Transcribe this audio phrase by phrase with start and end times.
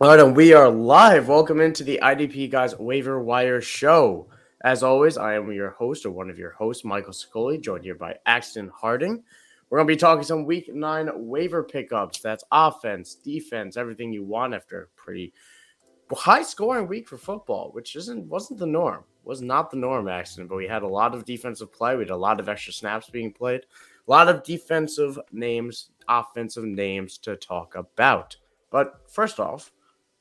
[0.00, 1.26] All right, and we are live.
[1.26, 4.28] Welcome into the IDP Guys Waiver Wire Show.
[4.62, 7.96] As always, I am your host or one of your hosts, Michael Scully, joined here
[7.96, 9.24] by Axton Harding.
[9.68, 12.20] We're going to be talking some week nine waiver pickups.
[12.20, 15.34] That's offense, defense, everything you want after a pretty
[16.12, 19.02] high scoring week for football, which isn't wasn't the norm.
[19.24, 21.96] Was not the norm, Axton, but we had a lot of defensive play.
[21.96, 23.62] We had a lot of extra snaps being played,
[24.06, 28.36] a lot of defensive names, offensive names to talk about.
[28.70, 29.72] But first off,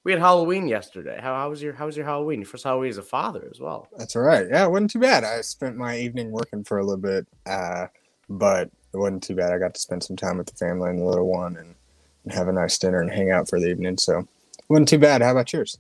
[0.08, 1.20] we had Halloween yesterday.
[1.22, 2.40] How, how was your How was your Halloween?
[2.40, 3.90] Your first Halloween as a father as well.
[3.98, 4.48] That's all right.
[4.50, 5.26] Yeah, it wasn't too bad.
[5.26, 7.88] I spent my evening working for a little bit, uh,
[8.30, 9.52] but it wasn't too bad.
[9.52, 11.76] I got to spend some time with the family and the little one, and,
[12.24, 13.98] and have a nice dinner and hang out for the evening.
[13.98, 14.26] So it
[14.70, 15.22] wasn't too bad.
[15.22, 15.78] How about yours?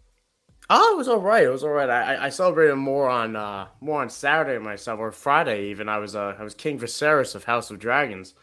[0.69, 1.45] Oh, it was all right.
[1.45, 1.89] It was all right.
[1.89, 5.87] I, I celebrated more on uh, more on Saturday myself or Friday even.
[5.87, 8.33] I was uh, I was King Viserys of House of Dragons.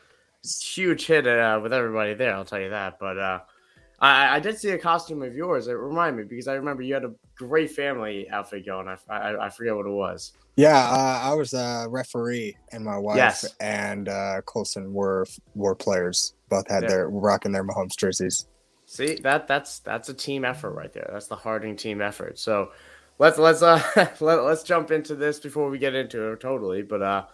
[0.62, 2.34] Huge hit uh, with everybody there.
[2.34, 2.98] I'll tell you that.
[2.98, 3.40] But uh,
[4.04, 5.66] I, I did see a costume of yours.
[5.66, 8.86] It reminded me because I remember you had a great family outfit going.
[8.86, 10.32] I, I, I forget what it was.
[10.56, 13.54] Yeah, uh, I was a referee, and my wife Yes.
[13.60, 16.34] and uh, Colson were were players.
[16.48, 16.88] Both had Yeah.
[16.90, 18.46] their rocking their Mahomes jerseys.
[18.86, 21.08] See that that's that's a team effort right there.
[21.12, 22.38] That's the Harding team effort.
[22.38, 22.70] So
[23.18, 23.82] let's let's uh
[24.20, 26.82] let, let's jump into this before we get into it totally.
[26.82, 27.24] But uh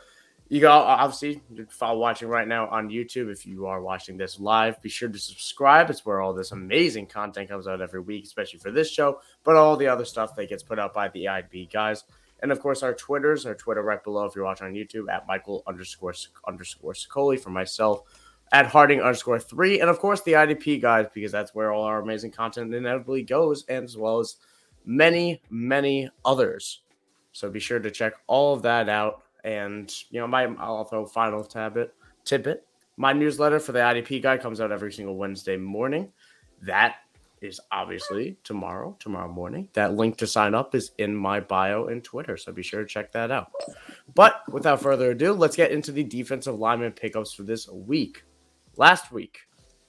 [0.51, 3.31] you go uh, obviously follow watching right now on YouTube.
[3.31, 5.89] If you are watching this live, be sure to subscribe.
[5.91, 9.55] It's where all this amazing content comes out every week, especially for this show, but
[9.55, 12.03] all the other stuff that gets put out by the IB guys.
[12.43, 15.27] And of course, our Twitters, our Twitter right below if you're watching on YouTube at
[15.29, 16.15] Michael underscore
[16.47, 18.03] underscore Sicoli for myself
[18.53, 22.01] at Harding underscore three, and of course the IDP guys, because that's where all our
[22.01, 24.37] amazing content inevitably goes, and as well as
[24.85, 26.81] many, many others.
[27.31, 29.23] So be sure to check all of that out.
[29.45, 32.67] And you know, my I'll throw final tabit tidbit.
[32.97, 36.13] My newsletter for the IDP guy comes out every single Wednesday morning.
[36.63, 36.97] That
[37.41, 39.69] is obviously tomorrow, tomorrow morning.
[39.73, 42.37] That link to sign up is in my bio and Twitter.
[42.37, 43.51] So be sure to check that out.
[44.15, 48.25] But without further ado, let's get into the defensive lineman pickups for this week.
[48.77, 49.39] Last week,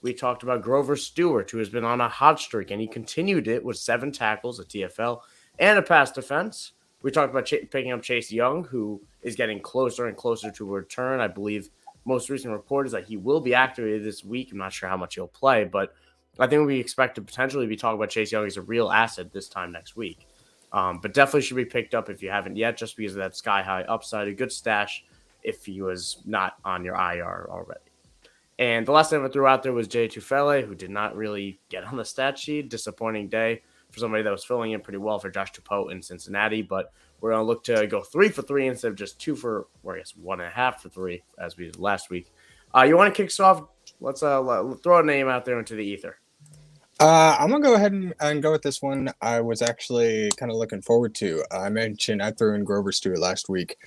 [0.02, 3.48] we talked about Grover Stewart, who has been on a hot streak, and he continued
[3.48, 5.22] it with seven tackles, a TFL,
[5.59, 6.72] and a pass defense.
[7.01, 10.69] We talked about Ch- picking up Chase Young, who is getting closer and closer to
[10.69, 11.19] a return.
[11.19, 11.69] I believe
[12.06, 14.51] most recent report is that he will be activated this week.
[14.51, 15.94] I'm not sure how much he'll play, but
[16.39, 19.31] I think we expect to potentially be talking about Chase Young as a real asset
[19.31, 20.28] this time next week.
[20.73, 23.35] Um, but definitely should be picked up if you haven't yet, just because of that
[23.35, 25.03] sky high upside, a good stash
[25.44, 27.81] if he was not on your IR already.
[28.57, 31.59] And the last name I threw out there was Jay Tufele, who did not really
[31.69, 32.69] get on the stat sheet.
[32.69, 36.62] Disappointing day for somebody that was filling in pretty well for Josh Tupou in Cincinnati.
[36.62, 39.68] But we're going to look to go three for three instead of just two for,
[39.84, 42.31] or I guess one and a half for three, as we did last week.
[42.75, 43.63] Uh, you want to kick us off?
[44.00, 46.18] Let's uh, let- throw a name out there into the ether.
[47.00, 49.12] Uh, I'm gonna go ahead and, and go with this one.
[49.24, 51.44] I was actually kind of looking forward to.
[51.50, 53.78] I mentioned I threw in Grover Stewart last week,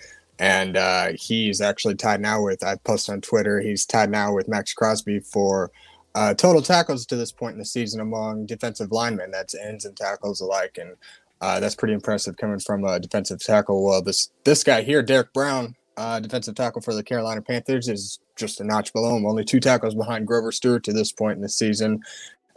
[0.41, 2.65] and uh, he's actually tied now with.
[2.65, 3.61] I posted on Twitter.
[3.61, 5.71] He's tied now with Maxx Crosby for
[6.15, 9.31] uh, total tackles to this point in the season among defensive linemen.
[9.31, 10.97] That's ends and tackles alike, and
[11.41, 13.85] uh, that's pretty impressive coming from a defensive tackle.
[13.85, 18.21] Well, this this guy here, Derrick Brown, uh, defensive tackle for the Carolina Panthers, is
[18.37, 19.27] just a notch below him.
[19.27, 22.03] Only two tackles behind Grover Stewart to this point in the season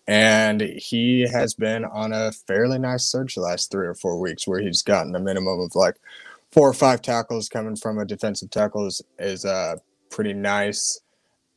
[0.07, 4.47] and he has been on a fairly nice surge the last three or four weeks
[4.47, 5.97] where he's gotten a minimum of like
[6.51, 9.75] four or five tackles coming from a defensive tackle is, is uh,
[10.09, 11.01] pretty nice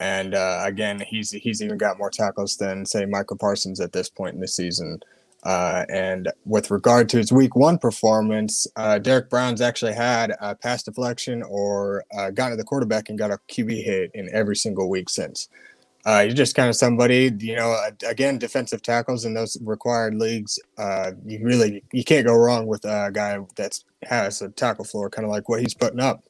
[0.00, 4.08] and uh, again he's he's even got more tackles than say Micah Parsons at this
[4.08, 5.00] point in the season
[5.42, 10.54] uh, and with regard to his week one performance, uh, Derrick Brown's actually had a
[10.54, 14.56] pass deflection or uh, gotten to the quarterback and got a QB hit in every
[14.56, 15.48] single week since.
[16.06, 17.76] Uh, you're just kind of somebody, you know.
[18.06, 22.82] Again, defensive tackles in those required leagues, uh, you really you can't go wrong with
[22.86, 26.24] a guy that has a tackle floor, kind of like what he's putting up.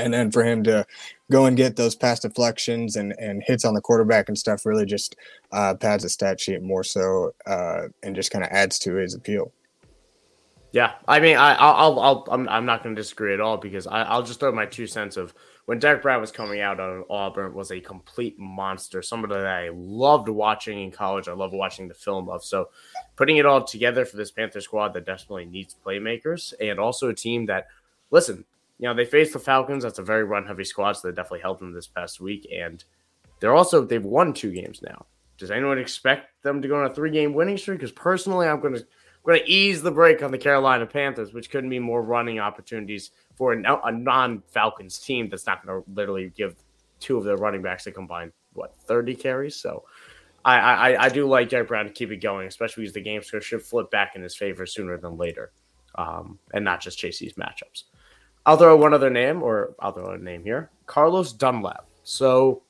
[0.00, 0.86] And then for him to
[1.30, 4.86] go and get those pass deflections and, and hits on the quarterback and stuff really
[4.86, 5.16] just
[5.52, 9.14] uh, pads the stat sheet more so uh, and just kind of adds to his
[9.14, 9.52] appeal.
[10.72, 13.88] Yeah, I mean, I, I'll, I'll, I'm, I'm not going to disagree at all because
[13.88, 15.34] I, I'll just throw my two cents of
[15.66, 19.70] when Derrick Brown was coming out of Auburn was a complete monster, somebody that I
[19.72, 21.28] loved watching in college.
[21.28, 22.44] I love watching the film of.
[22.44, 22.70] So,
[23.16, 27.14] putting it all together for this Panther squad that definitely needs playmakers and also a
[27.14, 27.66] team that,
[28.10, 28.44] listen,
[28.80, 29.82] you know, they faced the Falcons.
[29.82, 32.48] That's a very run heavy squad, so they definitely helped them this past week.
[32.54, 32.82] And
[33.38, 35.04] they're also they've won two games now.
[35.36, 37.78] Does anyone expect them to go on a three game winning streak?
[37.78, 38.86] Because personally, I'm going to
[39.22, 43.10] going to ease the break on the Carolina Panthers, which couldn't be more running opportunities
[43.36, 46.56] for a, non Falcons team that's not going to literally give
[47.00, 49.56] two of their running backs a combined what 30 carries.
[49.56, 49.84] So
[50.42, 53.22] I, I, I do like Derrick Brown to keep it going, especially because the game
[53.22, 55.52] score should flip back in his favor sooner than later,
[55.96, 57.84] um, and not just chase these matchups.
[58.46, 61.86] I'll throw one other name, or I'll throw a name here Carlos Dunlap.
[62.02, 62.62] So,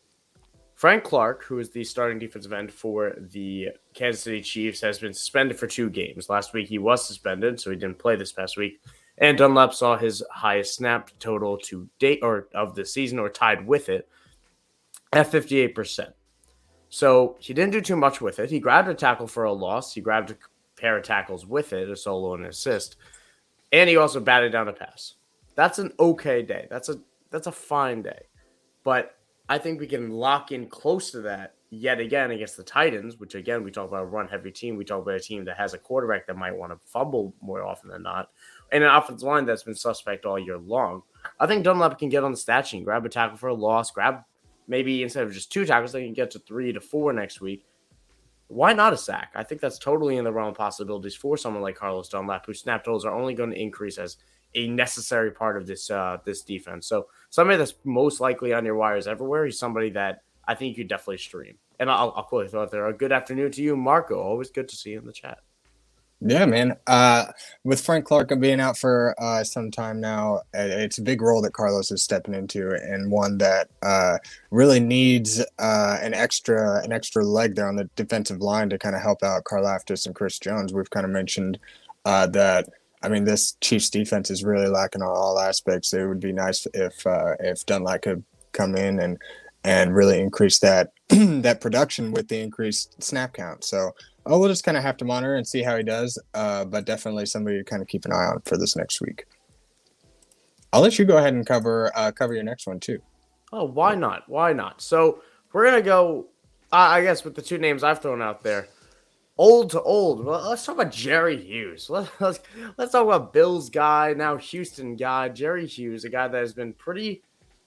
[0.74, 5.12] Frank Clark, who is the starting defensive end for the Kansas City Chiefs, has been
[5.12, 6.28] suspended for two games.
[6.28, 8.80] Last week he was suspended, so he didn't play this past week.
[9.18, 13.66] And Dunlap saw his highest snap total to date or of the season or tied
[13.66, 14.08] with it
[15.12, 16.12] at 58%.
[16.88, 18.50] So he didn't do too much with it.
[18.50, 19.94] He grabbed a tackle for a loss.
[19.94, 20.36] He grabbed a
[20.76, 22.96] pair of tackles with it, a solo and an assist.
[23.70, 25.14] And he also batted down a pass.
[25.54, 26.66] That's an okay day.
[26.70, 26.96] That's a
[27.30, 28.22] that's a fine day.
[28.84, 29.16] But
[29.48, 33.34] I think we can lock in close to that yet again against the Titans, which
[33.34, 34.76] again we talk about a run heavy team.
[34.76, 37.62] We talk about a team that has a quarterback that might want to fumble more
[37.62, 38.30] often than not,
[38.72, 41.02] and an offensive line that's been suspect all year long.
[41.38, 43.90] I think Dunlap can get on the stat sheet, grab a tackle for a loss,
[43.90, 44.24] grab
[44.70, 47.66] maybe instead of just two tackles, they can get to three to four next week.
[48.46, 49.32] Why not a sack?
[49.34, 52.60] I think that's totally in the realm of possibilities for someone like Carlos Dunlap, whose
[52.60, 54.16] snap totals are only going to increase as
[54.54, 56.86] a necessary part of this uh, this defense.
[56.86, 59.44] So somebody that's most likely on your wires everywhere.
[59.44, 61.58] He's somebody that I think you definitely stream.
[61.78, 64.20] And I'll, I'll quickly throw out there a good afternoon to you, Marco.
[64.20, 65.38] Always good to see you in the chat.
[66.22, 66.76] Yeah, man.
[66.86, 67.26] Uh,
[67.64, 71.54] with Frank Clark being out for uh, some time now, it's a big role that
[71.54, 74.18] Carlos is stepping into, and one that uh,
[74.50, 78.94] really needs uh, an extra an extra leg there on the defensive line to kind
[78.94, 80.74] of help out Karlaftis and Chris Jones.
[80.74, 81.58] We've kind of mentioned
[82.04, 82.68] uh, that.
[83.02, 85.92] I mean, this Chiefs defense is really lacking on all aspects.
[85.92, 89.18] It would be nice if uh, if Dunlap could come in and
[89.64, 93.64] and really increase that that production with the increased snap count.
[93.64, 93.92] So
[94.26, 96.18] oh, we'll just kind of have to monitor and see how he does.
[96.34, 99.26] Uh, but definitely somebody to kind of keep an eye on for this next week.
[100.72, 103.00] I'll let you go ahead and cover uh, cover your next one too.
[103.52, 104.28] Oh, why not?
[104.28, 104.80] Why not?
[104.80, 105.22] So
[105.52, 106.26] we're gonna go.
[106.72, 108.68] I guess with the two names I've thrown out there,
[109.40, 110.22] old to old.
[110.22, 111.88] Let's talk about Jerry Hughes.
[111.88, 112.40] Let's, let's
[112.76, 116.74] let's talk about Bills guy now Houston guy Jerry Hughes, a guy that has been
[116.74, 117.22] pretty,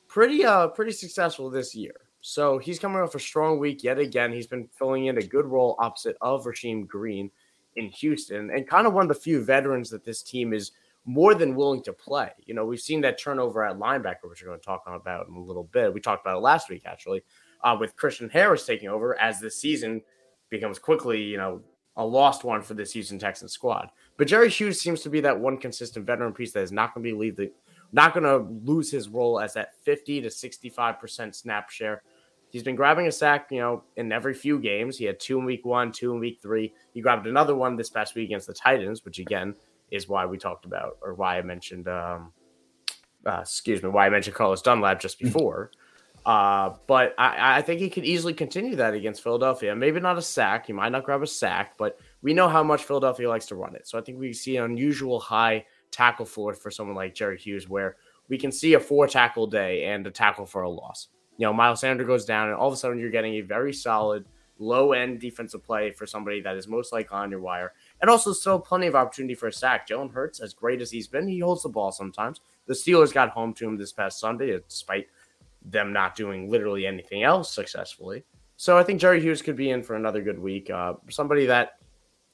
[0.08, 1.96] pretty uh pretty successful this year.
[2.22, 4.32] So he's coming off a strong week yet again.
[4.32, 7.32] He's been filling in a good role opposite of Rasheem Green
[7.76, 10.74] in Houston and kind of one of the few veterans that this team is
[11.06, 12.30] more than willing to play.
[12.46, 15.34] You know, we've seen that turnover at linebacker, which we're going to talk about in
[15.34, 15.94] a little bit.
[15.94, 17.24] We talked about it last week, actually,
[17.62, 20.02] uh, with Christian Harris taking over as the season
[20.54, 21.62] becomes quickly, you know,
[21.96, 23.90] a lost one for this Houston Texans squad.
[24.18, 27.04] But Jerry Hughes seems to be that one consistent veteran piece that is not going
[27.04, 27.52] to be leave the,
[27.92, 32.02] not going to lose his role as that 50 to 65% snap share
[32.54, 34.98] he's been grabbing a sack, you know, in every few games.
[34.98, 36.72] He had two in week one, two in week three.
[36.94, 39.56] He grabbed another one this past week against the Titans, which again
[39.92, 42.32] is why we talked about or why I mentioned, um,
[43.26, 45.26] uh, excuse me, why I mentioned Carlos Dunlap just hmm.
[45.26, 45.72] before.
[46.26, 49.76] Uh, but I, I think he could easily continue that against Philadelphia.
[49.76, 50.68] Maybe not a sack.
[50.68, 53.76] He might not grab a sack, but we know how much Philadelphia likes to run
[53.76, 53.88] it.
[53.88, 57.68] So I think we see an unusual high tackle floor for someone like Jerry Hughes,
[57.68, 57.98] where
[58.30, 61.54] we can see a four tackle day and a tackle for a loss you know,
[61.54, 64.26] Miles Sanders goes down, and all of a sudden you're getting a very solid
[64.60, 67.74] low end defensive play for somebody that is most likely on your wire.
[68.02, 69.88] And also still plenty of opportunity for a sack.
[69.88, 72.40] Jalen Hurts, as great as he's been, he holds the ball sometimes.
[72.68, 75.08] The Steelers got home to him this past Sunday, despite
[75.66, 78.24] them not doing literally anything else successfully.
[78.58, 80.70] So I think Jerry Hughes could be in for another good week.
[80.70, 81.78] Uh, somebody that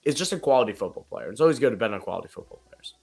[0.04, 1.30] is just a quality football player.
[1.30, 2.96] It's always good to bet on quality football players.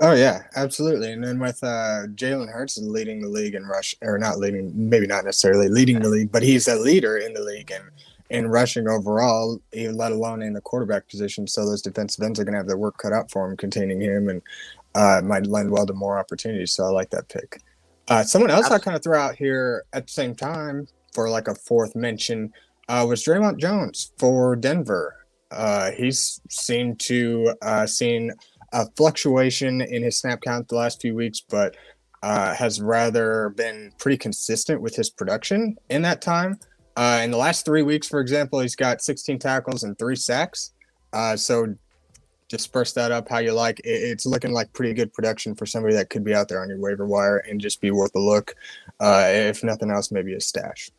[0.00, 1.12] Oh yeah, absolutely.
[1.12, 5.06] And then with uh, Jalen Hurts leading the league in rush, or not leading, maybe
[5.06, 7.84] not necessarily leading the league, but he's a leader in the league and
[8.30, 11.46] in rushing overall, even let alone in the quarterback position.
[11.46, 14.00] So those defensive ends are going to have their work cut out for him, containing
[14.00, 14.42] him, and
[14.94, 16.72] uh, might lend well to more opportunities.
[16.72, 17.60] So I like that pick.
[18.08, 21.48] Uh, someone else I kind of throw out here at the same time for like
[21.48, 22.52] a fourth mention
[22.88, 25.16] uh, was Dre'Mont Jones for Denver.
[25.50, 28.32] Uh, he's seemed to uh, seen
[28.72, 31.76] a fluctuation in his snap count the last few weeks, but
[32.22, 36.58] uh, has rather been pretty consistent with his production in that time.
[36.96, 40.72] Uh, in the last three weeks, for example, he's got 16 tackles and three sacks.
[41.12, 41.74] Uh, so
[42.56, 43.80] disperse that up how you like.
[43.84, 46.78] It's looking like pretty good production for somebody that could be out there on your
[46.78, 48.54] waiver wire and just be worth a look.
[49.00, 50.90] Uh, if nothing else, maybe a stash.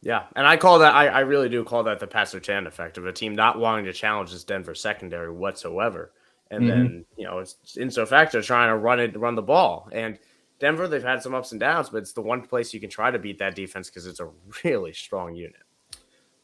[0.00, 2.98] Yeah, and I call that I, I really do call that the Pat Surtain effect
[2.98, 6.12] of a team not wanting to challenge this Denver secondary whatsoever
[6.52, 6.68] and mm-hmm.
[6.68, 9.88] then you know it's in so factor trying to run it, run the ball.
[9.90, 10.18] And
[10.60, 13.10] Denver, they've had some ups and downs, but it's the one place you can try
[13.10, 14.28] to beat that defense because it's a
[14.64, 15.62] really strong unit.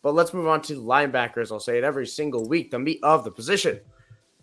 [0.03, 1.53] But let's move on to linebackers.
[1.53, 2.71] I'll say it every single week.
[2.71, 3.81] The meat of the position.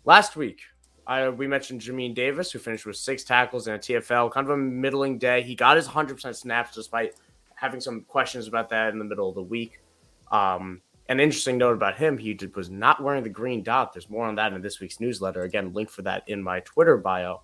[0.06, 0.62] Last week,
[1.08, 4.52] I, we mentioned Jamin Davis, who finished with six tackles and a TFL, kind of
[4.52, 5.42] a middling day.
[5.42, 7.16] He got his 100% snaps despite
[7.56, 9.80] having some questions about that in the middle of the week.
[10.32, 13.94] Um, An interesting note about him, he did, was not wearing the green dot.
[13.94, 15.42] There's more on that in this week's newsletter.
[15.42, 17.42] Again, link for that in my Twitter bio.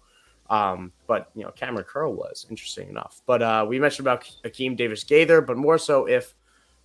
[0.51, 3.22] Um, but you know, Kamren Curl was interesting enough.
[3.25, 6.36] But uh, we mentioned about Akeem Davis Gaither, but more so if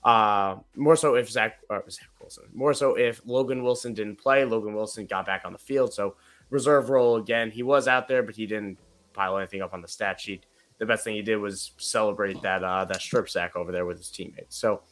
[0.06, 4.72] uh, more so if Zach, Zach Wilson, more so if Logan Wilson didn't play, Logan
[4.72, 5.92] Wilson got back on the field.
[5.92, 6.14] So
[6.48, 7.50] reserve role again.
[7.50, 8.78] He was out there, but he didn't
[9.14, 10.46] pile anything up on the stat sheet.
[10.78, 13.96] The best thing he did was celebrate that uh, that strip sack over there with
[13.96, 14.56] his teammates.
[14.56, 14.82] So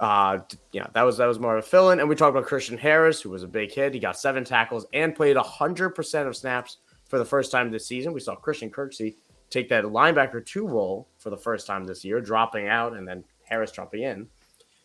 [0.00, 0.38] uh,
[0.72, 2.00] yeah, that was that was more of a fill-in.
[2.00, 3.92] And we talked about Christian Harris, who was a big hit.
[3.92, 7.86] He got seven tackles and played hundred percent of snaps for the first time this
[7.86, 8.14] season.
[8.14, 9.16] We saw Christian Kirksey
[9.50, 13.24] take that linebacker two role for the first time this year, dropping out and then
[13.42, 14.26] Harris jumping in.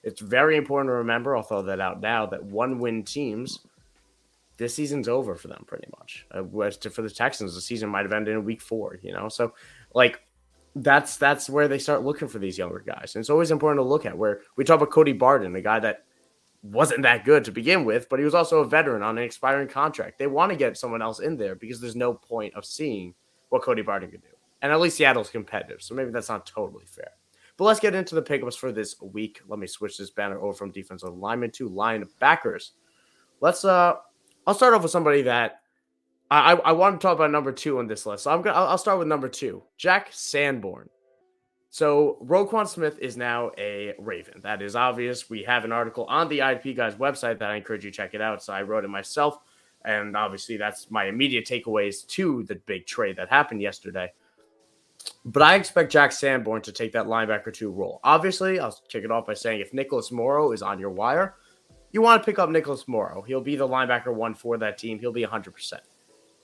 [0.04, 1.36] It's very important to remember.
[1.36, 3.60] I'll throw that out now that one-win teams.
[4.58, 6.26] This season's over for them, pretty much.
[6.30, 6.44] Uh,
[6.90, 9.00] for the Texans, the season might have ended in week four.
[9.02, 9.54] You know, so
[9.94, 10.22] like
[10.76, 13.16] that's that's where they start looking for these younger guys.
[13.16, 15.80] And it's always important to look at where we talk about Cody Barton, a guy
[15.80, 16.04] that
[16.62, 19.68] wasn't that good to begin with, but he was also a veteran on an expiring
[19.68, 20.18] contract.
[20.18, 23.14] They want to get someone else in there because there's no point of seeing
[23.50, 24.30] what Cody Barton could do.
[24.62, 27.12] And at least Seattle's competitive, so maybe that's not totally fair.
[27.58, 29.42] But let's get into the pickups for this week.
[29.48, 32.72] Let me switch this banner over from defensive lineman to linebackers.
[33.42, 33.96] Let's uh
[34.46, 35.62] I'll start off with somebody that
[36.32, 38.24] I, I want to talk about number two on this list.
[38.24, 40.90] So I'm gonna I'll start with number two, Jack Sanborn.
[41.70, 44.42] So Roquan Smith is now a Raven.
[44.42, 45.30] That is obvious.
[45.30, 48.14] We have an article on the IP guys website that I encourage you to check
[48.14, 48.44] it out.
[48.44, 49.40] So I wrote it myself,
[49.84, 54.12] and obviously that's my immediate takeaways to the big trade that happened yesterday.
[55.26, 58.00] But I expect Jack Sanborn to take that linebacker two role.
[58.04, 61.36] Obviously, I'll kick it off by saying if Nicholas Morrow is on your wire,
[61.92, 63.22] you want to pick up Nicholas Morrow.
[63.22, 65.00] He'll be the linebacker one for that team.
[65.00, 65.74] He'll be 100%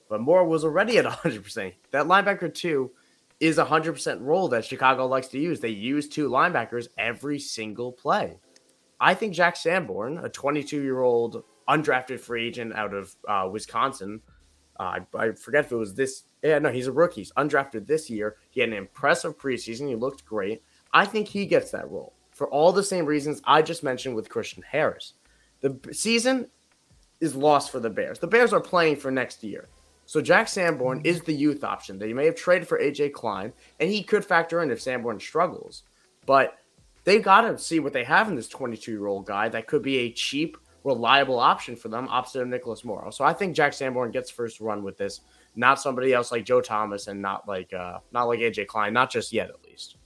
[0.10, 1.74] but Morrow was already at 100%.
[1.92, 2.92] That linebacker two
[3.39, 5.62] is a 100% role that Chicago likes to use.
[5.62, 8.39] They use two linebackers every single play.
[9.00, 14.20] I think Jack Sanborn, a 22 year old undrafted free agent out of uh, Wisconsin,
[14.79, 16.24] uh, I, I, forget if it was this.
[16.41, 17.21] Yeah, no, he's a rookie.
[17.21, 18.38] He's undrafted this year.
[18.50, 19.89] He had an impressive preseason.
[19.89, 20.63] He looked great.
[20.93, 24.29] I think he gets that role for all the same reasons I just mentioned with
[24.29, 25.13] Christian Harris.
[25.62, 26.48] The season
[27.19, 28.19] is lost for the Bears.
[28.19, 29.67] The Bears are playing for next year.
[30.05, 33.91] So Jack Sanborn is the youth option you may have traded for AJ Klein, and
[33.91, 35.83] he could factor in if Sanborn struggles.
[36.25, 36.57] But
[37.03, 39.83] they've got to see what they have in this 22 year old guy that could
[39.83, 40.57] be a cheap,
[40.89, 43.12] reliable option for them, opposite of Nicholas Morrow.
[43.12, 45.22] So I think Jack Sanborn gets first run with this,
[45.55, 49.12] not somebody else like Joe Thomas and not like uh, not like AJ Klein, not
[49.12, 49.98] just yet at least.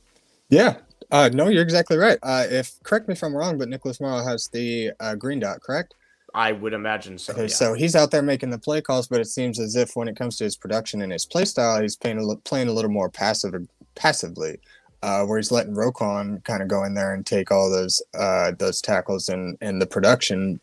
[0.49, 0.77] Yeah.
[1.11, 2.17] Uh, no, you're exactly right.
[2.23, 5.61] Uh, if correct me if I'm wrong, but Nicholas Morrow has the uh, green dot,
[5.61, 5.95] correct?
[6.33, 7.33] I would imagine so.
[7.33, 7.47] Okay, yeah.
[7.47, 10.15] so he's out there making the play calls, but it seems as if when it
[10.15, 13.09] comes to his production and his play style, he's playing a, playing a little more
[13.09, 13.53] passive
[13.95, 14.57] passively,
[15.03, 18.51] uh, where he's letting Roquan kind of go in there and take all those uh,
[18.57, 20.59] those tackles and and the production.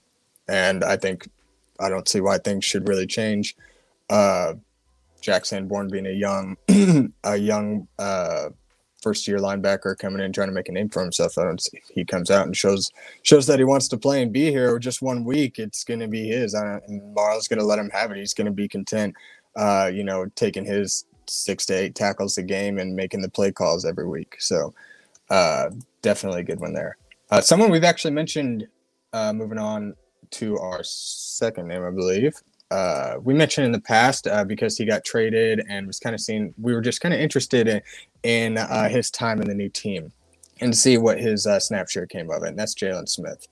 [0.50, 1.28] And I think
[1.78, 3.56] I don't see why things should really change.
[4.10, 4.54] Uh,
[5.20, 6.56] Jack Sanborn being a young
[7.24, 8.48] a young uh,
[9.00, 11.38] first year linebacker coming in trying to make a name for himself.
[11.38, 12.90] I don't see he comes out and shows
[13.22, 16.08] shows that he wants to play and be here just one week, it's going to
[16.08, 16.54] be his.
[16.54, 18.16] and Marl's going to let him have it.
[18.16, 19.14] He's going to be content,
[19.56, 23.52] uh, you know, taking his six to eight tackles a game and making the play
[23.52, 24.36] calls every week.
[24.40, 24.74] So
[25.28, 25.70] uh,
[26.02, 26.96] definitely a good one there.
[27.30, 28.66] Uh, someone we've actually mentioned.
[29.12, 29.92] Uh, moving on
[30.32, 32.34] to our second name, I believe.
[32.70, 36.20] Uh, we mentioned in the past uh, because he got traded and was kind of
[36.20, 36.54] seen.
[36.60, 37.82] We were just kind of interested in,
[38.22, 40.12] in uh, his time in the new team
[40.60, 42.50] and to see what his uh, snap share came of it.
[42.50, 43.48] And that's Jaylon Smith.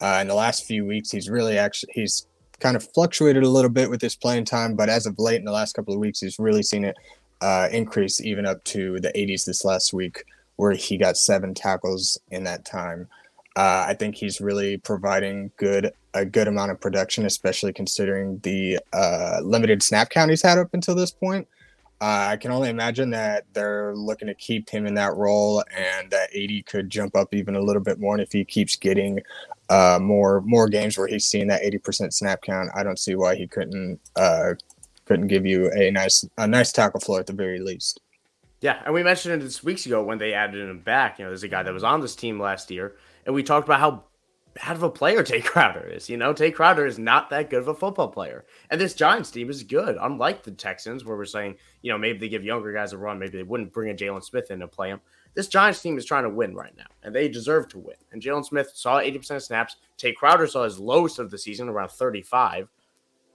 [0.00, 2.26] Uh, in the last few weeks, he's really actually he's
[2.60, 5.44] kind of fluctuated a little bit with his playing time, but as of late in
[5.44, 6.96] the last couple of weeks, he's really seen it
[7.40, 10.24] uh, increase even up to the 80s this last week,
[10.56, 13.08] where he got seven tackles in that time.
[13.56, 18.78] Uh, I think he's really providing good a good amount of production, especially considering the
[18.92, 21.48] uh, limited snap count he's had up until this point.
[22.02, 26.10] Uh, I can only imagine that they're looking to keep him in that role, and
[26.10, 28.14] that 80 could jump up even a little bit more.
[28.14, 29.20] And if he keeps getting
[29.68, 33.36] uh, more more games where he's seeing that 80% snap count, I don't see why
[33.36, 34.54] he couldn't uh,
[35.04, 38.00] couldn't give you a nice a nice tackle floor at the very least.
[38.60, 41.18] Yeah, and we mentioned it this weeks ago when they added him back.
[41.18, 43.66] You know, there's a guy that was on this team last year, and we talked
[43.66, 44.04] about how
[44.54, 46.08] bad of a player Tae Crowder is.
[46.08, 48.44] You know, Tae Crowder is not that good of a football player.
[48.70, 52.18] And this Giants team is good, unlike the Texans, where we're saying, you know, maybe
[52.18, 53.18] they give younger guys a run.
[53.18, 55.00] Maybe they wouldn't bring a Jaylon Smith in to play him.
[55.34, 57.96] This Giants team is trying to win right now, and they deserve to win.
[58.12, 59.76] And Jaylon Smith saw 80% of snaps.
[59.96, 62.68] Tae Crowder saw his lowest of the season, around 35.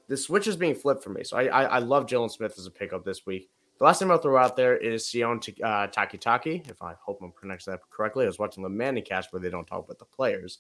[0.08, 1.24] The switch is being flipped for me.
[1.24, 3.50] So I, I, I love Jaylon Smith as a pickup this week.
[3.78, 6.68] The last name I'll throw out there is Sion uh, Takitaki.
[6.70, 9.52] If I hope I'm pronouncing that correctly, I was watching the Manning cast where they
[9.52, 10.60] don't talk about the players.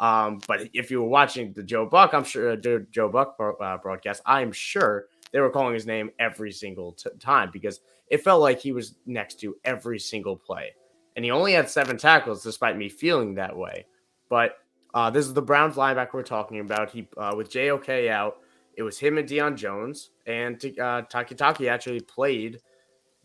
[0.00, 2.56] Um, but if you were watching the Joe Buck, I'm sure uh,
[2.90, 7.50] Joe Buck uh, broadcast, I'm sure they were calling his name every single t- time
[7.52, 10.74] because it felt like he was next to every single play.
[11.16, 13.86] And he only had seven tackles, despite me feeling that way.
[14.28, 14.58] But
[14.94, 16.90] uh, this is the Browns linebacker we're talking about.
[16.90, 18.36] He uh, with JOK out,
[18.78, 22.60] it was him and Deion Jones, and uh, Takitaki actually played,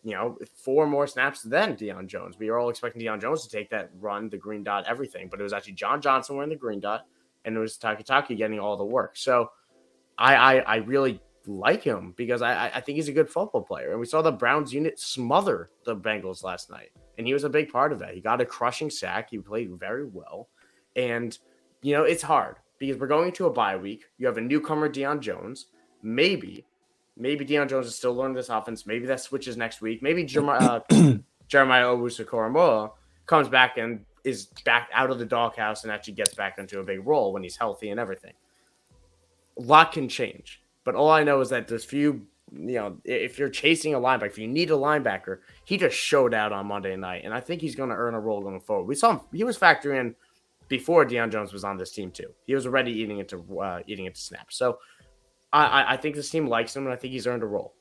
[0.03, 2.39] you know, four more snaps than Deion Jones.
[2.39, 5.39] We were all expecting Deion Jones to take that run, the green dot, everything, but
[5.39, 7.05] it was actually John Johnson wearing the green dot,
[7.45, 9.15] and it was Takitaki getting all the work.
[9.15, 9.51] So,
[10.17, 13.91] I I, I really like him because I, I think he's a good football player.
[13.91, 16.89] And we saw the Browns unit smother the Bengals last night.
[17.17, 18.13] And he was a big part of that.
[18.13, 19.29] He got a crushing sack.
[19.29, 20.49] He played very well.
[20.95, 21.37] And,
[21.81, 22.55] you know, it's hard
[22.87, 24.05] because we're going into a bye week.
[24.17, 25.67] You have a newcomer, Deion Jones.
[26.01, 26.65] Maybe,
[27.17, 28.85] maybe Deion Jones is still learning this offense.
[28.85, 30.01] Maybe that switches next week.
[30.03, 31.13] Maybe Jeremiah, uh,
[31.47, 32.91] Jeremiah Owusu
[33.25, 36.83] comes back and is back out of the doghouse and actually gets back into a
[36.83, 38.33] big role when he's healthy and everything.
[39.57, 40.61] A lot can change.
[40.83, 44.27] But all I know is that there's few, you know, if you're chasing a linebacker,
[44.27, 47.61] if you need a linebacker, he just showed out on Monday night, and I think
[47.61, 48.87] he's going to earn a role going forward.
[48.87, 50.15] We saw him; he was factoring in
[50.77, 52.29] before Deion Jones was on this team too.
[52.47, 54.57] He was already eating into uh, eating into snaps.
[54.57, 54.79] So
[55.53, 57.75] I, I think this team likes him, and I think he's earned a role.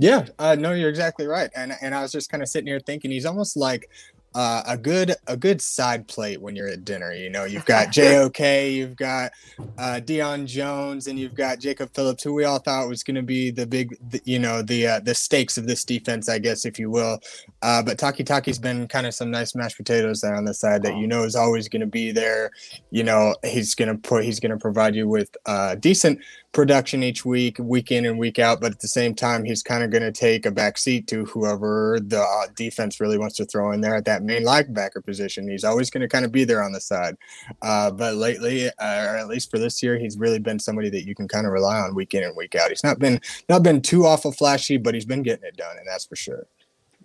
[0.00, 1.48] Yeah, uh, no, you're exactly right.
[1.54, 3.88] And and I was just kind of sitting here thinking he's almost like
[4.38, 7.12] uh, a good a good side plate when you're at dinner.
[7.12, 9.32] You know, you've got JOK, you've got
[9.76, 13.22] uh, Deion Jones, and you've got Jacob Phillips, who we all thought was going to
[13.22, 16.64] be the big, the, you know, the uh, the stakes of this defense, I guess,
[16.64, 17.18] if you will.
[17.62, 20.96] Uh, but Takitaki's been kind of some nice mashed potatoes there on the side that
[20.96, 22.52] you know is always going to be there.
[22.92, 26.20] You know, he's going to put he's going to provide you with uh, decent
[26.52, 28.60] production each week, week in and week out.
[28.60, 31.24] But at the same time, he's kind of going to take a back seat to
[31.26, 35.48] whoever the uh, defense really wants to throw in there at that main linebacker position.
[35.48, 37.16] He's always going to kind of be there on the side.
[37.62, 41.06] Uh, but lately, uh, or at least for this year, he's really been somebody that
[41.06, 42.70] you can kind of rely on week in and week out.
[42.70, 45.86] He's not been not been too awful flashy, but he's been getting it done, and
[45.86, 46.46] that's for sure.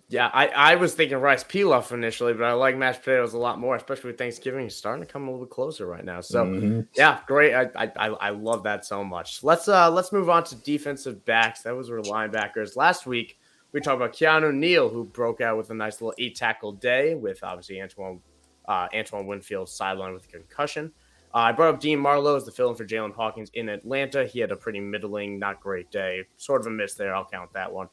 [0.08, 3.58] Yeah, I, I was thinking rice pilaf initially, but I like mashed potatoes a lot
[3.58, 4.66] more, especially with Thanksgiving.
[4.66, 6.20] It's starting to come a little bit closer right now.
[6.20, 6.80] So mm-hmm.
[6.94, 7.54] yeah, great.
[7.54, 9.42] I, I I love that so much.
[9.42, 11.62] Let's uh let's move on to defensive backs.
[11.62, 12.76] That was our linebackers.
[12.76, 13.38] Last week
[13.74, 17.16] we talked about Keanu Neal, who broke out with a nice little eight tackle day
[17.16, 18.20] with obviously Antoine
[18.66, 20.92] uh, Antoine Winfield sidelined with a concussion.
[21.34, 24.24] Uh, I brought up Dean Marlowe as the fill in for Jaylinn Hawkins in Atlanta.
[24.24, 26.22] He had a pretty middling, not great day.
[26.36, 27.14] Sort of a miss there.
[27.14, 27.88] I'll count that one.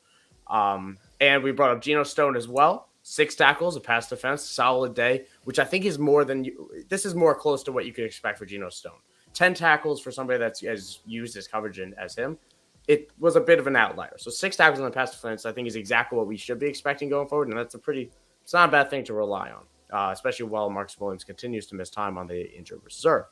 [0.48, 2.90] Um, and we brought up Geno Stone as well.
[3.02, 6.70] Six tackles, a pass defense, solid day, which I think is more than you.
[6.90, 9.00] This is more close to what you could expect for Geno Stone.
[9.34, 12.38] 10 tackles for somebody that's as used as coverage in, as him.
[12.88, 14.14] It was a bit of an outlier.
[14.18, 16.68] So six tackles in the pass defense, I think, is exactly what we should be
[16.68, 17.50] expecting going forward.
[17.50, 18.12] And that's a pretty,
[18.44, 21.76] it's not a bad thing to rely on, uh, especially while Marcus Williams continues to
[21.76, 23.26] miss time on the injured reserve.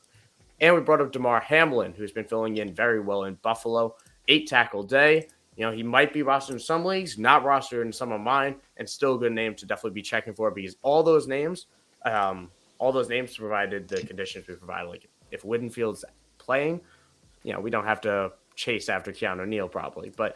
[0.61, 3.95] And we brought up Damar Hamlin, who's been filling in very well in Buffalo.
[4.27, 5.27] Eight tackle day.
[5.55, 8.55] You know, he might be rostered in some leagues, not rostered in some of mine,
[8.77, 11.65] and still a good name to definitely be checking for because all those names,
[12.05, 14.87] um, all those names provided the conditions we provided.
[14.87, 16.05] Like if Winfield's
[16.37, 16.79] playing,
[17.43, 20.35] you know, we don't have to chase after Keanu Neal probably, but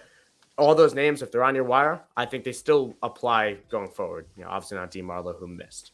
[0.57, 4.27] all those names, if they're on your wire, I think they still apply going forward.
[4.37, 5.91] You know, obviously not D Marlowe who missed.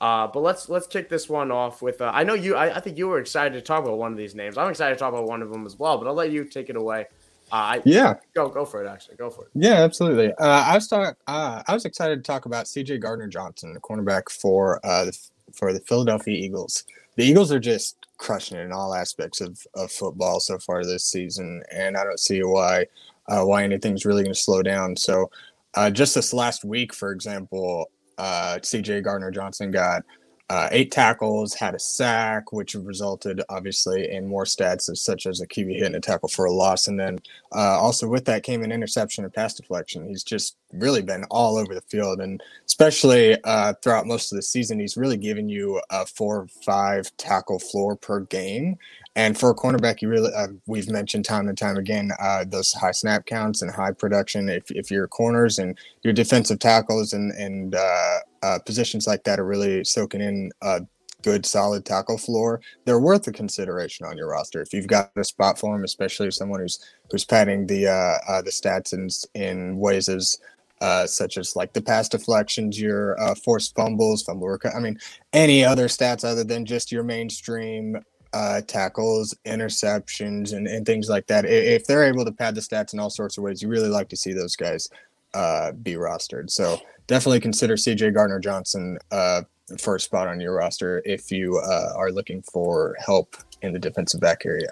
[0.00, 2.00] Uh, but let's let's kick this one off with.
[2.00, 2.54] Uh, I know you.
[2.54, 4.58] I, I, think you were excited to talk about one of these names.
[4.58, 5.96] I'm excited to talk about one of them as well.
[5.96, 7.06] But I'll let you take it away.
[7.50, 8.88] Uh, yeah, go go for it.
[8.88, 9.50] Actually, go for it.
[9.54, 10.34] Yeah, absolutely.
[10.34, 12.98] Uh, I was talk, uh, I was excited to talk about C.J.
[12.98, 15.18] Gardner Johnson, the cornerback for uh, the,
[15.54, 16.84] for the Philadelphia Eagles.
[17.14, 21.04] The Eagles are just crushing it in all aspects of, of football so far this
[21.04, 22.86] season, and I don't see why
[23.28, 24.96] uh, why anything's really going to slow down.
[24.96, 25.30] So,
[25.74, 29.02] uh, just this last week, for example, uh, C.J.
[29.02, 30.02] Gardner Johnson got
[30.48, 35.46] uh, eight tackles, had a sack, which resulted obviously in more stats such as a
[35.46, 36.86] QB hit and a tackle for a loss.
[36.86, 37.18] And then
[37.52, 40.06] uh, also with that came an interception and pass deflection.
[40.06, 44.42] He's just really been all over the field, and especially uh, throughout most of the
[44.42, 48.78] season, he's really given you a four or five tackle floor per game.
[49.16, 52.72] And for a cornerback, you really uh, we've mentioned time and time again uh, those
[52.74, 54.50] high snap counts and high production.
[54.50, 59.40] If if your corners and your defensive tackles and and uh, uh positions like that
[59.40, 60.82] are really soaking in a
[61.22, 64.60] good solid tackle floor, they're worth a consideration on your roster.
[64.60, 66.78] If you've got a spot for them, especially someone who's
[67.10, 70.38] who's padding the uh, uh, the stats in in ways as
[70.82, 74.66] uh, such as like the pass deflections, your uh, forced fumbles, fumble work.
[74.66, 74.98] I mean,
[75.32, 77.96] any other stats other than just your mainstream
[78.32, 81.44] uh, tackles, interceptions, and, and things like that.
[81.44, 84.08] If they're able to pad the stats in all sorts of ways, you really like
[84.10, 84.88] to see those guys
[85.34, 86.50] uh, be rostered.
[86.50, 89.42] So definitely consider CJ Gardner Johnson uh,
[89.78, 93.78] for a spot on your roster if you uh, are looking for help in the
[93.78, 94.70] defensive back area.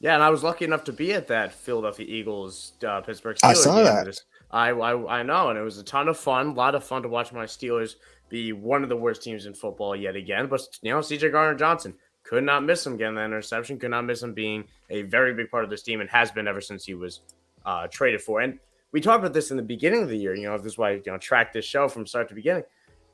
[0.00, 3.48] Yeah, and I was lucky enough to be at that Philadelphia Eagles uh, Pittsburgh Steelers.
[3.48, 4.22] I saw that.
[4.50, 6.48] I, I I know, and it was a ton of fun.
[6.48, 7.96] A lot of fun to watch my Steelers
[8.28, 10.46] be one of the worst teams in football yet again.
[10.46, 11.94] But you know, CJ Gardner Johnson
[12.28, 13.78] could not miss him getting that interception.
[13.78, 16.46] Could not miss him being a very big part of this team, and has been
[16.46, 17.20] ever since he was
[17.64, 18.42] uh, traded for.
[18.42, 18.58] And
[18.92, 20.34] we talked about this in the beginning of the year.
[20.34, 22.64] You know, this is why you know track this show from start to beginning.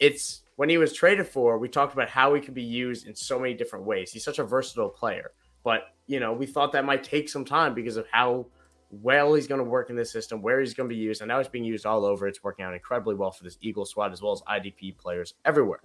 [0.00, 1.58] It's when he was traded for.
[1.58, 4.10] We talked about how he could be used in so many different ways.
[4.10, 5.30] He's such a versatile player,
[5.62, 8.46] but you know, we thought that might take some time because of how
[8.90, 11.28] well he's going to work in this system, where he's going to be used, and
[11.28, 12.26] now it's being used all over.
[12.26, 15.80] It's working out incredibly well for this Eagle squad as well as IDP players everywhere.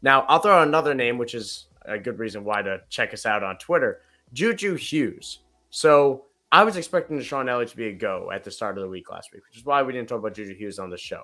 [0.00, 3.26] Now, I'll throw out another name, which is a good reason why to check us
[3.26, 4.00] out on Twitter
[4.32, 5.40] Juju Hughes.
[5.70, 8.88] So I was expecting DeShon Elliott to be a go at the start of the
[8.88, 11.22] week last week, which is why we didn't talk about Juju Hughes on the show.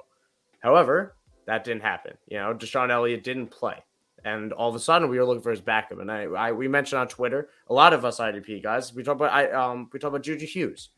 [0.61, 2.17] However, that didn't happen.
[2.29, 3.77] You know, DeShon Elliott didn't play.
[4.25, 5.99] And all of a sudden, we were looking for his backup.
[5.99, 9.17] And I, I we mentioned on Twitter, a lot of us IDP guys, we talk
[9.17, 10.91] about I um we talk about Juju Hughes.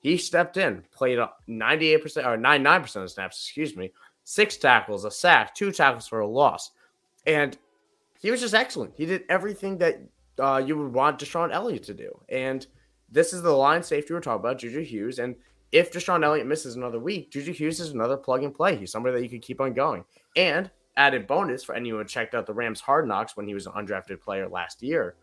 [0.00, 3.92] He stepped in, played 98% or 99% of snaps, excuse me,
[4.24, 6.70] six tackles, a sack, two tackles for a loss.
[7.26, 7.58] And
[8.20, 8.92] he was just excellent.
[8.96, 10.00] He did everything that
[10.38, 12.20] uh, you would want DeShon Elliott to do.
[12.28, 12.66] And
[13.10, 15.18] this is the line safety we're talking about, Juju Hughes.
[15.18, 15.34] And
[15.72, 18.76] if DeShon Elliott misses another week, Juju Hughes is another plug and play.
[18.76, 20.04] He's somebody that you could keep on going.
[20.36, 23.66] And added bonus for anyone who checked out the Rams Hard Knocks when he was
[23.66, 25.16] an undrafted player last year,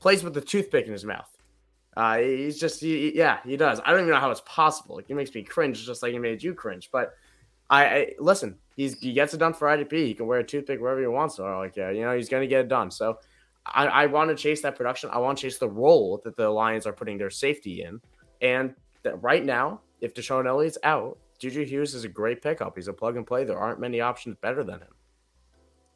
[0.00, 1.30] plays with the toothpick in his mouth.
[1.96, 3.80] Uh, he's just, he, yeah, he does.
[3.84, 4.98] I don't even know how it's possible.
[4.98, 6.88] It makes me cringe, just like he made you cringe.
[6.90, 7.14] But
[7.70, 8.58] I, I listen.
[8.76, 9.92] He's he gets it done for IDP.
[10.06, 11.36] He can wear a toothpick wherever he wants.
[11.36, 12.90] So like, yeah, you know, he's gonna get it done.
[12.90, 13.18] So
[13.66, 15.10] I, I want to chase that production.
[15.12, 18.00] I want to chase the role that the Lions are putting their safety in.
[18.40, 22.76] And that right now, if DeShon Elliott's out, Juju Hughes is a great pickup.
[22.76, 23.44] He's a plug and play.
[23.44, 24.94] There aren't many options better than him.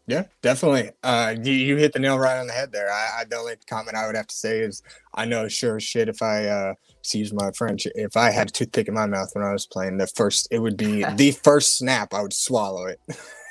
[0.09, 0.91] Yeah, definitely.
[1.03, 2.91] Uh, you, you hit the nail right on the head there.
[2.91, 4.83] I, I, the only comment I would have to say is
[5.15, 8.87] I know sure shit if I uh, excuse my French, if I had a toothpick
[8.87, 12.15] in my mouth when I was playing, the first it would be the first snap
[12.15, 13.01] I would swallow it.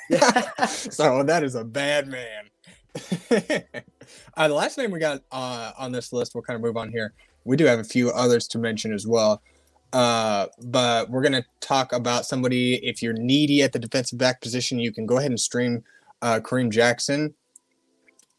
[0.70, 2.50] so that is a bad man.
[4.38, 6.90] uh, the last name we got uh, on this list, we'll kind of move on
[6.90, 7.14] here.
[7.44, 9.42] We do have a few others to mention as well.
[9.92, 12.76] Uh, but we're going to talk about somebody.
[12.76, 15.84] If you're needy at the defensive back position, you can go ahead and stream
[16.22, 17.34] uh, Kareem Jackson.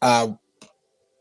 [0.01, 0.33] Uh,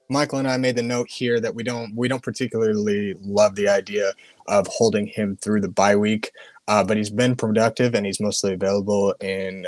[0.08, 3.68] Michael and I made the note here that we don't we don't particularly love the
[3.68, 4.12] idea
[4.46, 6.30] of holding him through the bye week,
[6.68, 9.66] uh, but he's been productive and he's mostly available in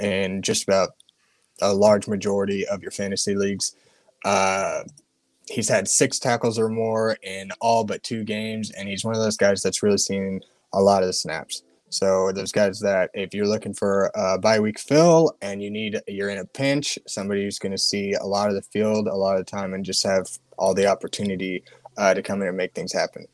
[0.00, 0.90] in just about
[1.60, 3.74] a large majority of your fantasy leagues.
[4.24, 4.84] Uh,
[5.48, 9.20] he's had six tackles or more in all but two games, and he's one of
[9.20, 10.40] those guys that's really seen
[10.72, 11.62] a lot of the snaps.
[11.90, 16.00] So there's guys that if you're looking for a bye week fill and you need
[16.06, 19.14] you're in a pinch, somebody who's going to see a lot of the field a
[19.14, 20.26] lot of the time and just have
[20.56, 21.62] all the opportunity
[21.96, 23.26] uh, to come in and make things happen.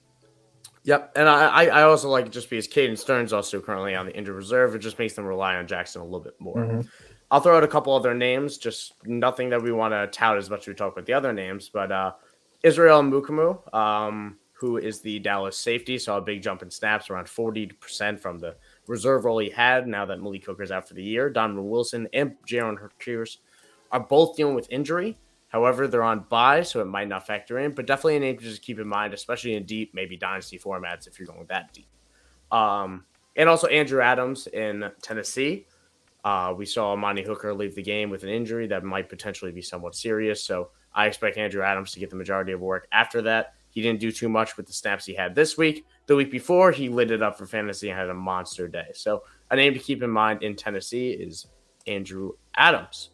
[0.85, 4.17] Yep, and I I also like it just because Caden Sterns also currently on the
[4.17, 4.75] injured reserve.
[4.75, 6.57] It just makes them rely on Jackson a little bit more.
[6.57, 6.81] Mm-hmm.
[7.31, 10.49] I'll throw out a couple other names, just nothing that we want to tout as
[10.49, 12.13] much as we talk about the other names, but uh,
[12.63, 13.75] Israel Mukuamu.
[13.75, 15.99] Um, who is the Dallas safety.
[15.99, 20.07] Saw a big jump in snaps, around 40% from the reserve role he had now
[20.07, 21.29] that Malik Hooker's out for the year.
[21.29, 23.39] Donovan Wilson and Jayron Kearse
[23.93, 25.19] are both dealing with injury.
[25.49, 28.45] However, they're on bye, so it might not factor in, but definitely a name to
[28.45, 31.89] just keep in mind, especially in deep, maybe dynasty formats if you're going that deep.
[32.51, 33.05] Um,
[33.37, 35.67] and also Andrew Adams in Tennessee.
[36.25, 39.63] Uh, we saw Amani Hooker leave the game with an injury that might potentially be
[39.63, 40.43] somewhat serious.
[40.43, 43.55] So I expect Andrew Adams to get the majority of work after that.
[43.77, 45.85] He didn't do too much with the snaps he had this week.
[46.07, 48.87] The week before, he lit it up for fantasy and had a monster day.
[48.95, 51.49] So, a name to keep in mind in Tennessee is
[51.87, 53.11] Andrew Adams.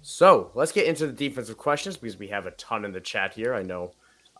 [0.00, 3.34] So, let's get into the defensive questions because we have a ton in the chat
[3.34, 3.54] here.
[3.54, 3.90] I know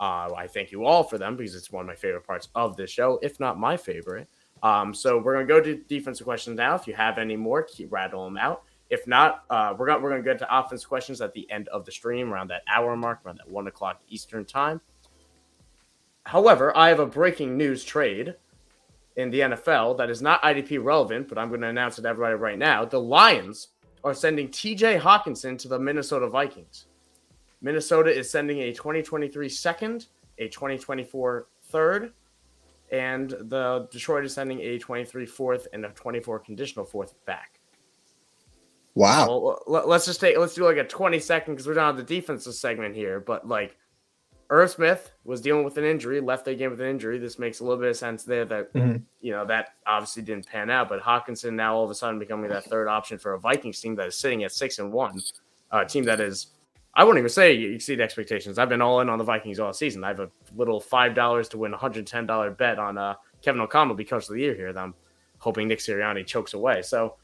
[0.00, 2.76] uh, I thank you all for them because it's one of my favorite parts of
[2.76, 4.28] this show, if not my favorite.
[4.62, 6.76] Um, so, we're going to go to defensive questions now.
[6.76, 8.62] If you have any more, keep rattling them out.
[8.90, 11.84] If not, uh, we're going we're to get to offense questions at the end of
[11.84, 14.80] the stream around that hour mark, around that one o'clock Eastern time.
[16.24, 18.34] However, I have a breaking news trade
[19.16, 22.08] in the NFL that is not IDP relevant, but I'm going to announce it to
[22.08, 22.84] everybody right now.
[22.84, 23.68] The Lions
[24.04, 26.86] are sending TJ Hockenson to the Minnesota Vikings.
[27.60, 30.06] Minnesota is sending a 2023 second,
[30.38, 32.12] a 2024 third,
[32.90, 37.60] and the Detroit is sending a 23 fourth and a 24 conditional fourth back.
[38.94, 39.58] Wow.
[39.66, 42.54] let's just take let's do like a 20 second because we're not on the defensive
[42.54, 43.76] segment here, but like
[44.52, 47.18] Irv Smith was dealing with an injury, left the game with an injury.
[47.18, 48.98] This makes a little bit of sense there that, mm-hmm.
[49.22, 50.90] you know, that obviously didn't pan out.
[50.90, 53.94] But Hockenson now all of a sudden becoming that third option for a Vikings team
[53.94, 55.18] that is sitting at six and one,
[55.70, 56.48] a team that is,
[56.94, 58.58] I wouldn't even say you exceed expectations.
[58.58, 60.04] I've been all in on the Vikings all season.
[60.04, 64.28] I have a little $5 to win a $110 bet on uh, Kevin O'Connell because
[64.28, 64.94] of the year here that I'm
[65.38, 66.82] hoping Nick Sirianni chokes away.
[66.82, 67.16] So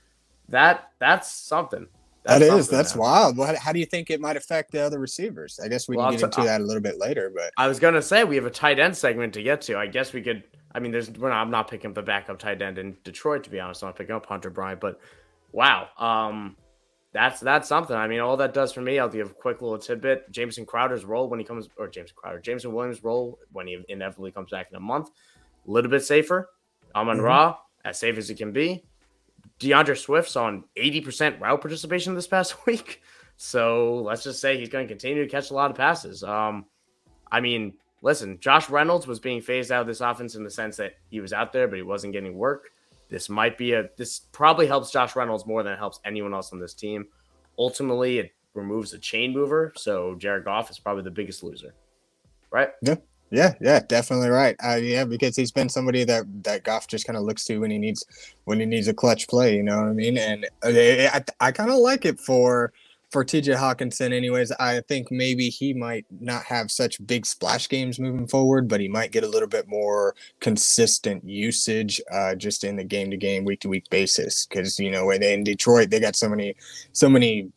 [0.48, 1.88] that that's something.
[2.24, 3.02] That's that is that's now.
[3.02, 3.36] wild.
[3.36, 5.60] Well, how do you think it might affect the other receivers?
[5.62, 7.32] I guess we well, can get into that a little bit later.
[7.34, 9.78] But I was gonna say we have a tight end segment to get to.
[9.78, 10.44] I guess we could.
[10.74, 11.10] I mean, there's.
[11.16, 13.82] Not, I'm not picking up the backup tight end in Detroit to be honest.
[13.82, 15.00] I'm not picking up Hunter Bryant, but
[15.52, 16.56] wow, um,
[17.12, 17.96] that's that's something.
[17.96, 18.98] I mean, all that does for me.
[18.98, 20.30] I'll give a quick little tidbit.
[20.30, 24.32] Jameson Crowder's role when he comes, or Jameson Crowder, Jameson Williams' role when he inevitably
[24.32, 25.08] comes back in a month,
[25.66, 26.50] a little bit safer.
[26.94, 27.26] Amon mm-hmm.
[27.26, 28.84] Ra, as safe as it can be.
[29.58, 33.02] D'Andre Swift's on 80% route participation this past week.
[33.36, 36.24] So let's just say he's going to continue to catch a lot of passes.
[36.24, 36.66] Um,
[37.30, 40.76] I mean, listen, Josh Reynolds was being phased out of this offense in the sense
[40.76, 42.70] that he was out there, but he wasn't getting work.
[43.08, 46.52] This might be a, this probably helps Josh Reynolds more than it helps anyone else
[46.52, 47.06] on this team.
[47.58, 49.72] Ultimately, it removes a chain mover.
[49.76, 51.74] So Jared Goff is probably the biggest loser,
[52.50, 52.70] right?
[52.82, 52.96] Yeah.
[53.30, 54.56] Yeah, yeah, definitely right.
[54.64, 57.70] Uh, yeah, because he's been somebody that that Goff just kind of looks to when
[57.70, 58.06] he needs
[58.46, 59.56] when he needs a clutch play.
[59.56, 60.18] You know what I mean?
[60.18, 62.72] And uh, I, I kind of like it for
[63.12, 64.14] for TJ Hockenson.
[64.14, 68.80] Anyways, I think maybe he might not have such big splash games moving forward, but
[68.80, 73.18] he might get a little bit more consistent usage uh, just in the game to
[73.18, 74.46] game, week to week basis.
[74.46, 76.56] Because you know, in Detroit, they got so many
[76.94, 77.52] so many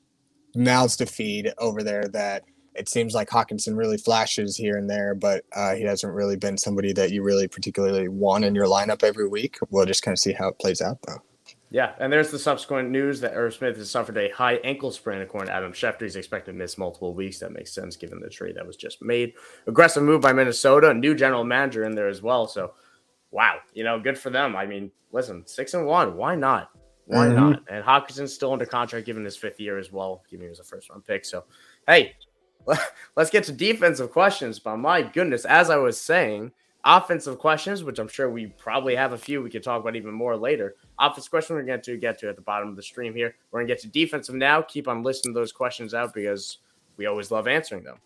[0.55, 2.43] mouths to feed over there that
[2.75, 6.57] it seems like Hockenson really flashes here and there, but uh, he hasn't really been
[6.57, 9.57] somebody that you really particularly want in your lineup every week.
[9.69, 11.21] We'll just kind of see how it plays out, though.
[11.69, 15.21] Yeah, and there's the subsequent news that Irv Smith has suffered a high ankle sprain,
[15.21, 16.01] according to Adam Schefter.
[16.01, 17.39] He's expected to miss multiple weeks.
[17.39, 19.34] That makes sense given the trade that was just made.
[19.67, 22.45] Aggressive move by Minnesota, new general manager in there as well.
[22.45, 22.73] So,
[23.31, 24.53] wow, you know, good for them.
[24.53, 26.71] I mean, listen, six and one, why not?
[27.05, 27.36] Why mm-hmm.
[27.36, 27.63] not?
[27.69, 30.65] And Hockenson's still under contract given his fifth year as well, given he was a
[30.65, 31.23] first round pick.
[31.23, 31.45] So,
[31.88, 32.15] hey,
[33.15, 34.60] let's get to defensive questions.
[34.60, 36.52] But my goodness, as I was saying,
[36.84, 40.13] offensive questions, which I'm sure we probably have a few we could talk about even
[40.13, 40.76] more later.
[41.00, 43.36] Offensive question we're going to get to at the bottom of the stream here.
[43.52, 44.62] We're going to get to defensive now.
[44.62, 46.60] Keep on listening to those questions out because
[46.97, 47.97] we always love answering them.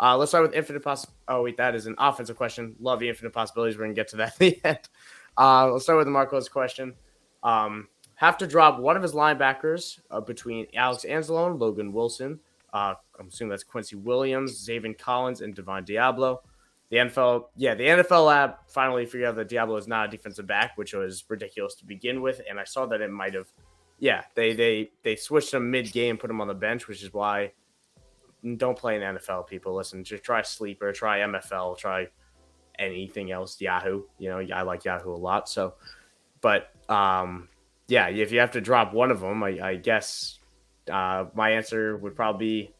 [0.00, 1.06] Uh, let's start with infinite poss.
[1.26, 2.76] Oh wait, that is an offensive question.
[2.78, 3.76] Love the infinite possibilities.
[3.76, 4.88] We're gonna get to that at the end.
[5.36, 6.94] Uh, let's start with the Marcos question.
[7.42, 12.40] Um, have to drop one of his linebackers uh, between Alex Anzalone, Logan Wilson,
[12.72, 16.38] uh, I'm assuming that's Quincy Williams, Zaven Collins, and Divine Deablo.
[16.90, 20.46] The NFL, yeah, the NFL lab finally figured out that Deablo is not a defensive
[20.46, 22.40] back, which was ridiculous to begin with.
[22.48, 23.52] And I saw that it might have,
[23.98, 27.12] yeah, they they they switched him mid game, put him on the bench, which is
[27.12, 27.52] why
[28.56, 29.48] don't play in NFL.
[29.48, 32.08] People listen, just try sleeper, try MFL, try
[32.78, 33.60] anything else.
[33.60, 35.48] Yahoo, you know, I like Yahoo a lot.
[35.48, 35.74] So,
[36.40, 37.48] but um,
[37.88, 40.37] yeah, if you have to drop one of them, I, I guess
[40.88, 42.74] uh, my answer would probably be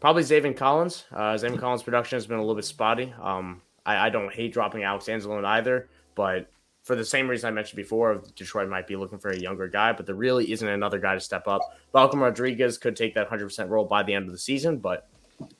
[0.00, 1.04] probably Zaven Collins.
[1.12, 3.12] Uh, Zaven Collins' production has been a little bit spotty.
[3.20, 6.48] Um, I, I, don't hate dropping Alex Anzalone either, but
[6.82, 9.92] for the same reason I mentioned before, Detroit might be looking for a younger guy,
[9.92, 11.60] but there really isn't another guy to step up.
[11.92, 15.08] Malcolm Rodriguez could take that 100% role by the end of the season, but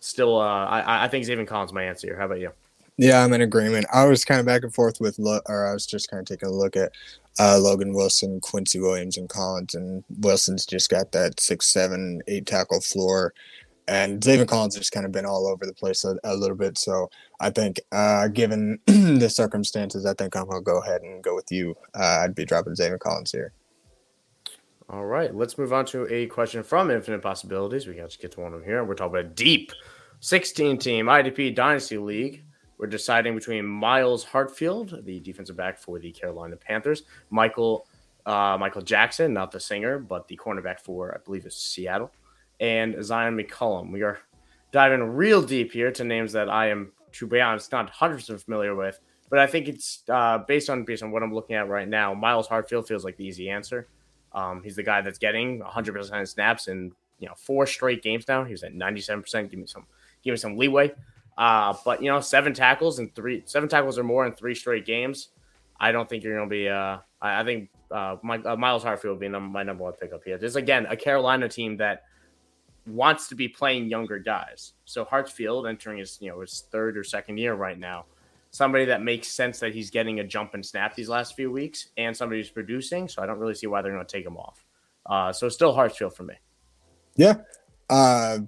[0.01, 2.17] still, uh, I, I think Zaven Collins my answer here.
[2.17, 2.53] How about you?
[2.97, 3.87] Yeah, I'm in agreement.
[3.93, 6.27] I was kind of back and forth with, look, or I was just kind of
[6.27, 6.93] taking a look at
[7.39, 9.75] uh, Logan Wilson, Quincy Williams, and Collins.
[9.75, 13.35] And Wilson's just got that six, seven, eight tackle floor.
[13.89, 16.77] And David Collins has kind of been all over the place a, a little bit.
[16.77, 21.23] So I think, uh, given the circumstances, I think I'm going to go ahead and
[21.23, 21.77] go with you.
[21.95, 23.53] Uh, I'd be dropping David Collins here.
[24.89, 27.89] All right, let's move on to a question from Infinite Possibilities.
[27.89, 28.85] We got to get to one of them here.
[28.85, 29.73] We're talking about deep
[30.21, 32.45] 16 team IDP Dynasty League.
[32.79, 37.87] We're deciding between Myles Hartsfield, the defensive back for the Carolina Panthers, Michael
[38.27, 42.13] uh, Michael Jackson, not the singer, but the cornerback for I believe it's Seattle,
[42.61, 43.93] and Zyon McCollum.
[43.93, 44.19] We are
[44.73, 48.43] diving real deep here to names that I am, to be honest, not 100 percent
[48.43, 48.99] familiar with,
[49.31, 52.13] but I think it's uh, based on based on what I'm looking at right now.
[52.15, 53.89] Myles Hartsfield feels like the easy answer.
[54.33, 58.27] Um, he's the guy that's getting 100 percent snaps in you know four straight games
[58.29, 58.45] now.
[58.45, 59.51] He was at 97 percent.
[59.51, 59.87] Give me some,
[60.23, 60.93] give me some leeway.
[61.37, 64.87] Uh, but you know, seven tackles and three seven tackles or more in three straight
[64.87, 65.29] games.
[65.79, 66.69] I don't think you're going to be.
[66.69, 70.25] Uh, I, I think uh, my, uh, Myles Hartsfield will be my number one pickup
[70.25, 70.39] here.
[70.39, 72.05] This again a Carolina team that
[72.87, 74.73] wants to be playing younger guys.
[74.85, 78.07] So Hartsfield entering his you know his third or second year right now.
[78.51, 81.89] Somebody that makes sense that he's getting a jump and snap these last few weeks,
[81.99, 83.09] and somebody who's producing.
[83.09, 84.65] So I don't really see why they're going to take him off.
[85.05, 86.35] Uh, so still Hartsfield for me.
[87.17, 87.35] Yeah.
[87.91, 88.39] Uh,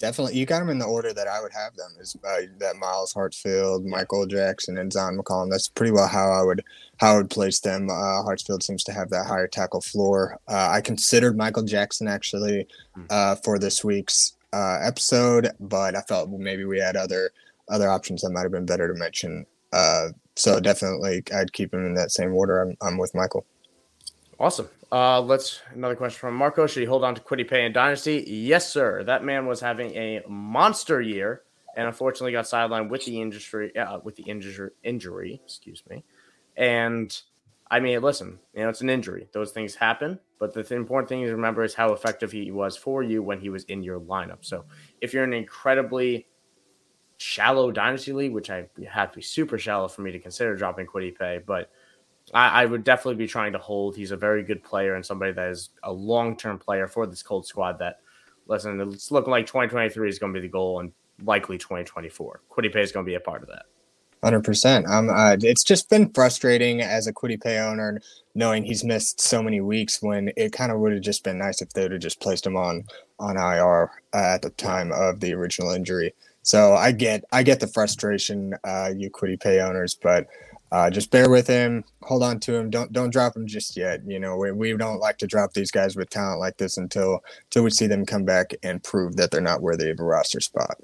[0.00, 0.36] definitely.
[0.36, 1.92] You got them in the order that I would have them.
[2.00, 5.50] Is uh, that Myles Hartsfield, Michael Jackson, and Zyon McCollum.
[5.50, 6.64] That's pretty well how I would
[6.96, 7.88] how I would place them.
[7.88, 10.40] Uh, Hartsfield seems to have that higher tackle floor.
[10.48, 13.04] Uh, I considered Michael Jackson actually hmm.
[13.08, 17.30] uh, for this week's uh, episode, but I felt maybe we had other
[17.68, 19.46] other options that might have been better to mention.
[19.72, 22.60] Uh, so definitely, I'd keep him in that same order.
[22.60, 23.46] I'm, I'm with Michael.
[24.40, 24.70] Awesome.
[24.90, 26.66] Uh, let's another question from Marco.
[26.66, 28.24] Should he hold on to Kwity Paye and Dynasty?
[28.26, 29.04] Yes, sir.
[29.04, 31.42] That man was having a monster year,
[31.76, 33.76] and unfortunately got sidelined with the injury.
[33.76, 36.04] Uh, with the injury, injury, excuse me.
[36.56, 37.14] And
[37.70, 39.28] I mean, listen, you know, it's an injury.
[39.32, 40.18] Those things happen.
[40.38, 43.50] But the important thing to remember is how effective he was for you when he
[43.50, 44.38] was in your lineup.
[44.40, 44.64] So
[45.02, 46.28] if you're an incredibly
[47.18, 50.86] shallow dynasty league, which I have to be super shallow for me to consider dropping
[50.86, 51.70] Kwity Paye, but
[52.32, 53.96] I, I, would definitely be trying to hold.
[53.96, 57.22] He's a very good player and somebody that is a long term player for this
[57.22, 57.78] cold squad.
[57.78, 58.00] That
[58.46, 60.92] listen, it's looking like 2023 is going to be the goal and
[61.24, 62.42] likely 2024.
[62.50, 63.66] Kwity Paye is going to be a part of that.
[64.22, 64.86] Hundred percent.
[64.86, 68.02] Um, uh, it's just been frustrating as a Kwity Paye owner,
[68.34, 70.02] knowing he's missed so many weeks.
[70.02, 72.44] When it kind of would have just been nice if they would have just placed
[72.44, 72.84] him on
[73.18, 76.14] on IR at the time of the original injury.
[76.42, 80.26] So I get I get the frustration, uh, you Kwity Paye owners, but
[80.72, 84.00] uh, just bear with him, hold on to him, don't don't drop him just yet.
[84.06, 87.20] You know, we, we don't like to drop these guys with talent like this until
[87.46, 90.40] until we see them come back and prove that they're not worthy of a roster
[90.40, 90.76] spot.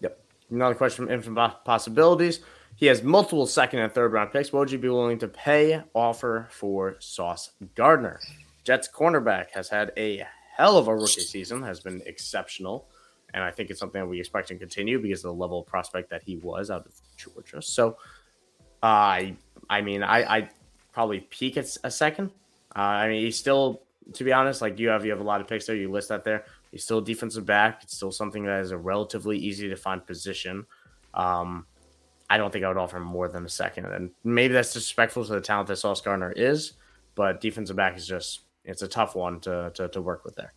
[0.00, 0.20] Yep.
[0.50, 2.40] Another question from Infinite Possibilities.
[2.76, 4.52] He has multiple second and third round picks.
[4.52, 8.20] What would you be willing to pay offer for Sauce Gardner?
[8.62, 10.24] Jets cornerback has had a
[10.56, 12.86] hell of a rookie season, has been exceptional.
[13.34, 15.66] And I think it's something that we expect to continue because of the level of
[15.66, 17.60] prospect that he was out of Georgia.
[17.60, 17.96] So
[18.82, 19.34] I
[19.68, 20.50] I mean, I I
[20.92, 22.30] probably peak at a second.
[22.74, 23.82] Uh, I mean, he's still,
[24.14, 25.76] to be honest, like you have you have a lot of picks there.
[25.76, 26.44] You list that there.
[26.70, 27.82] He's still defensive back.
[27.82, 30.66] It's still something that is a relatively easy to find position.
[31.14, 31.66] Um,
[32.28, 33.86] I don't think I would offer him more than a second.
[33.86, 36.74] And maybe that's disrespectful to the talent that Sauce Gardner is,
[37.14, 40.52] but defensive back is just it's a tough one to to, to work with there.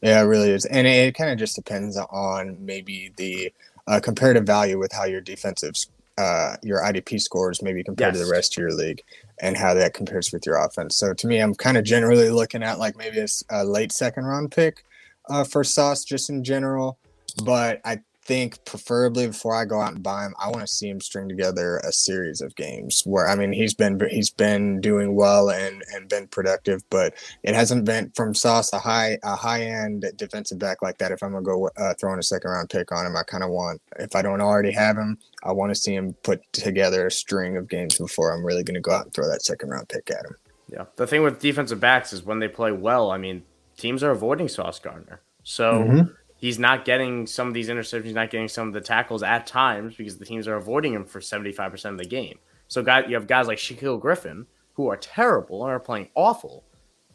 [0.00, 3.52] Yeah, it really is, and it, it kind of just depends on maybe the
[3.86, 5.76] uh, comparative value with how your defensive
[6.18, 8.20] uh, your IDP scores maybe compared yes.
[8.20, 9.02] to the rest of your league
[9.40, 10.96] and how that compares with your offense.
[10.96, 14.24] So to me, I'm kind of generally looking at like maybe a, a late second
[14.24, 14.84] round pick
[15.28, 16.98] uh, for Sauce just in general.
[17.44, 20.88] But I think preferably before I go out and buy him, I want to see
[20.88, 25.14] him string together a series of games where I mean he's been he's been doing
[25.14, 29.62] well and and been productive, but it hasn't been from Sauce a high a high
[29.62, 31.12] end defensive back like that.
[31.12, 33.50] If I'm gonna go uh, throwing a second round pick on him, I kind of
[33.50, 37.10] want if I don't already have him, I want to see him put together a
[37.10, 40.10] string of games before I'm really gonna go out and throw that second round pick
[40.10, 40.36] at him.
[40.68, 43.10] Yeah, the thing with defensive backs is when they play well.
[43.10, 43.42] I mean,
[43.76, 45.20] teams are avoiding Sauce Gardner.
[45.44, 46.12] So mm-hmm.
[46.42, 49.94] He's not getting some of these interceptions, not getting some of the tackles at times
[49.94, 52.38] because the teams are avoiding him for 75% of the game.
[52.66, 56.64] So guys, you have guys like Shaquill Griffin who are terrible and are playing awful,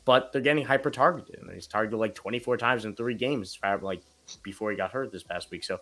[0.05, 1.41] but they're getting hyper targeted.
[1.41, 4.01] And he's targeted like 24 times in three games, like
[4.43, 5.65] before he got hurt this past week.
[5.65, 5.81] So,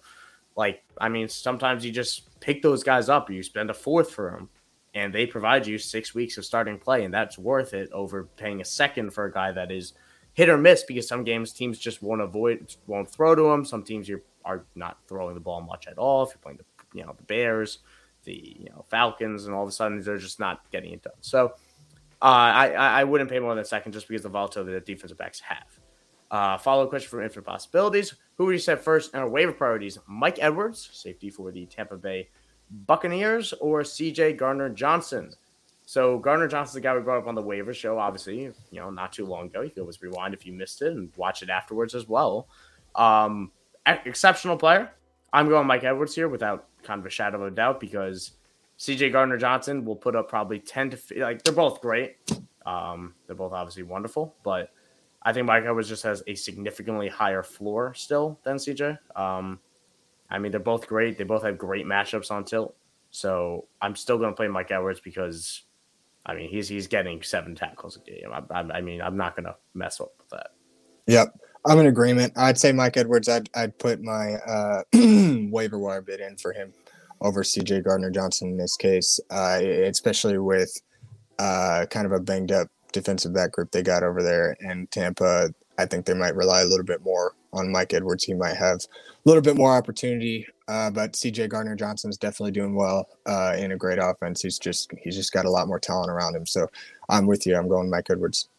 [0.56, 4.32] like, I mean, sometimes you just pick those guys up, you spend a fourth for
[4.32, 4.50] them,
[4.96, 8.60] and they provide you six weeks of starting play, and that's worth it over paying
[8.60, 9.94] a second for a guy that is–
[10.36, 13.66] hit or miss because some games teams just won't avoid, won't throw to them.
[13.66, 16.24] Some teams you are not throwing the ball much at all.
[16.24, 17.80] If you're playing the you know the Bears,
[18.26, 21.14] the you know Falcons, and all of a sudden they're just not getting it done.
[21.22, 21.56] So
[22.22, 25.18] uh, I I wouldn't pay more than a second just because the volatility that defensive
[25.18, 25.80] backs have.
[26.32, 28.16] Uh, follow question from Infinite Possibilities.
[28.38, 30.00] Who would you set first in our waiver priorities?
[30.08, 32.30] Mike Edwards, safety for the Tampa Bay
[32.70, 35.32] Buccaneers, or CJ Gardner Johnson?
[35.86, 38.40] So Gardner Johnson's the guy we brought up on the waiver show, obviously,
[38.72, 39.62] you know, not too long ago.
[39.62, 42.48] You can always rewind if you missed it and watch it afterwards as well.
[42.96, 43.52] Um,
[43.86, 44.92] exceptional player.
[45.32, 48.32] I'm going Mike Edwards here without kind of a shadow of a doubt because
[48.80, 52.16] CJ Gardner Johnson will put up probably 10 to like they're both great.
[52.66, 54.72] Um, they're both obviously wonderful, but
[55.22, 58.98] I think Mike Edwards just has a significantly higher floor still than CJ.
[59.16, 59.60] Um,
[60.30, 61.18] I mean, they're both great.
[61.18, 62.76] They both have great matchups on tilt.
[63.12, 65.64] So I'm still going to play Mike Edwards because
[66.26, 68.32] I mean, he's he's getting seven tackles a game.
[68.32, 70.48] I, I, I mean, I'm not going to mess up with that.
[71.08, 72.34] Yep, I'm in agreement.
[72.36, 73.30] I'd say Mike Edwards.
[73.30, 76.74] I'd I'd put my uh, waiver wire bid in for him
[77.22, 77.82] over C.J.
[77.82, 80.82] Gardner Johnson in this case, uh, especially with
[81.40, 85.54] uh, kind of a banged up defensive back group they got over there in Tampa.
[85.78, 88.24] I think they might rely a little bit more on Mike Edwards.
[88.24, 88.88] He might have a
[89.26, 93.72] little bit more opportunity, uh, but CJ Gardner Johnson is definitely doing well uh, in
[93.72, 94.42] a great offense.
[94.42, 96.46] He's just he's just got a lot more talent around him.
[96.46, 96.68] So
[97.10, 97.56] I'm with you.
[97.56, 98.50] I'm going Mike Edwards.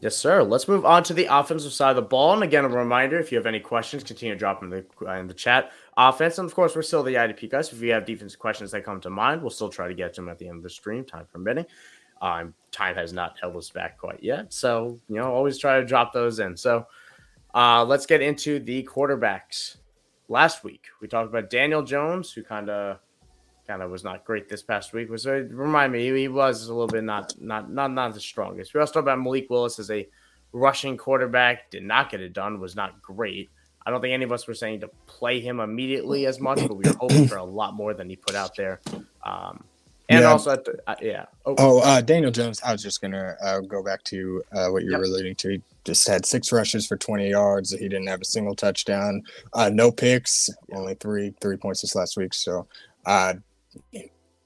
[0.00, 0.44] Yes, sir.
[0.44, 2.32] Let's move on to the offensive side of the ball.
[2.32, 5.12] And again, a reminder: if you have any questions, continue to drop them in the
[5.18, 5.72] in the chat.
[5.96, 7.72] Offense, and of course, we're still the IDP guys.
[7.72, 10.20] If you have defensive questions that come to mind, we'll still try to get to
[10.20, 11.66] them at the end of the stream, time permitting.
[12.22, 15.84] Um, time has not held us back quite yet, so you know, always try to
[15.84, 16.56] drop those in.
[16.56, 16.86] So,
[17.54, 19.77] uh, let's get into the quarterbacks.
[20.28, 22.98] Last week, we talked about Daniel Jones, who kind of
[23.66, 25.10] kind of was not great this past week.
[25.10, 28.74] Was uh, remind me he was a little bit not not not not the strongest.
[28.74, 30.06] We also talked about Malik Willis as a
[30.52, 33.50] rushing quarterback, did not get it done, was not great.
[33.86, 36.74] I don't think any of us were saying to play him immediately as much, but
[36.74, 38.80] we were hoping for a lot more than he put out there.
[39.24, 39.64] Um,
[40.10, 40.30] and yeah.
[40.30, 41.24] also, the, uh, yeah.
[41.46, 42.60] Oh, oh uh, Daniel Jones.
[42.62, 45.00] I was just gonna uh, go back to uh, what you yep.
[45.00, 45.50] were alluding to.
[45.50, 47.70] He just had six rushes for 20 yards.
[47.70, 49.22] He didn't have a single touchdown,
[49.54, 52.34] uh, no picks, only three three points this last week.
[52.34, 52.66] So
[53.06, 53.34] uh,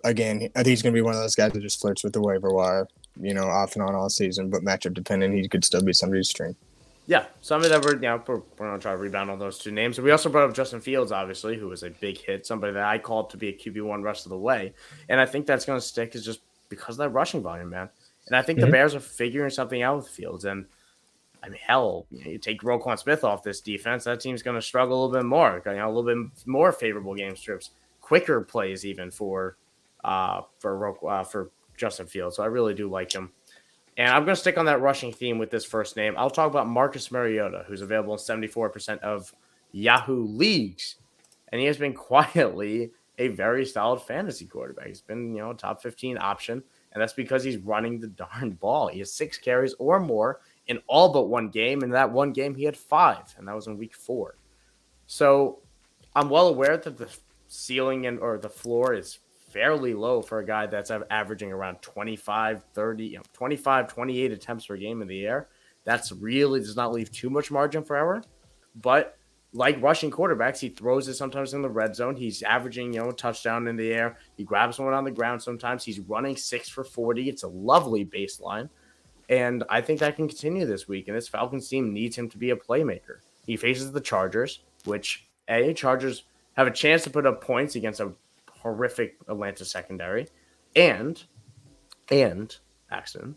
[0.05, 2.13] again, I think he's going to be one of those guys that just flirts with
[2.13, 2.87] the waiver wire,
[3.21, 6.29] you know, off and on all season, but matchup dependent, he could still be somebody's
[6.29, 6.57] stream.
[7.09, 9.59] Yeah, somebody that we're, you know, we're, we're going to try to rebound on those
[9.59, 10.01] two names.
[10.01, 12.99] We also brought up Justin Fields, obviously, who was a big hit, somebody that I
[12.99, 14.73] called to be a QB1 rest of the way.
[15.09, 17.89] And I think that's going to stick is just because of that rushing volume, man.
[18.29, 18.67] And I think mm-hmm.
[18.67, 20.45] the Bears are figuring something out with Fields.
[20.45, 20.67] And
[21.43, 24.55] I mean, hell, you, know, you take Roquan Smith off this defense, that team's going
[24.55, 25.61] to struggle a little bit more.
[25.67, 27.71] You know, a little bit more favorable game strips,
[28.01, 29.57] quicker plays even for
[30.05, 32.37] uh, for uh, for Justin Fields.
[32.37, 33.33] So I really do like him.
[33.97, 36.15] And I'm going to stick on that rushing theme with this first name.
[36.17, 39.35] I'll talk about Marcus Mariota, who's available in 74% of
[39.73, 40.97] Yahoo leagues.
[41.49, 44.87] And he has been quietly a very solid fantasy quarterback.
[44.87, 46.63] He's been, you know, top 15 option.
[46.93, 48.89] And that's because he's running the darn ball.
[48.89, 51.83] He has six carries or more in all but one game.
[51.83, 54.37] And that one game, he had five, and that was in week four.
[55.07, 55.61] So
[56.15, 57.09] I'm well aware that the
[57.49, 59.19] ceiling and or the floor is
[59.53, 64.67] fairly low for a guy that's averaging around 25, 30, you know, 25, 28 attempts
[64.67, 65.49] per game in the air.
[65.85, 68.23] That's really does not leave too much margin for error.
[68.81, 69.19] But
[69.53, 72.17] like rushing quarterbacks, he throws it sometimes in the red zone.
[72.17, 74.17] He's averaging, you know, touchdown in the air.
[74.37, 75.85] He grabs one on the ground sometimes.
[75.85, 77.29] He's running six for 40.
[77.29, 78.71] It's a lovely baseline.
[79.33, 81.09] And I think that can continue this week.
[81.09, 83.21] And this Falcons team needs him to be a playmaker.
[83.47, 88.01] He faces the Chargers, which A, Chargers have a chance to put up points against
[88.01, 88.13] a
[88.51, 90.29] horrific Atlanta secondary,
[90.77, 91.25] and
[92.11, 92.55] and
[92.91, 93.35] Axton,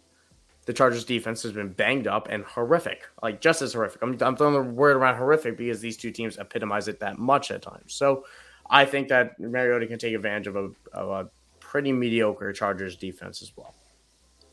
[0.66, 4.02] the Chargers defense has been banged up and horrific, like just as horrific.
[4.02, 7.52] I'm, I'm throwing the word around horrific because these two teams epitomize it that much
[7.52, 7.93] at times.
[7.93, 8.26] So
[8.70, 11.30] I think that Mariota can take advantage of a, of a
[11.62, 13.74] pretty mediocre Chargers defense as well.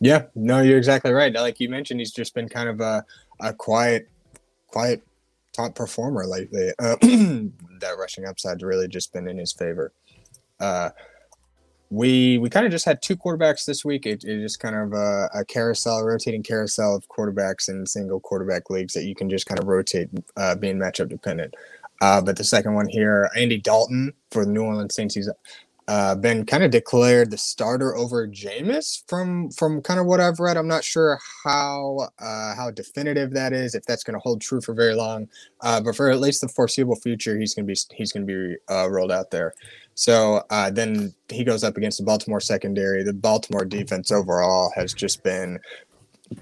[0.03, 1.32] Yeah, no, you're exactly right.
[1.32, 3.05] Like you mentioned, he's just been kind of a,
[3.38, 4.09] a quiet,
[4.66, 5.00] quiet
[5.53, 6.72] top performer lately.
[6.80, 9.92] Uh, that rushing upside's really just been in his favor.
[10.59, 10.90] Uh,
[11.90, 14.05] we we kind of just had two quarterbacks this week.
[14.05, 18.70] It, just kind of a, a, carousel, a rotating carousel of quarterbacks in single quarterback
[18.70, 21.55] leagues that you can just kind of rotate, uh, being matchup dependent.
[22.00, 25.28] Uh, but the second one here, Andy Dalton for the New Orleans Saints, he's
[25.89, 30.39] uh, been kind of declared the starter over Jameis from from kind of what I've
[30.39, 30.57] read.
[30.57, 34.61] I'm not sure how uh, how definitive that is, if that's going to hold true
[34.61, 35.28] for very long.
[35.61, 38.33] Uh, but for at least the foreseeable future, he's going to be he's going to
[38.33, 39.55] be uh, rolled out there.
[39.95, 43.03] So uh, then he goes up against the Baltimore secondary.
[43.03, 45.59] The Baltimore defense overall has just been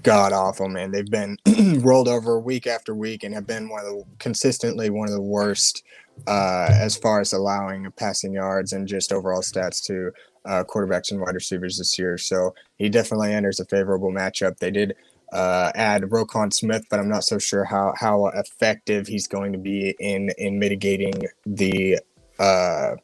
[0.03, 0.91] god awful, man.
[0.91, 1.37] They've been
[1.81, 5.21] rolled over week after week and have been one of the consistently one of the
[5.21, 5.83] worst
[6.27, 10.11] uh, as far as allowing passing yards and just overall stats to
[10.45, 12.17] uh, quarterbacks and wide receivers this year.
[12.17, 14.57] So he definitely enters a favorable matchup.
[14.57, 14.95] They did
[15.31, 19.59] uh, add Roquan Smith, but I'm not so sure how how effective he's going to
[19.59, 21.13] be in in mitigating
[21.45, 21.99] the
[22.39, 22.95] uh,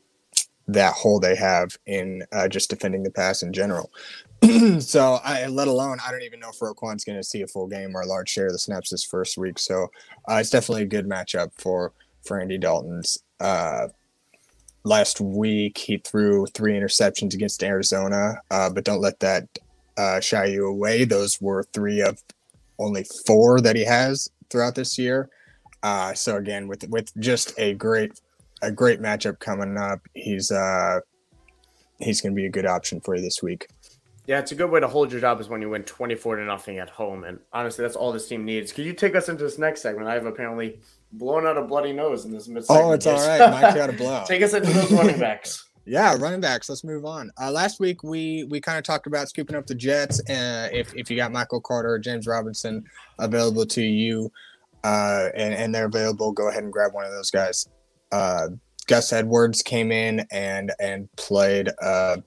[0.68, 3.92] that hole they have in uh, just defending the pass in general.
[4.80, 7.68] so, I, let alone, I don't even know if Roquan's going to see a full
[7.68, 9.58] game or a large share of the snaps this first week.
[9.58, 9.88] So,
[10.30, 11.94] uh, it's definitely a good matchup for
[12.28, 13.18] for Andy Dalton's.
[13.40, 13.88] Uh,
[14.84, 19.48] last week, he threw three interceptions against Arizona, uh, but don't let that
[19.98, 21.06] uh, shy you away.
[21.06, 22.22] Those were three of
[22.80, 25.30] only four that he has throughout this year.
[25.84, 28.20] Uh, so again, with with just a great
[28.62, 30.02] a great matchup coming up.
[30.14, 31.00] He's uh
[32.00, 33.68] he's going to be a good option for you this week.
[34.26, 36.44] Yeah, it's a good way to hold your job is when you win 24 to
[36.44, 37.24] nothing at home.
[37.24, 38.74] And honestly, that's all this team needs.
[38.74, 40.10] Could you take us into this next segment?
[40.10, 40.80] I have apparently
[41.12, 43.50] blown out a bloody nose in this mid Oh, it's all right.
[43.50, 44.24] Mike's got a blow.
[44.28, 45.64] take us into those running backs.
[45.90, 46.68] Yeah, running backs.
[46.68, 47.32] Let's move on.
[47.40, 50.20] Uh, last week we we kind of talked about scooping up the Jets.
[50.30, 52.84] Uh, if if you got Michael Carter or James Robinson
[53.20, 54.30] available to you,
[54.84, 57.70] uh, and and they're available, go ahead and grab one of those guys
[58.12, 58.50] uh,
[58.88, 62.22] Gus Edwards came in and and played a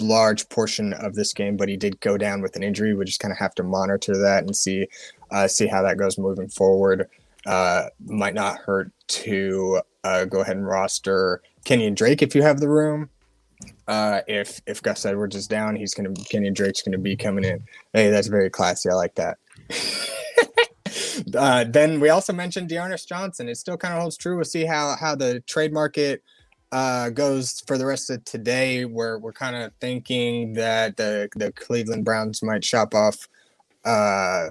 [0.00, 2.94] large portion of this game, but he did go down with an injury.
[2.94, 4.86] We just kind of have to monitor that and see
[5.30, 7.08] uh, see how that goes moving forward.
[7.46, 12.60] Uh, might not hurt to uh, go ahead and roster Kenyan Drake if you have
[12.60, 13.10] the room.
[13.86, 17.62] Uh, if if Gus Edwards is down, he's gonna Kenyan Drake's gonna be coming in.
[17.92, 18.88] Hey, that's very classy.
[18.88, 19.38] I like that.
[21.36, 23.48] uh, then we also mentioned D'Ernest Johnson.
[23.48, 24.36] It still kind of holds true.
[24.36, 26.22] We'll see how how the trade market
[26.72, 28.84] uh, goes for the rest of today.
[28.84, 33.28] We're we're kind of thinking that the the Cleveland Browns might shop off
[33.84, 34.48] uh,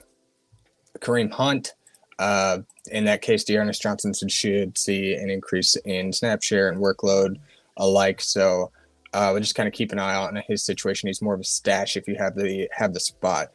[1.00, 1.74] Kareem Hunt.
[2.20, 2.60] Uh,
[2.92, 7.38] in that case, D'Ernest Johnson should see an increase in snap share and workload
[7.78, 8.22] alike.
[8.22, 8.72] So
[9.14, 11.08] uh, we'll just kind of keep an eye on his situation.
[11.08, 13.50] He's more of a stash if you have the have the spot.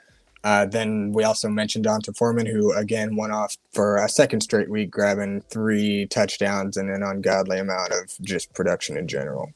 [0.45, 4.71] Uh, then we also mentioned D'Onta Foreman, who again went off for a second straight
[4.71, 9.51] week, grabbing three touchdowns and an ungodly amount of just production in general.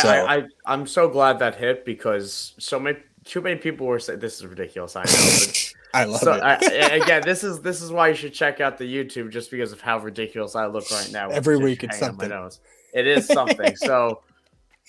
[0.00, 3.86] So, I, I, I am so glad that hit because so many too many people
[3.86, 4.96] were saying this is ridiculous.
[4.96, 5.42] I know.
[5.94, 6.42] I love so, it.
[6.42, 6.56] I,
[6.96, 9.80] again, this is this is why you should check out the YouTube just because of
[9.80, 11.30] how ridiculous I look right now.
[11.30, 12.30] Every week it's something.
[12.92, 13.76] It is something.
[13.76, 14.22] so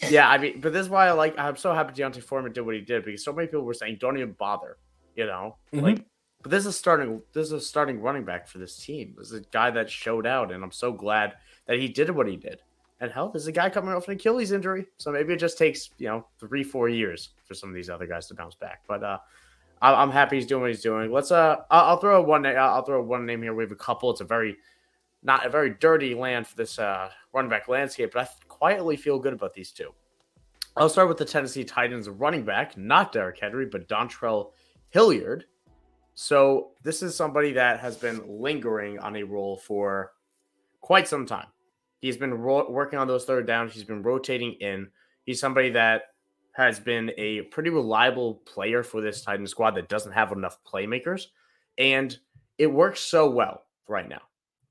[0.10, 1.38] yeah, I mean, but this is why I like.
[1.38, 3.98] I'm so happy D'Onta Foreman did what he did because so many people were saying
[4.00, 4.78] don't even bother
[5.16, 5.86] you know, mm-hmm.
[5.86, 6.06] like.
[6.42, 7.22] But this is starting.
[7.34, 9.16] This is a starting running back for this team.
[9.18, 11.34] This is a guy that showed out, and I'm so glad
[11.66, 12.60] that he did what he did.
[13.00, 15.90] And hell, there's a guy coming off an Achilles injury, so maybe it just takes
[15.98, 18.84] you know three, four years for some of these other guys to bounce back.
[18.88, 19.18] But uh,
[19.82, 21.12] I'm happy he's doing what he's doing.
[21.12, 22.46] Let's uh, I'll throw a one.
[22.46, 23.54] I'll throw one name here.
[23.54, 24.10] We have a couple.
[24.10, 24.58] It's a very,
[25.24, 29.20] not a very dirty land for this uh running back landscape, but I quietly feel
[29.20, 29.94] good about these two.
[30.78, 34.52] I'll start with the Tennessee Titans running back, not Derrick Henry, but Dontrell
[34.90, 35.46] Hilliard.
[36.16, 40.14] So this is somebody that has been lingering on a role for
[40.82, 41.48] quite some time.
[42.00, 43.74] He's been ro- working on those third downs.
[43.74, 44.90] He's been rotating in.
[45.26, 46.04] He's somebody that
[46.56, 51.28] has been a pretty reliable player for this Titan squad that doesn't have enough playmakers.
[51.78, 52.18] And
[52.58, 54.22] it works so well right now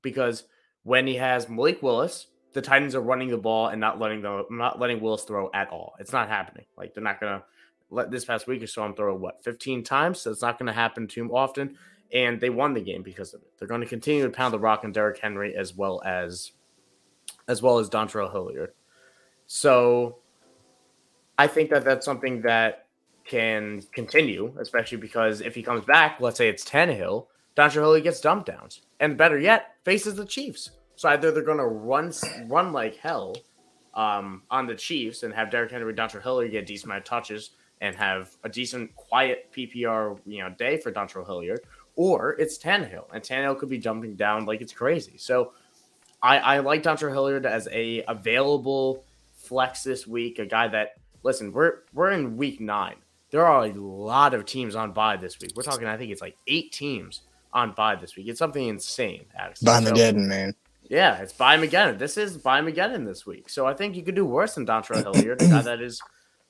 [0.01, 0.45] because
[0.83, 4.45] when he has Malik Willis, the Titans are running the ball and not letting the
[4.49, 5.93] not letting Willis throw at all.
[5.99, 6.65] It's not happening.
[6.75, 7.43] Like they're not gonna
[7.91, 10.19] let this past week or so, I'm throwing what 15 times.
[10.21, 11.77] So it's not to happen too often.
[12.13, 13.51] And they won the game because of it.
[13.57, 16.51] They're going to continue to pound the rock and Derrick Henry as well as
[17.47, 18.71] as well as Dontrell Hilliard.
[19.47, 20.19] So
[21.37, 22.85] I think that that's something that
[23.25, 27.27] can continue, especially because if he comes back, let's say it's Tannehill,
[27.57, 30.71] Hilliard gets dump downs, and better yet, faces the Chiefs.
[30.95, 32.13] So either they're going to run
[32.47, 33.35] run like hell
[33.93, 37.51] um, on the Chiefs and have Derrick Henry, Dontrell Hilliard get decent amount of touches,
[37.81, 41.61] and have a decent, quiet PPR you know day for Dontrell Hilliard,
[41.95, 45.17] or it's Tannehill, and Tannehill could be jumping down like it's crazy.
[45.17, 45.53] So
[46.21, 50.95] I, I like Dontrell Hilliard as a available flex this week, a guy that
[51.25, 52.95] listen, we're we're in week nine.
[53.31, 55.51] There are a lot of teams on bye this week.
[55.55, 57.21] We're talking, I think it's like eight teams
[57.51, 58.27] on bye this week.
[58.29, 59.65] It's something insane, actually.
[59.65, 60.55] By Mageddon, so, man.
[60.83, 61.97] Yeah, it's by Mageddon.
[61.97, 63.49] This is by Mageddon this week.
[63.49, 66.01] So I think you could do worse than Dontrell Hilliard, a guy that is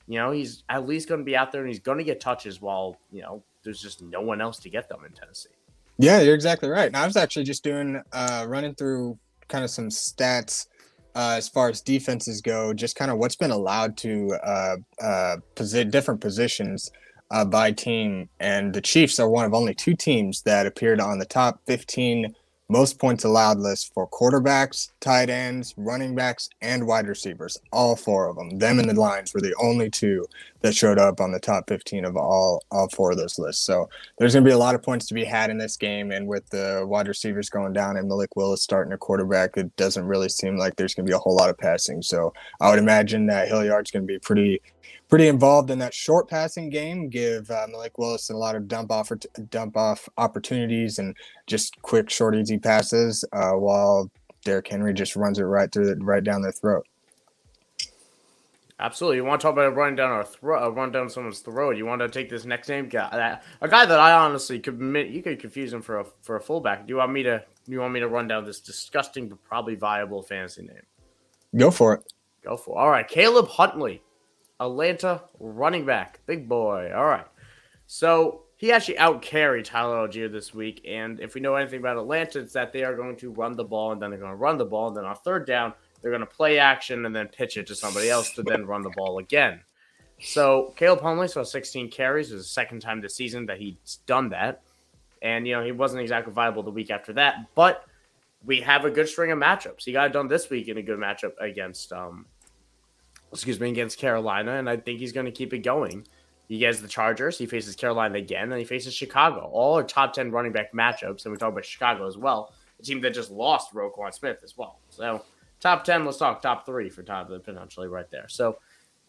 [0.07, 2.19] you know, he's at least going to be out there and he's going to get
[2.19, 5.49] touches while, you know, there's just no one else to get them in Tennessee.
[5.97, 6.88] Yeah, you're exactly right.
[6.88, 9.17] And I was actually just doing, uh, running through
[9.47, 10.67] kind of some stats
[11.16, 15.38] uh, as far as defenses go, just kind of what's been allowed to uh, uh,
[15.55, 16.91] posi- different positions
[17.32, 18.30] uh, by team.
[18.39, 22.36] And the Chiefs are one of only two teams that appeared on the top 15
[22.68, 27.57] most points allowed list for quarterbacks, tight ends, running backs, and wide receivers.
[27.72, 28.57] All four of them.
[28.57, 30.26] Them and the Lions were the only two
[30.61, 33.63] that showed up on the top 15 of all all four of those lists.
[33.63, 33.88] So
[34.18, 36.11] there's going to be a lot of points to be had in this game.
[36.11, 40.05] And with the wide receivers going down and Malik Willis starting a quarterback, it doesn't
[40.05, 42.01] really seem like there's going to be a whole lot of passing.
[42.01, 44.61] So I would imagine that Hilliard's going to be pretty
[45.10, 47.10] pretty involved in that short passing game.
[47.10, 49.12] Give uh, Malik Willis a lot of dump off
[49.49, 51.16] dump off opportunities and
[51.47, 54.10] just quick, short, easy passes, uh, while
[54.43, 56.86] Derrick Henry just runs it right through the, right down their throat.
[58.78, 59.18] Absolutely.
[59.18, 61.78] You want to talk about running down our throat, uh, run down someone's throat.
[61.78, 64.80] You want to take this next name guy, a guy that I honestly could
[65.10, 66.86] you could confuse him for a for a fullback.
[66.86, 67.43] Do you want me to?
[67.66, 70.82] Do you want me to run down this disgusting but probably viable fantasy name?
[71.56, 72.14] Go for it.
[72.43, 72.80] Go for it.
[72.80, 74.01] All right, Caleb Huntley.
[74.60, 76.20] Atlanta running back.
[76.26, 76.91] Big boy.
[76.95, 77.28] All right.
[77.88, 80.82] So he actually out carried Tyler Allgeier this week.
[80.88, 83.64] And if we know anything about Atlanta, it's that they are going to run the
[83.64, 84.88] ball and then they're going to run the ball.
[84.88, 87.76] And then on third down, they're going to play action and then pitch it to
[87.76, 89.62] somebody else to then run the ball again.
[90.22, 92.32] So Caleb Huntley saw 16 carries.
[92.32, 94.62] It was the second time this season that he's done that.
[95.22, 97.47] And, you know, he wasn't exactly viable the week after that.
[97.56, 97.84] But
[98.45, 99.84] we have a good string of matchups.
[99.84, 102.26] He got it done this week in a good matchup against um,
[103.36, 106.07] excuse me, against Carolina, and I think he's going to keep it going.
[106.47, 109.49] He gets the Chargers, he faces Carolina again, and he faces Chicago.
[109.51, 112.83] All are top 10 running back matchups, and we talk about Chicago as well, a
[112.83, 114.79] team that just lost Roquan Smith as well.
[114.89, 115.23] So,
[115.59, 118.27] top 10, let's talk top three for top potentially right there.
[118.27, 118.59] So,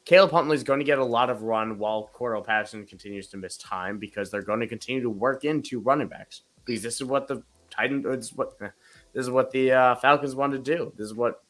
[0.06, 3.36] Caleb Huntley is going to get a lot of run while Cordarrelle Patterson continues to
[3.36, 6.42] miss time because they're going to continue to work into running backs.
[6.64, 8.72] Because this is what the Titan, this is what this
[9.14, 10.92] is what the uh, Falcons want to do.
[10.96, 11.42] This is what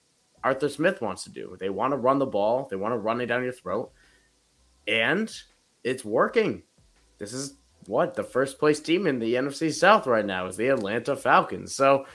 [0.46, 1.56] Arthur Smith wants to do.
[1.58, 2.68] They want to run the ball.
[2.70, 3.90] They want to run it down your throat,
[4.86, 5.28] and
[5.82, 6.62] it's working.
[7.18, 7.54] This is
[7.86, 11.74] what the first place team in the NFC South right now is the Atlanta Falcons.
[11.74, 12.06] So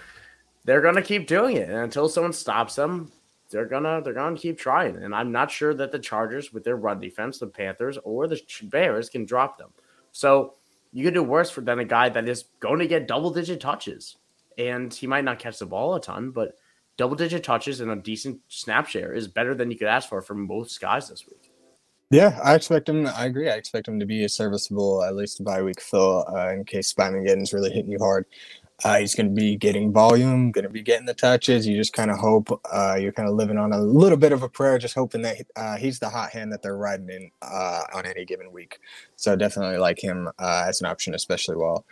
[0.64, 3.12] they're gonna keep doing it, and until someone stops them,
[3.50, 4.96] they're gonna they're gonna keep trying.
[4.96, 8.42] And I'm not sure that the Chargers, with their run defense, the Panthers or the
[8.64, 9.74] Bears, can drop them.
[10.14, 10.54] So
[10.94, 13.60] you could do worse for than a guy that is going to get double digit
[13.60, 14.16] touches,
[14.58, 16.56] and he might not catch the ball a ton, but
[16.98, 20.22] double digit touches and a decent snap share is better than you could ask for
[20.22, 21.52] from most guys this week.
[22.12, 23.08] Yeah, I expect him.
[23.08, 23.50] I agree.
[23.50, 26.66] I expect him to be a serviceable, at least a bye week fill uh, in
[26.66, 28.26] case Spyman really hitting you hard.
[28.84, 31.68] Uh, he's going to be getting volume, going to be getting the touches.
[31.68, 34.44] You just kind of hope uh, you're kind of living on a little bit of
[34.44, 37.84] a prayer, just hoping that uh, he's the hot hand that they're riding in uh,
[37.94, 38.80] on any given week.
[39.16, 41.86] So definitely like him uh, as an option, especially while.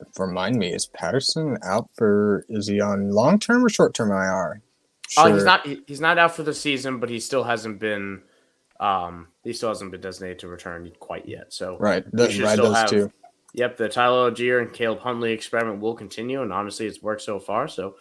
[0.00, 2.44] Uh, remind me, is Patterson out for?
[2.48, 4.62] Is he on long term or short term IR?
[5.08, 5.28] Sure.
[5.28, 5.66] Oh, he's not.
[5.86, 8.22] He's not out for the season, but he still hasn't been.
[8.78, 11.52] Um, he still hasn't been designated to return quite yet.
[11.52, 13.12] So right, the, right those have, two
[13.52, 17.40] Yep, the Tyler Allgeier and Caleb Huntley experiment will continue, and honestly, it's worked so
[17.40, 17.66] far.
[17.66, 17.96] So,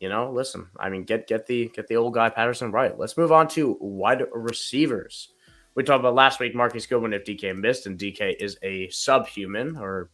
[0.00, 2.98] you know, listen, I mean, get get the get the old guy Patterson right.
[2.98, 5.28] Let's move on to wide receivers.
[5.76, 9.76] We talked about last week Marcus Goodwin if DK missed, and DK is a subhuman,
[9.76, 10.10] or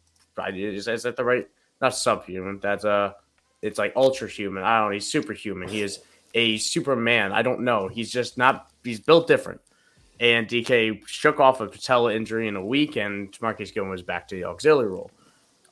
[0.54, 1.48] is, is that the right?
[1.80, 2.60] Not subhuman.
[2.60, 3.16] That's a.
[3.62, 4.62] It's like ultra human.
[4.62, 4.94] I don't know.
[4.94, 5.68] He's superhuman.
[5.68, 6.00] He is
[6.34, 7.32] a Superman.
[7.32, 7.88] I don't know.
[7.88, 8.70] He's just not.
[8.84, 9.60] He's built different
[10.20, 14.26] and DK shook off a patella injury in a week, and Marcus Goodwin was back
[14.28, 15.10] to the auxiliary role.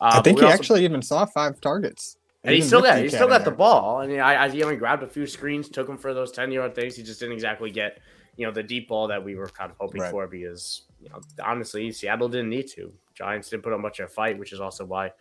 [0.01, 2.19] Uh, I think he also, actually even saw five targets.
[2.43, 3.97] And he still got he still got the ball.
[3.97, 6.53] I mean, I, I he only grabbed a few screens, took him for those ten
[6.53, 6.97] yard things.
[6.97, 8.01] He just didn't exactly get
[8.37, 10.11] you know the deep ball that we were kind of hoping right.
[10.11, 12.93] for because you know honestly Seattle didn't need to.
[13.15, 15.12] Giants didn't put up much of a fight, which is also why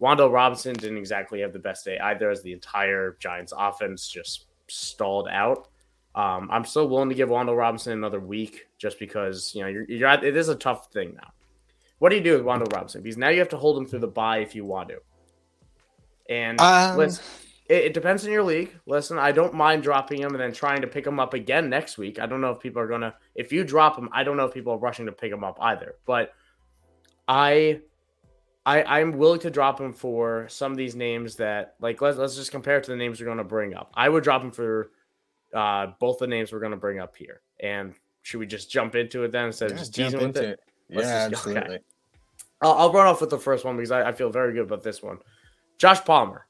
[0.00, 4.46] Wan'Dale Robinson didn't exactly have the best day either, as the entire Giants offense just
[4.68, 5.68] stalled out.
[6.14, 9.84] Um, I'm still willing to give Wan'Dale Robinson another week just because you know you're,
[9.84, 11.32] you're at, it is a tough thing now.
[11.98, 13.02] What do you do with Wan'Dale Robinson?
[13.02, 15.00] Because now you have to hold him through the bye if you want to.
[16.28, 17.24] And um, listen,
[17.68, 18.74] it, it, depends on your league.
[18.86, 21.98] Listen, I don't mind dropping him and then trying to pick him up again next
[21.98, 22.20] week.
[22.20, 23.14] I don't know if people are gonna.
[23.34, 25.58] If you drop him, I don't know if people are rushing to pick him up
[25.60, 25.96] either.
[26.06, 26.34] But
[27.28, 27.80] I
[28.66, 32.36] I, I'm willing to drop him for some of these names that like let's let's
[32.36, 33.92] just compare it to the names we're going to bring up.
[33.94, 34.90] I would drop him for
[35.54, 37.40] uh, both the names we're going to bring up here.
[37.60, 40.44] And should we just jump into it then instead yeah, of just teasing with it?
[40.44, 40.60] it.
[40.90, 41.76] yeah, absolutely.
[41.76, 41.78] Okay.
[42.60, 44.82] I'll, I'll, run off with the first one because I, I, feel very good about
[44.82, 45.18] this one.
[45.78, 46.46] Josh Palmer,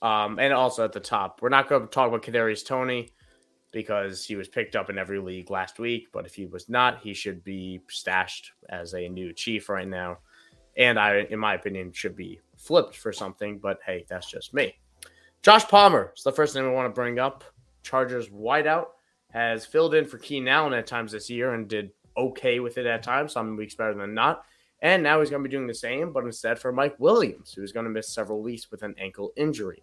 [0.00, 3.10] um, and also at the top, we're not going to talk about Kadarius Toney
[3.72, 6.08] because he was picked up in every league last week.
[6.12, 10.18] But if he was not, he should be stashed as a new chief right now.
[10.76, 13.58] And I, in my opinion, should be flipped for something.
[13.58, 14.74] But hey, that's just me.
[15.42, 17.44] Josh Palmer is the first name I want to bring up.
[17.82, 18.88] Chargers wideout,
[19.30, 22.86] has filled in for Keenan Allen at times this year and did okay with it
[22.86, 24.42] at times, some weeks better than not.
[24.82, 27.72] And now he's going to be doing the same, but instead for Mike Williams, who's
[27.72, 29.82] going to miss several weeks with an ankle injury.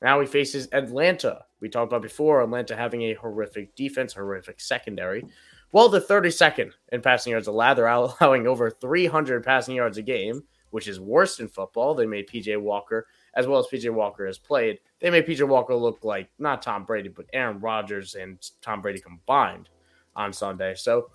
[0.00, 1.44] Now he faces Atlanta.
[1.60, 5.24] We talked about before Atlanta having a horrific defense, horrific secondary.
[5.72, 7.74] Well, the 32nd in passing yards allowed.
[7.74, 11.94] They're allowing over 300 passing yards a game, which is worse in football.
[11.94, 13.06] They made PJ Walker
[13.38, 16.84] as well as PJ Walker has played, they made PJ Walker look like not Tom
[16.84, 19.68] Brady, but Aaron Rodgers and Tom Brady combined
[20.16, 20.74] on Sunday.
[20.74, 21.10] So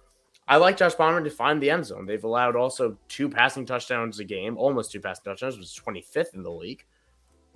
[0.47, 2.05] I like Josh Palmer to find the end zone.
[2.05, 6.43] They've allowed also two passing touchdowns a game, almost two passing touchdowns, was 25th in
[6.43, 6.85] the league.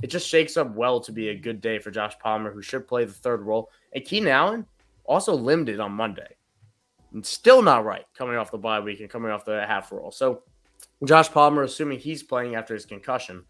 [0.02, 2.88] It just shakes up well to be a good day for Josh Palmer, who should
[2.88, 3.72] play the third role.
[3.94, 4.66] And Keenan Allen
[5.06, 6.36] also limited on Monday.
[7.14, 10.12] And still not right coming off the bye week and coming off the half roll.
[10.12, 10.44] So
[11.04, 13.44] Josh Palmer, assuming he's playing after his concussion,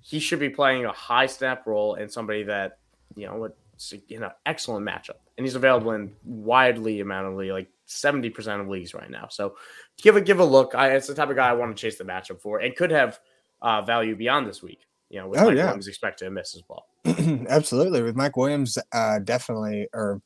[0.00, 2.78] he should be playing a high snap role and somebody that
[3.16, 7.50] you know it's you know excellent matchup, and he's available in widely amount of league,
[7.50, 9.26] like seventy percent of leagues right now.
[9.28, 9.56] So
[10.00, 10.74] give a give a look.
[10.74, 12.90] I, it's the type of guy I want to chase the matchup for, and could
[12.90, 13.18] have
[13.60, 14.86] uh, value beyond this week.
[15.12, 15.64] You know, with oh, Mike yeah.
[15.66, 16.86] Williams expected to miss as well.
[17.50, 20.22] Absolutely, with Mike Williams, uh, definitely or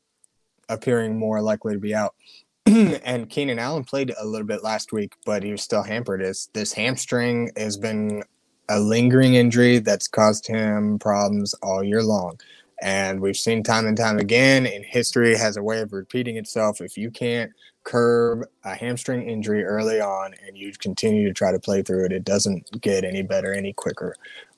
[0.68, 2.14] appearing more likely to be out.
[2.66, 6.22] and Keenan Allen played a little bit last week, but he was still hampered.
[6.22, 8.22] As this hamstring has been
[8.68, 12.38] a lingering injury that's caused him problems all year long.
[12.80, 16.80] And we've seen time and time again, and history has a way of repeating itself.
[16.80, 17.50] If you can't
[17.82, 22.12] curb a hamstring injury early on and you continue to try to play through it,
[22.12, 24.14] it doesn't get any better any quicker.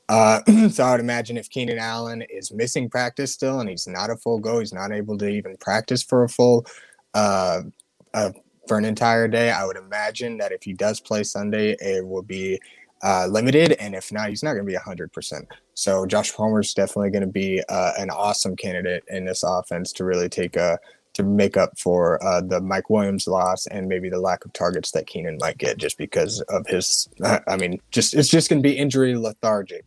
[0.09, 0.41] Uh,
[0.71, 4.17] so I would imagine if Keenan Allen is missing practice still and he's not a
[4.17, 6.67] full go, he's not able to even practice for a full
[7.15, 7.63] uh,
[8.15, 8.31] uh,
[8.67, 9.51] for an entire day.
[9.51, 12.59] I would imagine that if he does play Sunday, it will be
[13.03, 15.47] uh, limited, and if not, he's not going to be hundred percent.
[15.75, 19.93] So Josh Palmer is definitely going to be uh, an awesome candidate in this offense
[19.95, 20.79] to really take a
[21.15, 24.93] to make up for uh, the Mike Williams loss and maybe the lack of targets
[24.93, 27.09] that Keenan might get just because of his.
[27.47, 29.85] I mean, just it's just going to be injury lethargic.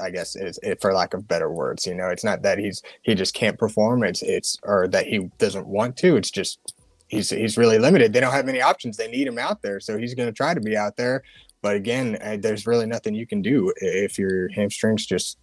[0.00, 1.86] I guess is it, for lack of better words.
[1.86, 4.04] You know, it's not that he's he just can't perform.
[4.04, 6.16] It's it's or that he doesn't want to.
[6.16, 6.74] It's just
[7.08, 8.12] he's he's really limited.
[8.12, 8.96] They don't have many options.
[8.96, 11.22] They need him out there, so he's going to try to be out there.
[11.62, 15.38] But again, there's really nothing you can do if your hamstrings just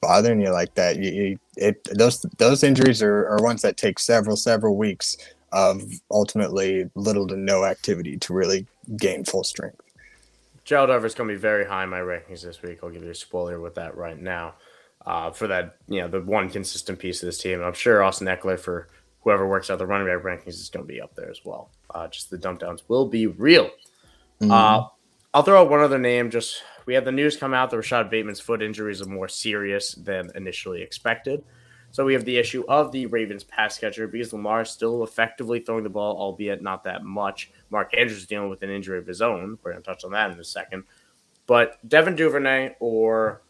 [0.00, 0.96] bothering you like that.
[0.96, 5.16] You, you, it those those injuries are, are ones that take several several weeks
[5.52, 8.66] of ultimately little to no activity to really
[8.96, 9.80] gain full strength.
[10.66, 12.80] Gerald Everett's going to be very high in my rankings this week.
[12.82, 14.54] I'll give you a spoiler with that right now.
[15.06, 17.62] Uh, for that, you know, the one consistent piece of this team.
[17.62, 18.88] I'm sure Austin Ekeler for
[19.20, 21.70] whoever works out the running back rankings, is going to be up there as well.
[21.94, 23.70] Uh, just the dump downs will be real.
[24.40, 24.50] Mm-hmm.
[24.50, 24.88] Uh,
[25.32, 26.30] I'll throw out one other name.
[26.30, 29.92] Just we had the news come out that Rashod Bateman's foot injuries are more serious
[29.92, 31.44] than initially expected.
[31.90, 35.60] So we have the issue of the Ravens pass catcher because Lamar is still effectively
[35.60, 37.50] throwing the ball, albeit not that much.
[37.70, 39.58] Mark Andrews is dealing with an injury of his own.
[39.62, 40.84] We're going to touch on that in a second.
[41.46, 43.42] But Devin Duvernay or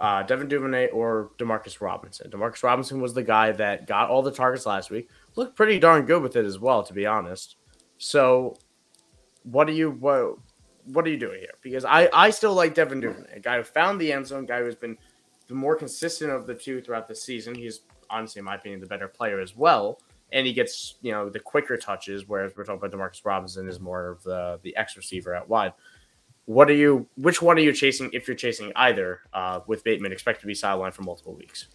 [0.00, 2.30] uh, Devin Duvernay or Demarcus Robinson.
[2.30, 5.08] Demarcus Robinson was the guy that got all the targets last week.
[5.36, 7.56] Looked pretty darn good with it as well, to be honest.
[7.98, 8.56] So,
[9.42, 10.36] what are you what
[10.84, 11.54] what are you doing here?
[11.62, 14.62] Because I I still like Devin Duvernay, a guy who found the end zone, guy
[14.62, 14.96] who's been
[15.48, 17.54] the more consistent of the two throughout the season.
[17.54, 17.80] He's
[18.10, 20.00] honestly, in my opinion, the better player as well.
[20.30, 23.80] And he gets, you know, the quicker touches, whereas we're talking about Demarcus Robinson is
[23.80, 25.72] more of the the X receiver at wide.
[26.44, 27.06] What are you?
[27.16, 28.10] Which one are you chasing?
[28.12, 31.68] If you're chasing either, uh, with Bateman expect to be sidelined for multiple weeks.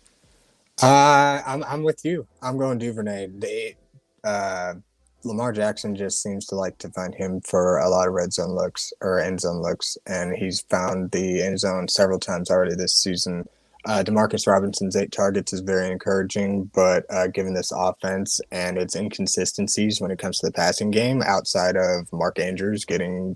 [0.82, 2.28] Uh, I'm I'm with you.
[2.42, 3.28] I'm going Duvernay.
[3.40, 3.76] They,
[4.24, 4.76] uh,
[5.24, 8.52] Lamar Jackson just seems to like to find him for a lot of red zone
[8.52, 12.94] looks or end zone looks, and he's found the end zone several times already this
[12.94, 13.48] season.
[13.86, 18.96] Uh, Demarcus Robinson's eight targets is very encouraging, but uh, given this offense and its
[18.96, 23.36] inconsistencies when it comes to the passing game, outside of Mark Andrews getting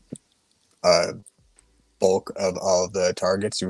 [0.83, 1.13] a
[1.99, 3.61] bulk of all the targets,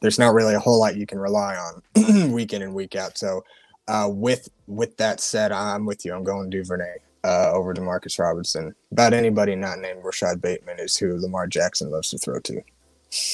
[0.00, 3.16] there's not really a whole lot you can rely on week in and week out.
[3.16, 3.42] So,
[3.88, 6.12] uh, with with that said, I'm with you.
[6.12, 8.74] I'm going Duvernay uh, over Demarcus Robinson.
[8.92, 12.62] About anybody not named Rashod Bateman is who Lamar Jackson loves to throw to.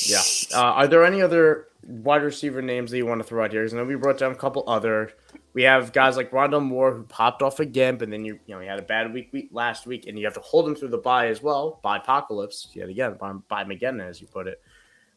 [0.06, 0.22] Yeah.
[0.54, 3.62] Uh, are there any other wide receiver names that you want to throw out here?
[3.62, 5.12] Because I know we brought down a couple other.
[5.54, 8.60] We have guys like Rondale Moore who popped off again, but then you you know
[8.60, 10.88] he had a bad week, week last week, and you have to hold him through
[10.88, 11.80] the bye as well.
[11.82, 14.60] By apocalypse yet again, by, by again as you put it.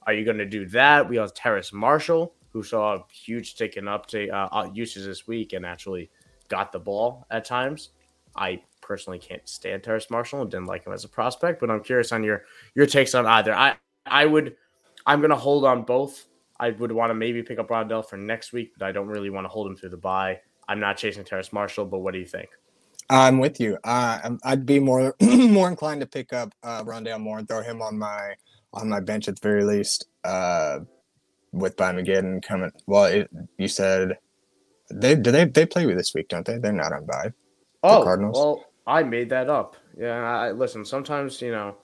[0.07, 1.09] Are you going to do that?
[1.09, 5.27] We have Terrace Marshall who saw a huge taken up to uh, uh, usage this
[5.27, 6.09] week and actually
[6.47, 7.89] got the ball at times.
[8.33, 11.83] I personally can't stand Terrace Marshall and didn't like him as a prospect, but I'm
[11.83, 13.53] curious on your your takes on either.
[13.53, 14.55] I I would
[15.05, 16.27] I'm gonna hold on both.
[16.59, 19.29] I would want to maybe pick up Rondale for next week, but I don't really
[19.29, 20.39] want to hold him through the bye.
[20.67, 22.49] I'm not chasing Terrace Marshall, but what do you think?
[23.09, 23.77] I'm with you.
[23.83, 27.81] Uh, I'd be more more inclined to pick up uh, Rondale Moore and throw him
[27.81, 28.33] on my
[28.73, 30.07] on my bench at the very least.
[30.23, 30.79] Uh,
[31.51, 34.17] with By McGinn coming, well, it, you said
[34.91, 36.57] they do they they play with this week, don't they?
[36.57, 37.31] They're not on bye.
[37.83, 38.35] Oh, Cardinals.
[38.35, 39.75] Well, I made that up.
[39.97, 40.83] Yeah, I listen.
[40.83, 41.77] Sometimes you know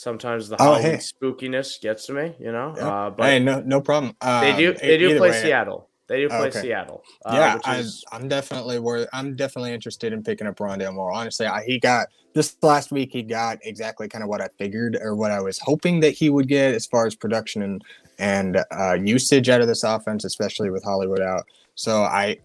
[0.00, 0.94] Sometimes the oh, hey.
[0.94, 2.72] spookiness gets to me, you know.
[2.74, 2.88] Yeah.
[2.88, 4.16] Uh, but hey, no, no problem.
[4.22, 5.90] they do, they do play way, Seattle.
[6.06, 6.62] They do play okay.
[6.62, 7.04] Seattle.
[7.22, 8.02] Uh, yeah, is...
[8.10, 9.08] I'm, I'm, definitely worth.
[9.12, 11.12] I'm definitely interested in picking up Rondale Moore.
[11.12, 13.10] Honestly, I, he got this last week.
[13.12, 16.30] He got exactly kind of what I figured or what I was hoping that he
[16.30, 17.84] would get as far as production and
[18.18, 21.44] and uh, usage out of this offense, especially with Hollywood out.
[21.74, 22.38] So I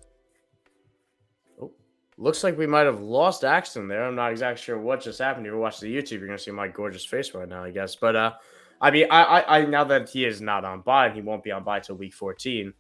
[2.18, 4.06] Looks like we might have lost Axton there.
[4.06, 5.46] I'm not exactly sure what just happened.
[5.46, 7.96] If you watch the YouTube, you're gonna see my gorgeous face right now, I guess.
[7.96, 8.34] But uh,
[8.80, 11.44] I mean, I, I, I now that he is not on bye, and he won't
[11.44, 12.74] be on bye till week 14.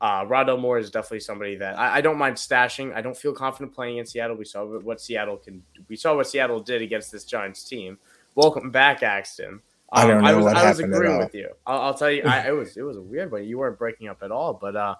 [0.00, 2.92] Uh, Rondale Moore is definitely somebody that I, I, don't mind stashing.
[2.94, 4.36] I don't feel confident playing in Seattle.
[4.36, 5.62] We saw what Seattle can.
[5.88, 7.96] We saw what Seattle did against this Giants team.
[8.34, 9.46] Welcome back, Axton.
[9.46, 9.60] Um,
[9.92, 11.50] I don't know I was, what I was agreeing with you.
[11.64, 14.08] I'll, I'll tell you, I, it was it was a weird but You weren't breaking
[14.08, 14.96] up at all, but uh,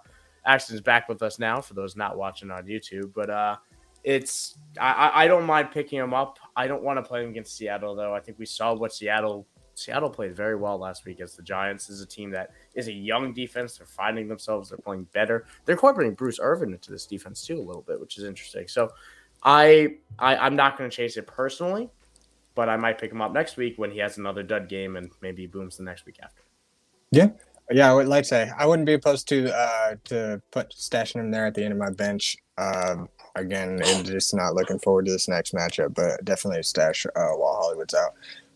[0.46, 3.12] Axton's back with us now for those not watching on YouTube.
[3.14, 3.56] But uh,
[4.02, 6.38] it's I, I don't mind picking him up.
[6.56, 8.14] I don't want to play him against Seattle though.
[8.14, 11.86] I think we saw what Seattle Seattle played very well last week against the Giants.
[11.86, 13.76] This is a team that is a young defense.
[13.76, 14.68] They're finding themselves.
[14.68, 15.46] They're playing better.
[15.64, 18.68] They're incorporating Bruce Irvin into this defense too a little bit, which is interesting.
[18.68, 18.92] So,
[19.42, 21.90] I, I I'm not going to chase it personally,
[22.54, 25.10] but I might pick him up next week when he has another dud game and
[25.20, 26.42] maybe booms the next week after.
[27.10, 27.30] Yeah,
[27.70, 27.90] yeah.
[27.92, 31.54] Like to say I wouldn't be opposed to uh to put stashing him there at
[31.54, 32.36] the end of my bench.
[32.56, 37.30] Um, again, and just not looking forward to this next matchup, but definitely stash uh,
[37.30, 38.12] while Hollywood's out.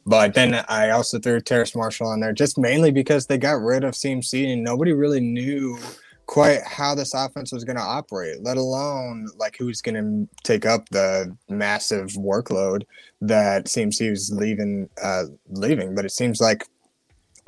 [0.06, 3.84] But then I also threw Terrace Marshall on there just mainly because they got rid
[3.84, 5.78] of CMC and nobody really knew
[6.24, 10.64] quite how this offense was going to operate, let alone like who's going to take
[10.64, 12.84] up the massive workload
[13.20, 14.88] that CMC was leaving.
[15.02, 16.66] Uh, leaving, but it seems like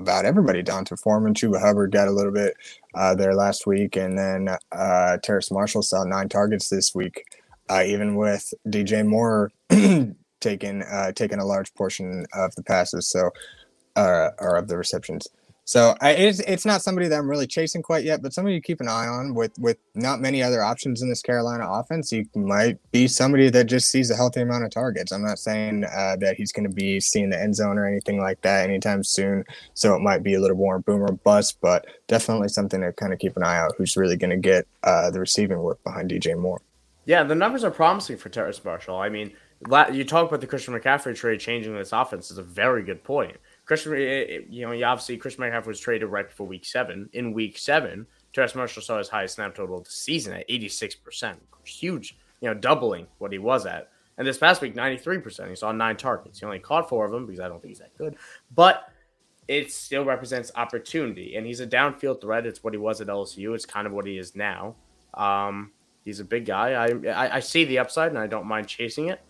[0.00, 0.62] about everybody.
[0.62, 2.54] D'Onta Foreman, Chuba Hubbard got a little bit
[2.94, 7.24] uh, there last week, and then uh, Terrace Marshall saw nine targets this week,
[7.68, 9.52] uh, even with DJ Moore
[10.40, 13.30] taking uh, taking a large portion of the passes, so
[13.96, 15.28] uh, or of the receptions.
[15.70, 18.60] So I, it's it's not somebody that I'm really chasing quite yet, but somebody you
[18.60, 22.10] keep an eye on with with not many other options in this Carolina offense.
[22.10, 25.12] He might be somebody that just sees a healthy amount of targets.
[25.12, 28.18] I'm not saying uh, that he's going to be seeing the end zone or anything
[28.18, 29.44] like that anytime soon.
[29.74, 33.20] So it might be a little more boomer bust, but definitely something to kind of
[33.20, 33.76] keep an eye out.
[33.78, 36.60] Who's really going to get uh, the receiving work behind DJ Moore?
[37.04, 38.98] Yeah, the numbers are promising for Terrace Marshall.
[38.98, 39.34] I mean,
[39.92, 43.36] you talk about the Christian McCaffrey trade changing this offense is a very good point.
[43.70, 47.08] Christian, eh, eh, eh, you know, obviously Christian McCaffrey was traded right before Week Seven.
[47.12, 50.68] In Week Seven, Terrace Marshall saw his highest snap total of the season at eighty
[50.68, 53.92] six percent, huge, you know, doubling what he was at.
[54.18, 55.50] And this past week, ninety three percent.
[55.50, 56.40] He saw nine targets.
[56.40, 58.16] He only caught four of them because I don't think he's that good,
[58.56, 58.88] but
[59.46, 61.36] it still represents opportunity.
[61.36, 62.46] And he's a downfield threat.
[62.46, 63.54] It's what he was at LSU.
[63.54, 64.74] It's kind of what he is now.
[65.14, 65.70] Um,
[66.04, 66.72] he's a big guy.
[66.72, 69.20] I, I I see the upside, and I don't mind chasing it.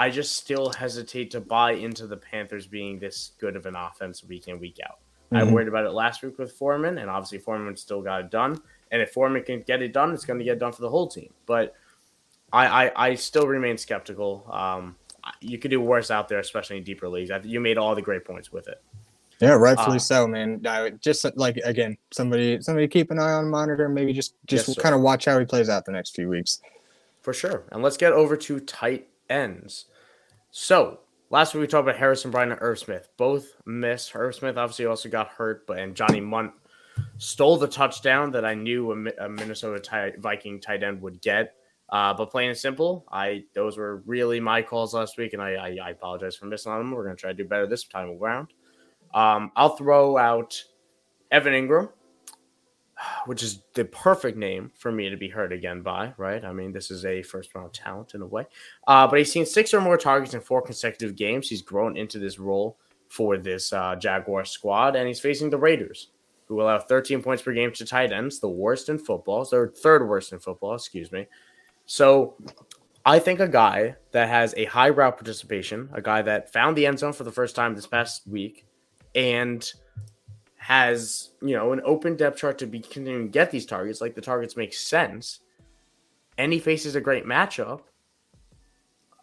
[0.00, 4.24] I just still hesitate to buy into the Panthers being this good of an offense
[4.24, 5.00] week in, week out.
[5.30, 5.36] Mm-hmm.
[5.36, 8.58] I worried about it last week with Foreman, and obviously Foreman still got it done.
[8.90, 11.06] And if Foreman can get it done, it's going to get done for the whole
[11.06, 11.34] team.
[11.44, 11.74] But
[12.50, 14.48] I, I, I still remain skeptical.
[14.50, 14.96] Um,
[15.42, 17.30] you could do worse out there, especially in deeper leagues.
[17.44, 18.82] You made all the great points with it.
[19.38, 20.66] Yeah, rightfully uh, so, man.
[20.66, 23.90] I just like again, somebody somebody keep an eye on monitor.
[23.90, 26.62] Maybe just just yes, kind of watch how he plays out the next few weeks.
[27.20, 27.64] For sure.
[27.70, 29.86] And let's get over to tight ends.
[30.50, 31.00] So
[31.30, 33.08] last week we talked about Harrison Bryant and Irv Smith.
[33.16, 34.14] Both missed.
[34.14, 36.52] Irv Smith obviously also got hurt, but and Johnny Mundt
[37.18, 41.54] stole the touchdown that I knew a, a Minnesota Viking tight end would get.
[41.88, 45.54] Uh, but plain and simple, I those were really my calls last week, and I,
[45.54, 46.90] I, I apologize for missing on them.
[46.92, 48.48] We're gonna try to do better this time around.
[49.12, 50.62] Um, I'll throw out
[51.32, 51.90] Evan Engram
[53.26, 56.44] which is the perfect name for me to be heard again by, right?
[56.44, 58.46] I mean, this is a first round talent in a way.
[58.86, 61.48] Uh, but he's seen six or more targets in four consecutive games.
[61.48, 62.78] He's grown into this role
[63.08, 66.08] for this uh, Jaguar squad, and he's facing the Raiders,
[66.46, 69.44] who allow 13 points per game to tight ends, the worst in football.
[69.44, 71.26] They're third worst in football, excuse me.
[71.86, 72.36] So
[73.04, 76.86] I think a guy that has a high route participation, a guy that found the
[76.86, 78.66] end zone for the first time this past week,
[79.14, 79.70] and–
[80.60, 84.14] has you know an open depth chart to be continuing to get these targets, like
[84.14, 85.40] the targets make sense,
[86.36, 87.80] and he faces a great matchup.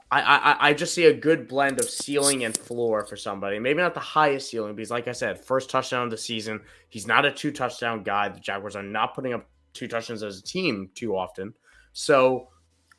[0.09, 3.59] I, I I just see a good blend of ceiling and floor for somebody.
[3.59, 6.59] Maybe not the highest ceiling because, like I said, first touchdown of the season.
[6.89, 8.29] He's not a two touchdown guy.
[8.29, 11.53] The Jaguars are not putting up two touchdowns as a team too often.
[11.93, 12.47] So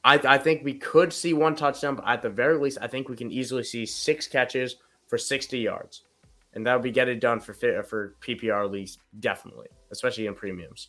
[0.04, 3.08] I, I think we could see one touchdown, but at the very least, I think
[3.08, 4.76] we can easily see six catches
[5.08, 6.02] for 60 yards
[6.58, 10.88] and that'll be get it done for for PPR leagues definitely, especially in premiums.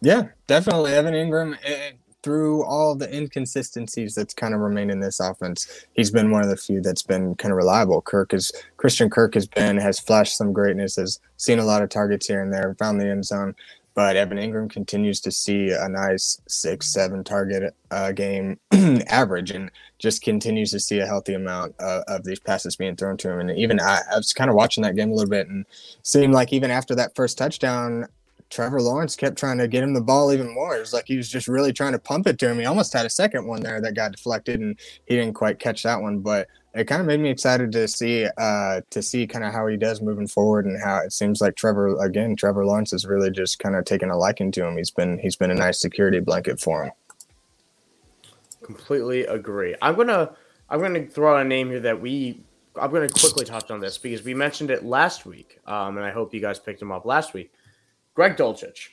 [0.00, 0.92] Yeah, definitely.
[0.92, 1.90] Evan Engram, eh,
[2.22, 6.48] through all the inconsistencies that's kind of remained in this offense, he's been one of
[6.48, 8.00] the few that's been kind of reliable.
[8.00, 11.88] Kirk is Christian Kirk has been has flashed some greatness, has seen a lot of
[11.88, 13.56] targets here and there, found the end zone.
[13.94, 18.58] But Evan Engram continues to see a nice six, seven target uh, game
[19.08, 23.16] average and just continues to see a healthy amount uh, of these passes being thrown
[23.18, 23.40] to him.
[23.40, 25.66] And even I, I was kind of watching that game a little bit and
[26.02, 28.06] seemed like even after that first touchdown,
[28.52, 30.76] Trevor Lawrence kept trying to get him the ball even more.
[30.76, 32.58] It was like he was just really trying to pump it to him.
[32.58, 35.82] He almost had a second one there that got deflected and he didn't quite catch
[35.84, 36.18] that one.
[36.18, 39.66] But it kind of made me excited to see uh, to see kind of how
[39.68, 43.30] he does moving forward and how it seems like Trevor again Trevor Lawrence is really
[43.30, 44.76] just kind of taking a liking to him.
[44.76, 46.92] He's been he's been a nice security blanket for him.
[48.62, 49.74] Completely agree.
[49.80, 50.36] I'm gonna
[50.68, 52.42] I'm gonna throw out a name here that we
[52.76, 56.10] I'm gonna quickly touch on this because we mentioned it last week, um, and I
[56.10, 57.50] hope you guys picked him up last week.
[58.14, 58.88] Greg Dulcich.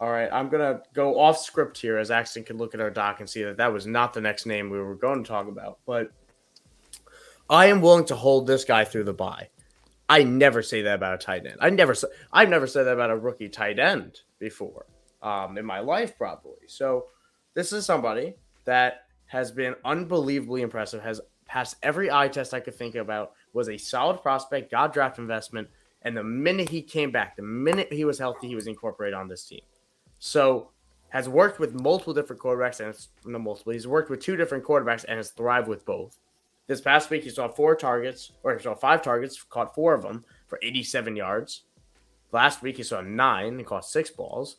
[0.00, 3.20] All right, I'm gonna go off script here as Axton can look at our doc
[3.20, 5.78] and see that that was not the next name we were going to talk about,
[5.86, 6.10] but
[7.48, 9.48] I am willing to hold this guy through the bye.
[10.08, 11.56] I never say that about a tight end.
[11.60, 11.94] I never
[12.32, 14.86] I've never said that about a rookie tight end before
[15.22, 16.66] um, in my life, probably.
[16.66, 17.06] So
[17.54, 18.34] this is somebody
[18.64, 23.68] that has been unbelievably impressive, has passed every eye test I could think about, was
[23.68, 25.68] a solid prospect, got draft investment,
[26.04, 29.28] and the minute he came back, the minute he was healthy, he was incorporated on
[29.28, 29.62] this team.
[30.18, 30.70] So
[31.08, 33.72] has worked with multiple different quarterbacks and it's no multiple.
[33.72, 36.18] He's worked with two different quarterbacks and has thrived with both.
[36.66, 40.02] This past week, he saw four targets, or he saw five targets, caught four of
[40.02, 41.64] them for 87 yards.
[42.32, 44.56] Last week, he saw nine and caught six balls.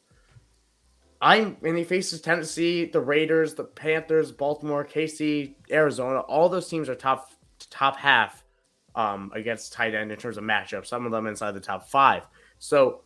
[1.20, 6.20] I'm and he faces Tennessee, the Raiders, the Panthers, Baltimore, KC, Arizona.
[6.20, 7.32] All those teams are top
[7.70, 8.45] top half
[8.96, 10.88] um, against tight end in terms of matchups.
[10.88, 12.24] Some of them inside the top five.
[12.60, 13.02] So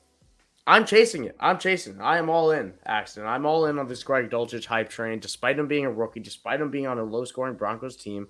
[0.67, 1.35] I'm chasing it.
[1.39, 2.01] I'm chasing it.
[2.01, 3.25] I am all in, Axton.
[3.25, 6.61] I'm all in on this Greg Dulcich hype train, despite him being a rookie, despite
[6.61, 8.27] him being on a low scoring Broncos team.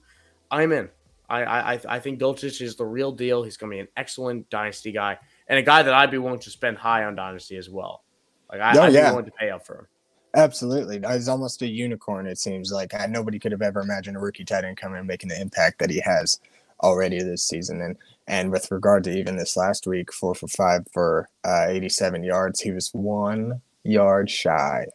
[0.50, 0.90] I'm in.
[1.30, 3.44] I I I think Dulcich is the real deal.
[3.44, 6.40] He's going to be an excellent dynasty guy and a guy that I'd be willing
[6.40, 8.04] to spend high on dynasty as well.
[8.52, 9.10] Like I, oh, I'd yeah.
[9.10, 9.88] be willing to pay up for him.
[10.36, 12.26] Absolutely, he's almost a unicorn.
[12.26, 15.30] It seems like nobody could have ever imagined a rookie tight end coming and making
[15.30, 16.40] the impact that he has
[16.82, 17.82] already this season.
[17.82, 22.24] And and with regard to even this last week, four for five for uh, 87
[22.24, 24.86] yards, he was one yard shy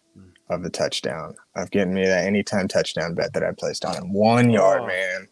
[0.50, 4.12] of the touchdown of getting me that anytime touchdown bet that I placed on him.
[4.12, 4.86] One yard, oh.
[4.86, 5.28] man.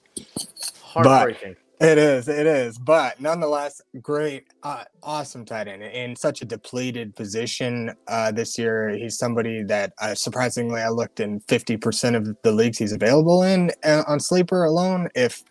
[0.82, 1.54] Heartbreaking.
[1.78, 2.78] But it is, it is.
[2.78, 8.90] But nonetheless, great, uh, awesome tight end in such a depleted position uh, this year.
[8.90, 13.72] He's somebody that uh, surprisingly I looked in 50% of the leagues he's available in
[13.84, 15.08] uh, on sleeper alone.
[15.16, 15.42] If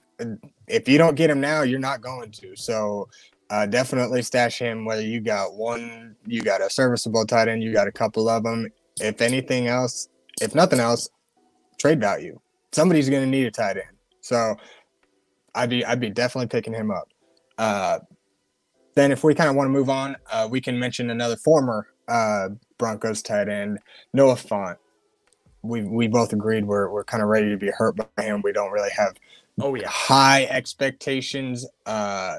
[0.68, 2.56] if you don't get him now, you're not going to.
[2.56, 3.08] So
[3.50, 4.86] uh, definitely stash him.
[4.86, 8.44] Whether you got one, you got a serviceable tight end, you got a couple of
[8.44, 8.70] them.
[9.00, 10.10] If anything else,
[10.42, 11.10] if nothing else,
[11.78, 12.40] trade value.
[12.72, 13.98] Somebody's going to need a tight end.
[14.22, 14.56] So
[15.56, 17.10] I'd be I'd be definitely picking him up.
[17.58, 18.00] Uh,
[18.96, 21.88] then if we kind of want to move on, uh, we can mention another former
[22.08, 23.80] uh, Broncos tight end,
[24.14, 24.78] Noah Fant.
[25.62, 28.42] We we both agreed we're we're kind of ready to be hurt by him.
[28.44, 29.16] We don't really have
[29.62, 32.38] oh yeah high expectations, uh,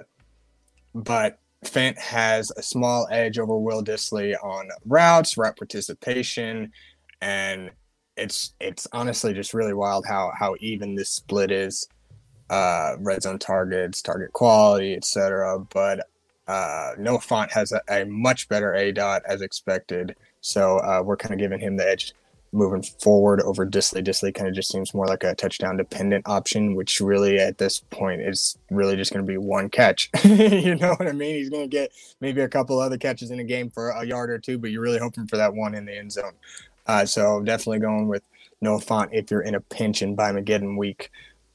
[0.94, 6.72] but Fant has a small edge over Will Dissly on routes, route participation,
[7.20, 7.70] and
[8.16, 11.88] it's it's honestly just really wild how how even this split is.
[12.50, 15.58] Uh, red zone targets, target quality, etc.
[15.72, 16.06] But
[16.46, 21.32] uh, Noah Fant has a, a, much better aDOT as expected, so uh, we're kind
[21.32, 22.12] of giving him the edge
[22.52, 24.04] moving forward over Dissly.
[24.04, 27.80] Dissly kind of just seems more like a touchdown dependent option, which really at this
[27.90, 30.10] point is really just going to be one catch.
[30.24, 31.36] you know what I mean?
[31.36, 34.30] He's going to get maybe a couple other catches in a game for a yard
[34.30, 36.34] or two, but you're really hoping for that one in the end zone.
[36.86, 38.22] Uh, so definitely going with
[38.60, 41.10] Noah Fant if you're in a pinch by Mageddon week.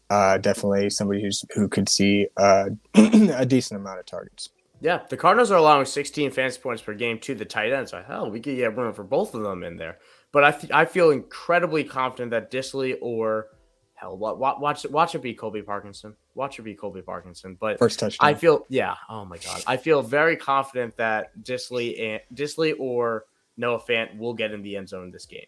[0.09, 4.49] Uh, definitely somebody who's who could see uh, a decent amount of targets.
[4.79, 7.91] Yeah, the Cardinals are allowing 16 fantasy points per game to the tight ends.
[7.91, 9.97] So hell, we could get room for both of them in there.
[10.31, 13.47] But I, th- I feel incredibly confident that Dissly or
[13.95, 16.15] hell, watch watch watch it be Colby Parkinson.
[16.35, 17.57] Watch it be Colby Parkinson.
[17.59, 18.29] But first touchdown.
[18.29, 18.95] I feel yeah.
[19.09, 23.25] Oh my god, I feel very confident that Dissly and Dissly or
[23.57, 25.45] Noah Fant will get in the end zone in this game.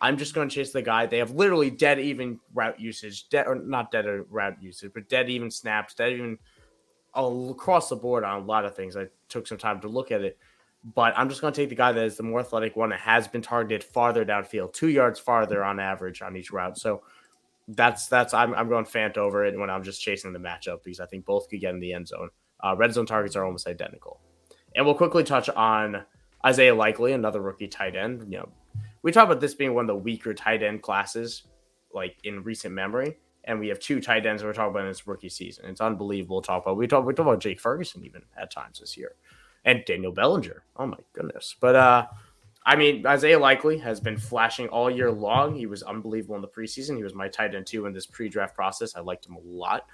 [0.00, 1.04] I'm just going to chase the guy.
[1.04, 5.28] They have literally dead even route usage, dead or not dead route usage, but dead
[5.28, 6.38] even snaps, dead even
[7.14, 8.96] across the board on a lot of things.
[8.96, 10.38] I took some time to look at it.
[10.82, 13.00] But I'm just going to take the guy that is the more athletic one that
[13.00, 16.78] has been targeted farther downfield, two yards farther on average on each route.
[16.78, 17.02] So
[17.68, 21.00] that's that's I'm, I'm going Fant over it when I'm just chasing the matchup because
[21.00, 22.30] I think both could get in the end zone.
[22.62, 24.20] Uh, red zone targets are almost identical.
[24.74, 26.02] And we'll quickly touch on
[26.44, 28.32] Isaiah Likely, another rookie tight end.
[28.32, 28.48] You know,
[29.02, 31.44] we talk about this being one of the weaker tight end classes,
[31.92, 33.18] like in recent memory.
[33.44, 35.66] And we have two tight ends we're talking about in this rookie season.
[35.66, 36.76] It's unbelievable to talk about.
[36.76, 39.16] We talk we talk about Jake Ferguson even at times this year
[39.64, 40.62] and Daniel Bellinger.
[40.76, 41.54] Oh my goodness.
[41.60, 42.06] But uh
[42.64, 45.54] I mean, Isaiah Likely has been flashing all year long.
[45.54, 46.96] He was unbelievable in the preseason.
[46.96, 48.94] He was my tight end too in this pre-draft process.
[48.94, 49.86] I liked him a lot.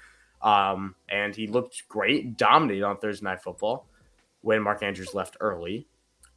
[0.42, 3.86] Um, and he looked great, dominated on Thursday night football
[4.42, 5.86] when Mark Andrews left early.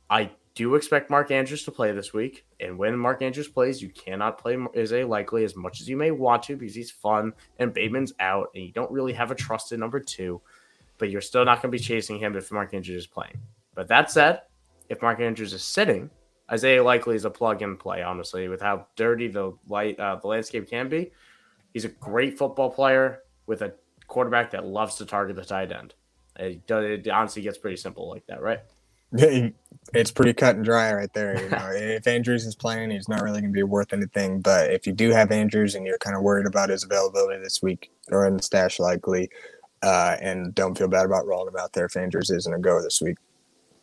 [0.09, 2.45] I do expect Mark Andrews to play this week.
[2.59, 6.11] And when Mark Andrews plays, you cannot play Isaiah Likely as much as you may
[6.11, 9.79] want to because he's fun and Bateman's out and you don't really have a trusted
[9.79, 10.41] number two
[10.99, 13.39] but you're still not going to be chasing him if Mark Andrews is playing.
[13.73, 14.41] But that said,
[14.89, 16.09] if Mark Andrews is sitting,
[16.51, 18.03] Isaiah Likely is a plug and play.
[18.03, 21.11] Honestly, with how dirty the light uh, the landscape can be,
[21.73, 23.73] he's a great football player with a
[24.07, 25.93] quarterback that loves to target the tight end.
[26.35, 28.59] It, it honestly gets pretty simple like that, right?
[29.91, 31.41] It's pretty cut and dry right there.
[31.41, 34.39] You know, if Andrews is playing, he's not really going to be worth anything.
[34.39, 37.63] But if you do have Andrews and you're kind of worried about his availability this
[37.63, 39.31] week or in the stash likely,
[39.81, 42.81] uh, and don't feel bad about rolling him out there if Andrews isn't a go
[42.81, 43.17] this week.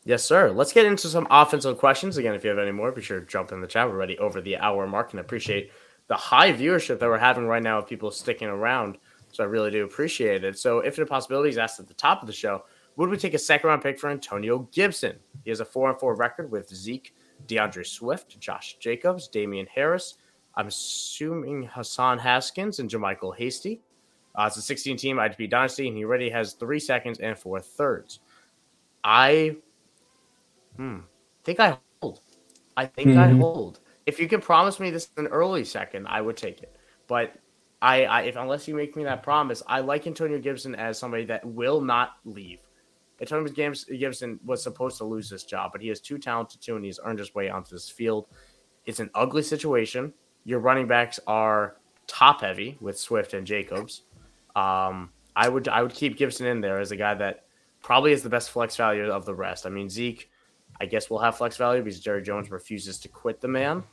[0.05, 0.53] Yes, sir.
[0.53, 2.17] Let's get into some offensive questions.
[2.17, 3.89] Again, if you have any more, be sure to jump in the chat.
[3.89, 5.73] We're already over the hour mark and appreciate
[6.07, 8.99] the high viewership that we're having right now of people sticking around.
[9.33, 10.59] So I really do appreciate it.
[10.59, 13.39] So, if the possibilities asked at the top of the show, would we take a
[13.39, 15.17] second round pick for Antonio Gibson?
[15.45, 17.15] He has a 4 and 4 record with Zeke,
[17.47, 20.15] D'Andre Swift, Josh Jacobs, Damien Harris.
[20.55, 23.83] I'm assuming Hassan Haskins and JaMycal Hasty.
[24.37, 27.61] Uh, it's a 16 team IDP Dynasty, and he already has three seconds and four
[27.61, 28.21] thirds.
[29.03, 29.57] I
[30.77, 30.99] hmm,
[31.45, 32.21] think I hold.
[32.77, 33.19] I think mm-hmm.
[33.19, 33.81] I hold.
[34.05, 36.77] If you can promise me this an early second, I would take it.
[37.09, 37.35] But
[37.81, 41.25] I, I, if unless you make me that promise, I like Antonio Gibson as somebody
[41.27, 42.61] that will not leave.
[43.21, 46.85] Antonio Gibson was supposed to lose this job, but he is too talented to, and
[46.85, 48.27] he's earned his way onto this field.
[48.85, 50.13] It's an ugly situation.
[50.45, 51.77] Your running backs are
[52.07, 54.03] top heavy with Swift and Jacobs.
[54.57, 57.45] Um, I would I would keep Gibson in there as a guy that
[57.83, 59.67] probably is the best flex value of the rest.
[59.67, 60.31] I mean Zeke,
[60.81, 63.85] I guess will have flex value because Jerry Jones refuses to quit the man,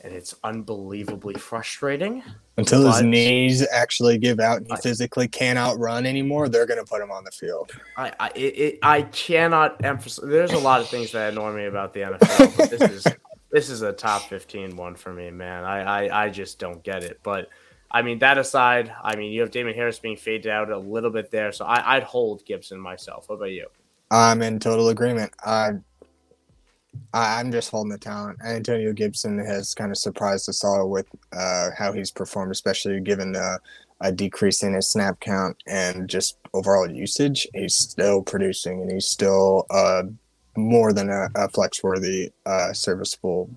[0.00, 2.22] and it's unbelievably frustrating.
[2.56, 6.64] Until but, his knees actually give out and he I, physically can't outrun anymore, they're
[6.64, 7.70] going to put him on the field.
[7.98, 10.26] I I, it, I cannot emphasize.
[10.26, 13.06] There's a lot of things that annoy me about the NFL, but this is
[13.50, 15.64] this is a top 15 one for me, man.
[15.64, 17.50] I, I I just don't get it, but.
[17.90, 21.10] I mean, that aside, I mean, you have Damon Harris being faded out a little
[21.10, 23.28] bit there, so I, would hold Gibson myself.
[23.28, 23.68] What about you?
[24.10, 25.32] I'm in total agreement.
[25.44, 25.72] I,
[27.12, 28.38] I'm just holding the talent.
[28.44, 33.32] Antonio Gibson has kind of surprised us all with uh, how he's performed, especially given
[33.32, 33.58] the
[34.02, 37.48] a decrease in his snap count and just overall usage.
[37.54, 40.02] He's still producing, and he's still uh,
[40.56, 43.50] more than a, a flex worthy, uh, serviceable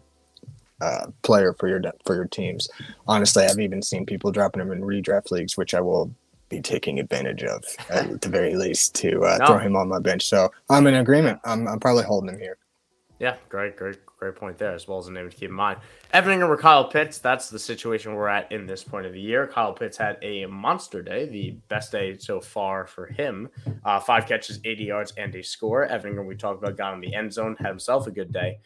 [0.81, 2.69] uh, player for your for your teams.
[3.07, 6.13] Honestly, I've even seen people dropping him in redraft leagues, which I will
[6.49, 9.45] be taking advantage of at the very least to uh, no.
[9.45, 10.27] throw him on my bench.
[10.27, 11.39] So I'm in agreement.
[11.45, 12.57] I'm, I'm probably holding him here.
[13.19, 15.79] Yeah, great, great, great point there, as well as a name to keep in mind.
[16.13, 19.19] Evan Engram or Kyle Pitts, that's the situation we're at in this point of the
[19.19, 19.45] year.
[19.45, 23.49] Kyle Pitts had a monster day, the best day so far for him.
[23.83, 25.83] Uh, five catches, 80 yards, and a score.
[25.85, 28.59] Evan Engram, we talked about, got in the end zone, had himself a good day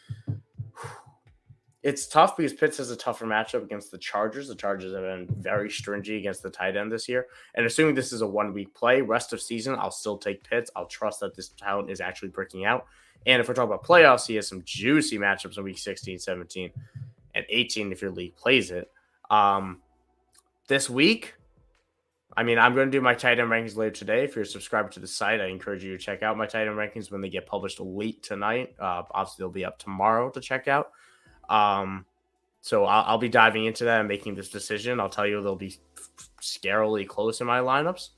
[1.83, 4.47] it's tough because Pitts has a tougher matchup against the Chargers.
[4.47, 7.27] The Chargers have been very stringy against the tight end this year.
[7.55, 10.71] And assuming this is a one week play, rest of season, I'll still take Pitts.
[10.77, 12.85] I'll trust that this talent is actually breaking out.
[13.25, 16.71] And if we're talking about playoffs, he has some juicy matchups in week 16, 17,
[17.35, 18.89] and 18 if your league plays it.
[19.29, 19.81] Um,
[20.69, 21.33] this week,
[22.35, 24.23] I mean, I'm going to do my tight end rankings later today.
[24.23, 26.67] If you're a subscriber to the site, I encourage you to check out my tight
[26.67, 28.73] end rankings when they get published late tonight.
[28.79, 30.91] Uh, obviously, they'll be up tomorrow to check out.
[31.49, 32.05] Um,
[32.61, 34.99] so I'll, I'll, be diving into that and making this decision.
[34.99, 35.77] I'll tell you they'll be
[36.41, 38.09] scarily close in my lineups.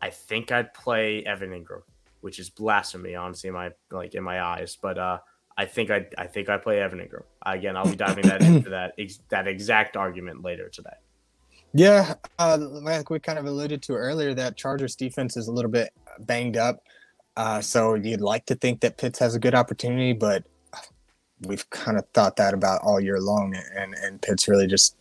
[0.00, 1.82] I think I'd play Evan Engram,
[2.22, 4.76] which is blasphemy, honestly, in my like in my eyes.
[4.80, 5.18] But uh,
[5.56, 7.76] I think I I think I play Evan Engram again.
[7.76, 10.96] I'll be diving that into that ex- that exact argument later today.
[11.74, 15.70] Yeah, uh, like we kind of alluded to earlier, that Chargers defense is a little
[15.70, 16.82] bit banged up.
[17.36, 20.44] Uh, so you'd like to think that Pitts has a good opportunity, but
[21.46, 24.96] we've kind of thought that about all year long, and and Pitt's really just.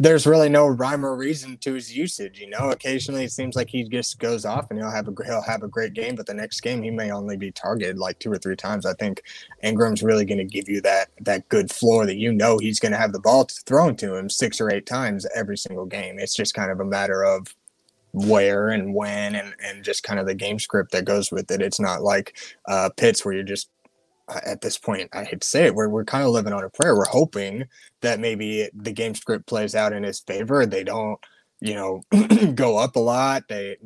[0.00, 2.40] There's really no rhyme or reason to his usage.
[2.40, 5.42] You know, occasionally it seems like he just goes off and he'll have a he'll
[5.42, 8.32] have a great game, but the next game he may only be targeted like two
[8.32, 8.84] or three times.
[8.84, 9.22] I think
[9.62, 12.92] Engram's really going to give you that that good floor that you know he's going
[12.92, 16.18] to have the ball thrown to him six or eight times every single game.
[16.18, 17.54] It's just kind of a matter of
[18.16, 21.60] where and when and, and just kind of the game script that goes with it.
[21.60, 22.36] It's not like
[22.66, 23.68] uh, Pitts where you're just
[24.44, 26.70] at this point, I hate to say it, we're, we're kind of living on a
[26.70, 26.96] prayer.
[26.96, 27.64] We're hoping
[28.00, 30.66] that maybe the game script plays out in his favor.
[30.66, 31.18] They don't,
[31.60, 32.02] you know,
[32.54, 33.44] go up a lot.
[33.48, 33.76] They,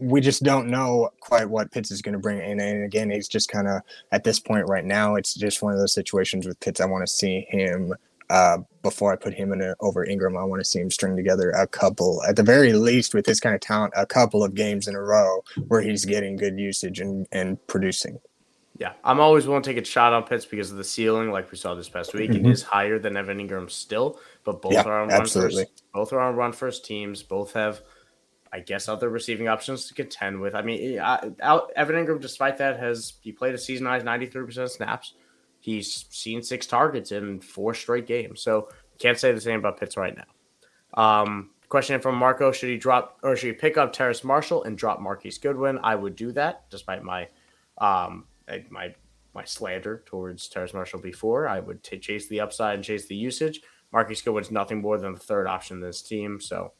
[0.00, 2.60] we just don't know quite what Pitts is going to bring in.
[2.60, 3.82] And again, he's just kind of
[4.12, 5.14] at this point right now.
[5.14, 6.80] It's just one of those situations with Pitts.
[6.80, 7.94] I want to see him
[8.30, 11.16] uh, before I put him in a, over Engram, I want to see him string
[11.16, 14.54] together a couple, at the very least, with this kind of talent, a couple of
[14.54, 18.18] games in a row where he's getting good usage and and producing.
[18.78, 21.50] Yeah, I'm always willing to take a shot on Pitts because of the ceiling, like
[21.50, 22.30] we saw this past week.
[22.30, 22.46] Mm-hmm.
[22.46, 25.56] It is higher than Evan Engram still, but both yeah, are on absolutely.
[25.56, 25.82] run first.
[25.92, 27.24] Both are on run first teams.
[27.24, 27.82] Both have,
[28.52, 30.54] I guess, other receiving options to contend with.
[30.54, 34.66] I mean, out, Evan Engram, despite that, has he played a season high 93 percent
[34.66, 35.14] of snaps.
[35.58, 38.68] He's seen six targets in four straight games, so
[39.00, 41.02] can't say the same about Pitts right now.
[41.02, 44.78] Um, question from Marco: Should he drop or should he pick up Terrace Marshall and
[44.78, 45.80] drop Marquise Goodwin?
[45.82, 47.26] I would do that, despite my
[47.78, 48.26] Um,
[48.70, 48.94] my
[49.34, 53.14] my slander towards Terrace Marshall before, I would t- chase the upside and chase the
[53.14, 53.60] usage.
[53.92, 56.72] Marquise Goodwin's nothing more than the third option in this team, so.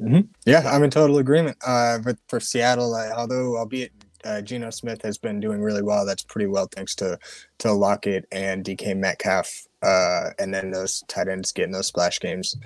[0.00, 0.20] Mm-hmm.
[0.46, 1.58] Yeah, I'm in total agreement.
[1.64, 3.92] Uh, but for Seattle, uh, although albeit
[4.24, 6.04] uh, Geno Smith has been doing really well.
[6.04, 7.18] That's pretty well thanks to
[7.58, 12.56] to Lockett and DK Metcalf, uh, and then those tight ends getting those splash games.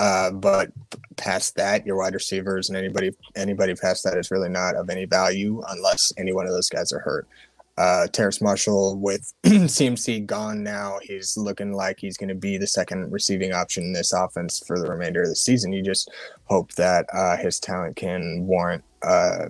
[0.00, 0.70] Uh, but
[1.16, 5.04] past that, your wide receivers and anybody anybody past that is really not of any
[5.04, 7.28] value unless any one of those guys are hurt.
[7.76, 12.66] Uh, Terrace Marshall with CMC gone now, he's looking like he's going to be the
[12.66, 15.72] second receiving option in this offense for the remainder of the season.
[15.72, 16.10] You just
[16.44, 19.46] hope that uh, his talent can warrant uh,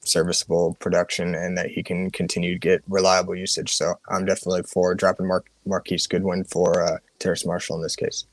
[0.00, 3.74] serviceable production and that he can continue to get reliable usage.
[3.74, 8.26] So I'm definitely for dropping Mar- Marquise Goodwin for uh, Terrace Marshall in this case.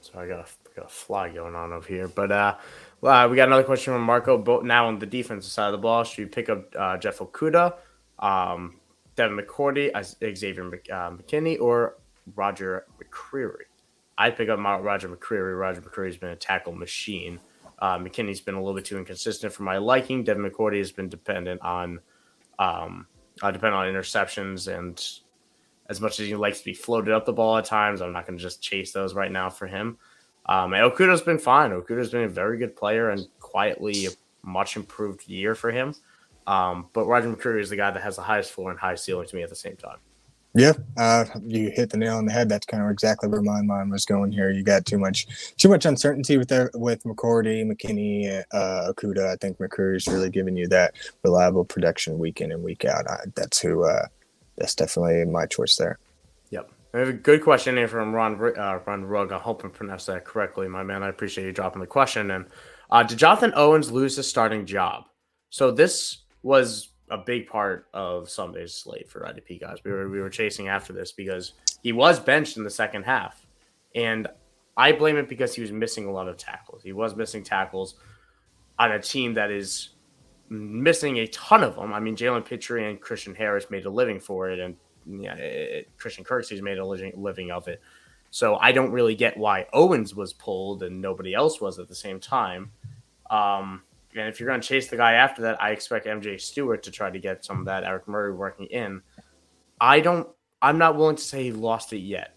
[0.00, 2.56] So I got a, got a fly going on over here, but uh,
[3.00, 4.38] well, we got another question from Marco.
[4.38, 7.18] But now on the defensive side of the ball, should you pick up uh, Jeff
[7.18, 7.74] Okudah,
[8.18, 8.80] um,
[9.16, 9.90] Devin McCourty,
[10.36, 11.96] Xavier uh, McKinney, or
[12.34, 13.64] Roger McCreary?
[14.16, 15.58] I'd pick up Roger McCreary.
[15.58, 17.38] Roger McCreary's been a tackle machine.
[17.78, 20.24] Uh, McKinney's been a little bit too inconsistent for my liking.
[20.24, 22.00] Devin McCourty has been dependent on
[22.58, 23.06] um,
[23.40, 25.00] uh, dependent on interceptions, and
[25.88, 28.26] as much as he likes to be floated up the ball at times, I'm not
[28.26, 29.96] going to just chase those right now for him.
[30.46, 31.70] Um, and Okudah's been fine.
[31.70, 34.10] Okudah's been a very good player and quietly a
[34.42, 35.94] much improved year for him.
[36.48, 39.28] Um, but Roger McCreary is the guy that has the highest floor and highest ceiling
[39.28, 39.98] to me at the same time.
[40.54, 42.48] Yeah, uh, you hit the nail on the head.
[42.48, 44.50] That's kind of exactly where my mind was going here.
[44.50, 45.26] You got too much,
[45.56, 49.30] too much uncertainty with the, with McCourty, McKinney, uh, Okudah.
[49.30, 53.08] I think McCreary's really giving you that reliable production week in and week out.
[53.08, 53.84] I, that's who.
[53.84, 54.06] Uh,
[54.58, 55.98] that's definitely my choice there.
[56.50, 56.70] Yep.
[56.94, 59.32] I have a good question here from Ron uh, Ron Rugg.
[59.32, 61.02] I hope I pronounced that correctly, my man.
[61.02, 62.30] I appreciate you dropping the question.
[62.30, 62.46] And
[62.90, 65.04] uh, did Jonathan Owens lose his starting job?
[65.50, 69.78] So this was a big part of Sunday's slate for IDP guys.
[69.84, 71.52] We were we were chasing after this because
[71.82, 73.46] he was benched in the second half,
[73.94, 74.26] and
[74.76, 76.82] I blame it because he was missing a lot of tackles.
[76.82, 77.96] He was missing tackles
[78.78, 79.90] on a team that is
[80.48, 81.92] missing a ton of them.
[81.92, 84.76] I mean, Jalen Pitre and Christian Harris made a living for it, and
[85.06, 87.82] yeah, it, Christian Kirksey's made a living living of it.
[88.30, 91.94] So I don't really get why Owens was pulled and nobody else was at the
[91.94, 92.72] same time.
[93.30, 93.82] Um,
[94.14, 96.90] and if you're going to chase the guy after that, I expect MJ Stewart to
[96.90, 99.02] try to get some of that Eric Murray working in.
[99.80, 100.28] I don't.
[100.60, 102.34] I'm not willing to say he lost it yet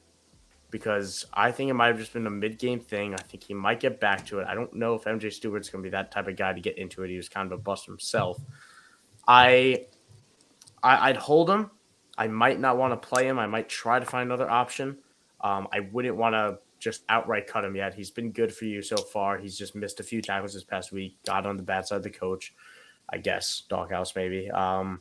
[0.70, 3.14] because I think it might have just been a mid game thing.
[3.14, 4.48] I think he might get back to it.
[4.48, 6.78] I don't know if MJ Stewart's going to be that type of guy to get
[6.78, 7.10] into it.
[7.10, 8.40] He was kind of a bust himself.
[9.28, 9.88] I,
[10.82, 11.72] I would hold him.
[12.18, 13.40] I might not want to play him.
[13.40, 14.98] I might try to find another option.
[15.42, 17.94] Um, I wouldn't want to just outright cut him yet.
[17.94, 19.38] He's been good for you so far.
[19.38, 21.16] He's just missed a few tackles this past week.
[21.26, 22.54] Got on the bad side of the coach,
[23.08, 23.64] I guess.
[23.70, 24.50] Doghouse maybe.
[24.52, 25.00] Um,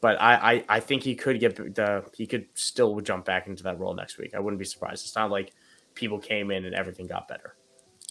[0.00, 3.62] but I, I, I think he could get the he could still jump back into
[3.62, 4.34] that role next week.
[4.34, 5.06] I wouldn't be surprised.
[5.06, 5.52] It's not like
[5.94, 7.54] people came in and everything got better.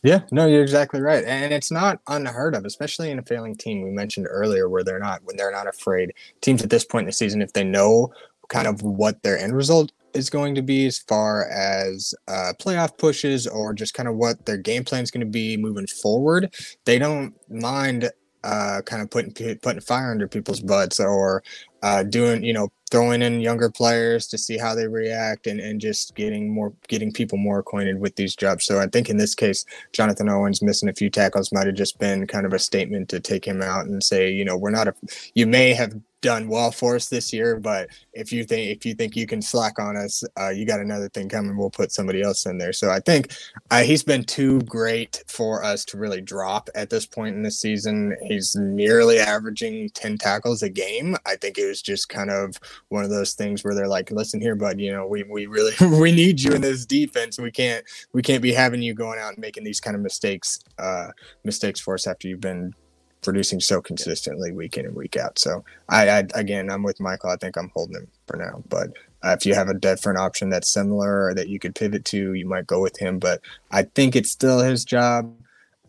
[0.02, 3.82] Yeah, no, you're exactly right, and it's not unheard of, especially in a failing team.
[3.82, 6.14] We mentioned earlier where they're not when they're not afraid.
[6.40, 8.14] Teams at this point in the season, if they know
[8.48, 12.98] kind of what their end result is going to be as far as uh, playoff
[12.98, 16.53] pushes or just kind of what their game plan is going to be moving forward.
[16.86, 18.11] They don't mind
[18.44, 21.44] uh, kind of putting putting fire under people's butts or
[21.84, 25.80] uh, doing you know throwing in younger players to see how they react and, and
[25.80, 28.65] just getting more getting people more acquainted with these jobs.
[28.65, 31.99] So I think in this case, Jonathan Owens missing a few tackles might have just
[31.99, 34.88] been kind of a statement to take him out and say, you know, we're not
[34.88, 34.94] a
[35.34, 37.58] you may have done well for us this year.
[37.58, 40.80] But if you think if you think you can slack on us, uh, you got
[40.80, 41.58] another thing coming.
[41.58, 42.74] We'll put somebody else in there.
[42.74, 43.34] So I think
[43.72, 47.52] uh, he's been too great for us to really drop at this point in the
[47.52, 48.16] season.
[48.24, 51.16] He's nearly averaging ten tackles a game.
[51.26, 52.56] I think it was just kind of
[52.90, 54.80] one of those things where they're like, "Listen here, bud.
[54.80, 57.40] You know, we we really we need you in this defense.
[57.40, 60.60] We can't we can't be having you going out and making these kind of mistakes
[60.78, 61.10] uh,
[61.44, 62.74] mistakes for us after you've been
[63.22, 65.38] producing so consistently week in and week out.
[65.40, 67.30] So I, I again, I'm with Michael.
[67.30, 68.64] I think I'm holding him for now.
[68.70, 68.90] But
[69.24, 72.34] uh, if you have a different option that's similar or that you could pivot to,
[72.34, 73.20] you might go with him.
[73.20, 73.41] But
[73.72, 75.34] I think it's still his job.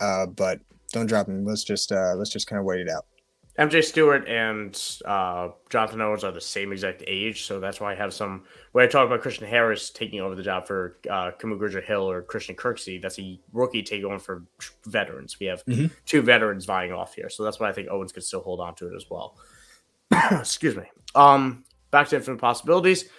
[0.01, 0.61] Uh, but
[0.93, 1.45] don't drop him.
[1.45, 3.07] Let's just uh, let's just kind of wait it out.
[3.61, 7.95] MJ Stewart and uh, Jonathan Owens are the same exact age, so that's why I
[7.95, 8.45] have some.
[8.73, 12.23] When I talk about Christian Harris taking over the job for uh, Kamu Hill or
[12.23, 14.45] Christian Kirksey, that's a rookie taking on for
[14.87, 15.39] veterans.
[15.39, 15.87] We have mm-hmm.
[16.07, 18.75] two veterans vying off here, so that's why I think Owens could still hold on
[18.77, 19.37] to it as well.
[20.31, 20.85] Excuse me.
[21.15, 23.11] Um, back to infinite possibilities.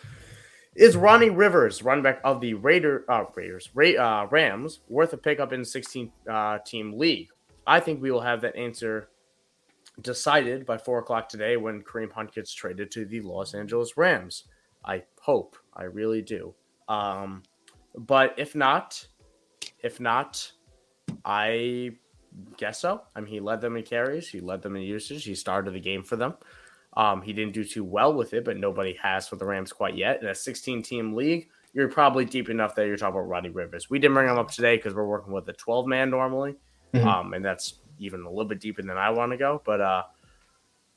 [0.74, 5.18] Is Ronnie Rivers, running back of the Raider, uh, Raiders, Ra- uh, Rams, worth a
[5.18, 7.28] pickup in 16 uh, team league?
[7.68, 9.10] I think we will have that answer
[10.02, 14.46] decided by four o'clock today when Kareem Hunt gets traded to the Los Angeles Rams.
[14.86, 16.54] I hope, I really do.
[16.88, 17.44] Um,
[17.96, 19.06] but if not,
[19.84, 20.52] if not,
[21.26, 21.92] I
[22.58, 23.02] guess so.
[23.16, 25.80] I mean, he led them in carries, he led them in usage, he started the
[25.80, 26.36] game for them.
[26.98, 29.96] Um, he didn't do too well with it, but nobody has for the Rams quite
[29.96, 30.22] yet.
[30.22, 33.90] In a 16 team league, you're probably deep enough that you're talking about Ronnie Rivers.
[33.90, 36.56] We didn't bring him up today because we're working with a 12 man normally.
[36.94, 37.08] Mm-hmm.
[37.08, 39.62] Um, and that's even a little bit deeper than I want to go.
[39.64, 40.04] But uh,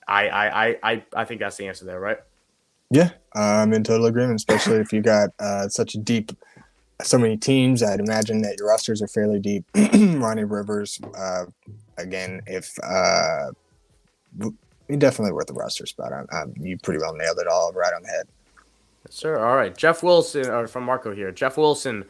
[0.08, 2.18] I, I, I, I think that's the answer there, right?
[2.90, 6.32] Yeah, I'm in total agreement, especially if you got uh, such a deep,
[7.02, 7.82] so many teams.
[7.82, 9.64] I'd imagine that your rosters are fairly deep.
[9.74, 11.44] Ronnie Rivers, uh,
[11.98, 13.50] again, if uh,
[14.98, 16.12] definitely worth the roster spot.
[16.12, 18.28] I'm, I'm, you pretty well nailed it all right on the head.
[19.06, 19.44] Yes, sir.
[19.44, 21.32] All right, Jeff Wilson, or from Marco here.
[21.32, 22.04] Jeff Wilson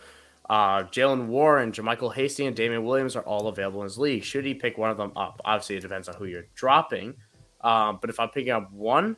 [0.51, 4.25] uh, Jaylen Warren, JaMycal Hasty, and Damien Williams are all available in his league.
[4.25, 5.41] Should he pick one of them up?
[5.45, 7.15] Obviously, it depends on who you're dropping.
[7.63, 9.17] Um, but if I'm picking up one,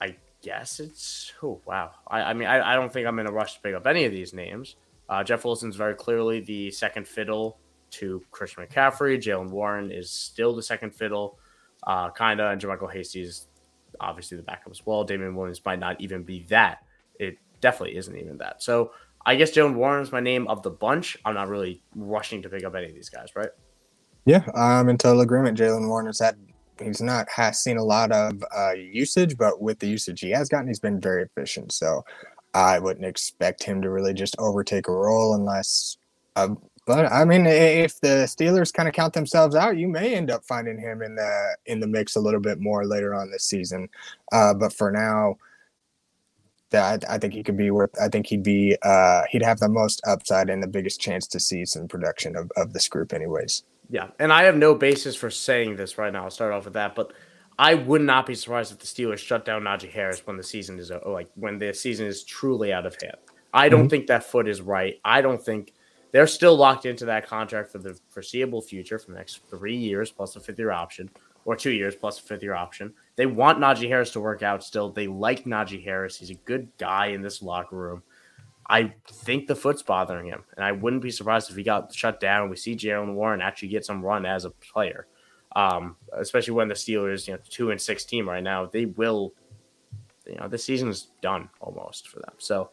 [0.00, 1.92] I guess it's oh wow.
[2.08, 4.04] I, I mean, I, I, don't think I'm in a rush to pick up any
[4.06, 4.74] of these names.
[5.08, 7.58] Uh, Jeff Wilson's very clearly the second fiddle
[7.92, 9.18] to Christian McCaffrey.
[9.18, 11.38] Jaylen Warren is still the second fiddle,
[11.86, 13.46] uh, kinda, and JaMycal Hasty is
[14.00, 15.04] obviously the backup as well.
[15.04, 16.78] Damian Williams might not even be that.
[17.20, 18.62] It definitely isn't even that.
[18.64, 18.90] So
[19.26, 21.16] I guess Jaylen Warren's my name of the bunch.
[21.24, 23.50] I'm not really rushing to pick up any of these guys, right?
[24.26, 25.58] Yeah, I'm in total agreement.
[25.58, 26.36] Jaylen Warren has had
[26.82, 30.48] he's not has seen a lot of uh, usage, but with the usage he has
[30.48, 31.72] gotten, he's been very efficient.
[31.72, 32.04] So
[32.54, 35.98] I wouldn't expect him to really just overtake a role unless.
[36.36, 36.54] Uh,
[36.86, 40.44] but I mean, if the Steelers kind of count themselves out, you may end up
[40.44, 43.88] finding him in the in the mix a little bit more later on this season.
[44.32, 45.36] Uh, but for now,
[46.74, 47.90] that I, I, think he could be worth.
[48.00, 51.40] I think he'd be uh, he'd have the most upside and the biggest chance to
[51.40, 53.62] see some production of, of this group, anyways.
[53.88, 56.24] Yeah, and I have no basis for saying this right now.
[56.24, 57.12] I'll start off with that, but
[57.58, 60.78] I would not be surprised if the Steelers shut down Najee Harris when the season
[60.78, 63.16] is like when the season is truly out of hand.
[63.52, 63.88] I don't mm-hmm.
[63.88, 65.00] think that foot is right.
[65.04, 65.72] I don't think
[66.10, 70.10] they're still locked into that contract for the foreseeable future for the next three years
[70.10, 71.08] plus a fifth year option
[71.44, 72.92] or two years plus a fifth year option.
[73.16, 74.90] They want Najee Harris to work out still.
[74.90, 76.16] They like Najee Harris.
[76.16, 78.02] He's a good guy in this locker room.
[78.68, 82.18] I think the foot's bothering him, and I wouldn't be surprised if he got shut
[82.18, 82.48] down.
[82.48, 85.06] We see Jaylen Warren actually get some run as a player,
[85.54, 88.64] um, especially when the Steelers, you know, two and six team right now.
[88.64, 89.34] They will,
[90.26, 92.32] you know, the season's done almost for them.
[92.38, 92.70] So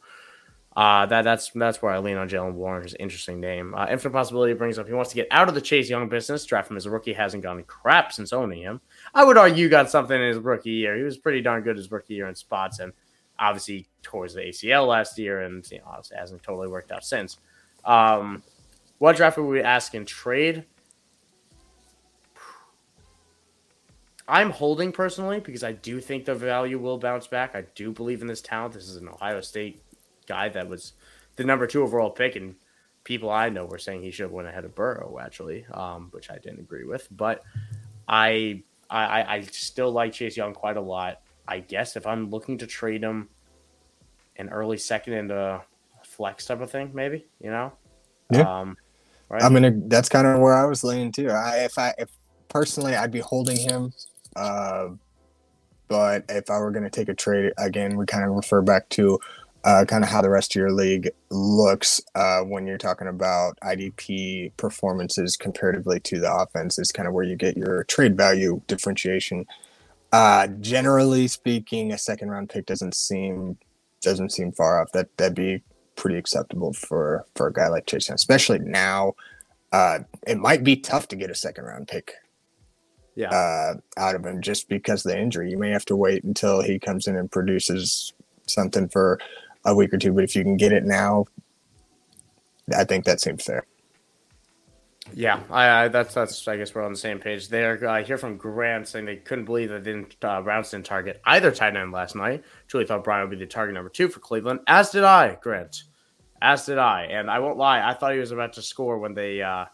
[0.78, 2.84] uh, that that's that's where I lean on Jaylen Warren.
[2.84, 3.76] His interesting name.
[3.76, 6.46] Uh, infinite possibility brings up he wants to get out of the Chase Young business.
[6.46, 8.80] Draft him as a rookie hasn't gone crap since owning him.
[9.14, 10.98] I would argue got something in his rookie year.
[10.98, 12.94] He was pretty darn good his rookie year in spots, and
[13.38, 17.38] obviously towards the ACL last year, and you know obviously hasn't totally worked out since.
[17.84, 18.44] Um,
[19.00, 20.66] what draft would we ask in trade?
[24.28, 27.54] I'm holding personally because I do think the value will bounce back.
[27.54, 28.74] I do believe in this talent.
[28.74, 29.84] This is an Ohio State
[30.26, 30.94] guy that was
[31.36, 32.56] the number two overall pick, and
[33.04, 36.30] people I know were saying he should have went ahead of Burrow actually, um, which
[36.30, 37.08] I didn't agree with.
[37.12, 37.44] But
[38.08, 38.64] I,
[38.98, 41.22] I I still like Chase Young quite a lot.
[41.48, 43.30] I guess if I'm looking to trade him
[44.38, 45.62] an early second into
[46.04, 47.74] flex type of thing, maybe you know.
[48.32, 48.60] Yeah.
[48.60, 48.78] Um,
[49.30, 49.44] right?
[49.44, 51.30] I mean, that's kind of where I was leaning too.
[51.30, 52.10] I, if I if
[52.50, 53.94] personally, I'd be holding him.
[54.36, 54.90] Uh,
[55.88, 58.88] but if I were going to take a trade again, we kind of refer back
[58.90, 59.20] to
[59.64, 63.60] uh, kind of how the rest of your league looks uh, when you're talking about
[63.62, 68.62] IDP performances comparatively to the offense is kind of where you get your trade value
[68.68, 69.46] differentiation.
[70.12, 73.58] Uh, generally speaking, a second round pick doesn't seem
[74.02, 74.92] doesn't seem far off.
[74.94, 75.62] That that'd be
[75.96, 79.14] pretty acceptable for for a guy like Chase, especially now.
[79.72, 82.16] Uh, it might be tough to get a second round pick
[83.16, 83.30] yeah.
[83.30, 85.50] Uh, out of him just because of the injury.
[85.52, 88.14] You may have to wait until he comes in and produces
[88.48, 89.20] something for
[89.66, 91.26] a week or two, but if you can get it now,
[92.76, 93.66] I think that seems fair.
[95.14, 96.48] Yeah, I, I, that's that's.
[96.48, 97.90] I guess we're on the same page there.
[97.90, 101.52] I hear from Grant saying they couldn't believe that didn't uh, Browns didn't target either
[101.52, 102.44] tight end last night.
[102.68, 105.84] Truly thought Brian would be the target number two for Cleveland, as did I, Grant,
[106.42, 107.06] as did I.
[107.06, 109.66] And I won't lie, I thought he was about to score when they uh,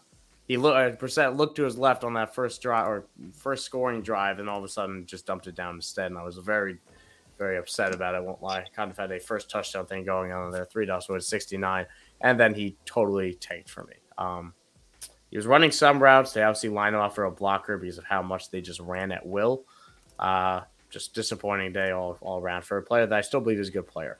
[0.48, 4.02] he looked uh, percent looked to his left on that first drive or first scoring
[4.02, 6.06] drive, and all of a sudden just dumped it down instead.
[6.06, 6.78] And I was very
[7.38, 8.22] very upset about it.
[8.22, 8.64] Won't lie.
[8.74, 10.64] Kind of had a first touchdown thing going on there.
[10.64, 11.86] Three dots was 69,
[12.20, 13.94] and then he totally tanked for me.
[14.18, 14.52] Um,
[15.30, 16.32] he was running some routes.
[16.32, 19.12] They obviously line him up for a blocker because of how much they just ran
[19.12, 19.64] at will.
[20.18, 23.68] Uh, just disappointing day all, all around for a player that I still believe is
[23.68, 24.18] a good player.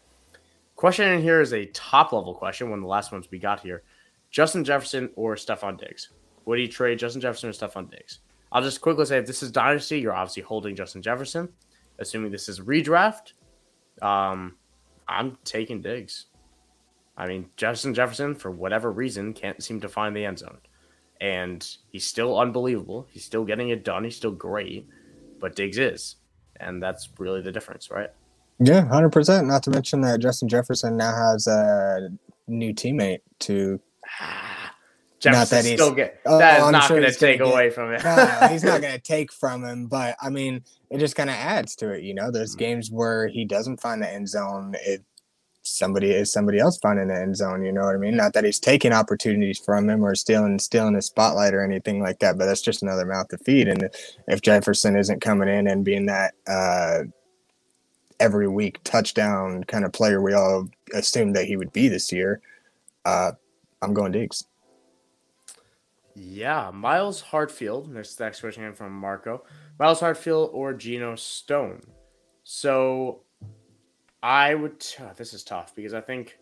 [0.76, 2.70] Question in here is a top level question.
[2.70, 3.82] One of the last ones we got here:
[4.30, 6.10] Justin Jefferson or Stefon Diggs?
[6.44, 8.20] Would you trade Justin Jefferson or Stefon Diggs?
[8.52, 11.48] I'll just quickly say if this is dynasty, you're obviously holding Justin Jefferson.
[11.98, 13.32] Assuming this is redraft,
[14.02, 14.56] um,
[15.08, 16.26] I'm taking Diggs.
[17.16, 20.58] I mean, Justin Jefferson, for whatever reason, can't seem to find the end zone.
[21.20, 23.08] And he's still unbelievable.
[23.10, 24.04] He's still getting it done.
[24.04, 24.88] He's still great,
[25.40, 26.16] but Diggs is.
[26.60, 28.10] And that's really the difference, right?
[28.60, 29.46] Yeah, 100%.
[29.46, 32.10] Not to mention that Justin Jefferson now has a
[32.46, 33.80] new teammate to.
[35.20, 37.74] Jefferson not that still get, oh, that is not sure going to take away get,
[37.74, 38.04] from it.
[38.04, 41.36] no, he's not going to take from him, but I mean, it just kind of
[41.36, 42.02] adds to it.
[42.04, 42.60] You know, there's mm-hmm.
[42.60, 44.76] games where he doesn't find the end zone.
[44.80, 45.04] It
[45.62, 47.64] somebody is somebody else finding the end zone.
[47.64, 48.16] You know what I mean?
[48.16, 52.20] Not that he's taking opportunities from him or stealing stealing his spotlight or anything like
[52.20, 53.68] that, but that's just another mouth to feed.
[53.68, 53.90] And
[54.26, 57.04] if Jefferson isn't coming in and being that uh,
[58.20, 62.40] every week touchdown kind of player we all assumed that he would be this year,
[63.04, 63.32] uh,
[63.82, 64.44] I'm going Diggs.
[66.20, 67.88] Yeah, Myles Hartsfield.
[67.88, 69.44] Next, next question from Marco.
[69.78, 71.80] Myles Hartsfield or Geno Stone.
[72.42, 73.22] So
[74.20, 74.84] I would.
[74.98, 76.38] Uh, this is tough because I think,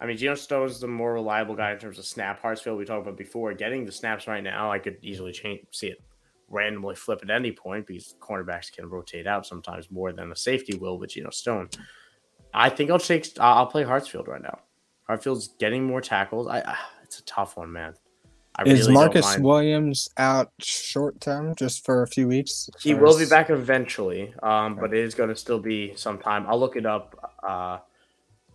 [0.00, 2.42] I mean, Geno Stone is the more reliable guy in terms of snap.
[2.42, 5.88] Hartsfield, we talked about before, getting the snaps right now, I could easily change, see
[5.88, 5.98] it
[6.48, 10.76] randomly flip at any point because cornerbacks can rotate out sometimes more than a safety
[10.76, 11.68] will with Geno Stone.
[12.54, 13.28] I think I'll take.
[13.38, 14.60] I'll play Hartsfield right now.
[15.08, 16.46] Hartsfield's getting more tackles.
[16.46, 16.60] I.
[16.60, 17.92] Uh, it's a tough one, man.
[18.56, 22.68] I is really Marcus Williams out short term just for a few weeks?
[22.80, 26.46] He will be back eventually, um, but it is going to still be some time.
[26.46, 27.32] I'll look it up.
[27.42, 27.78] Uh,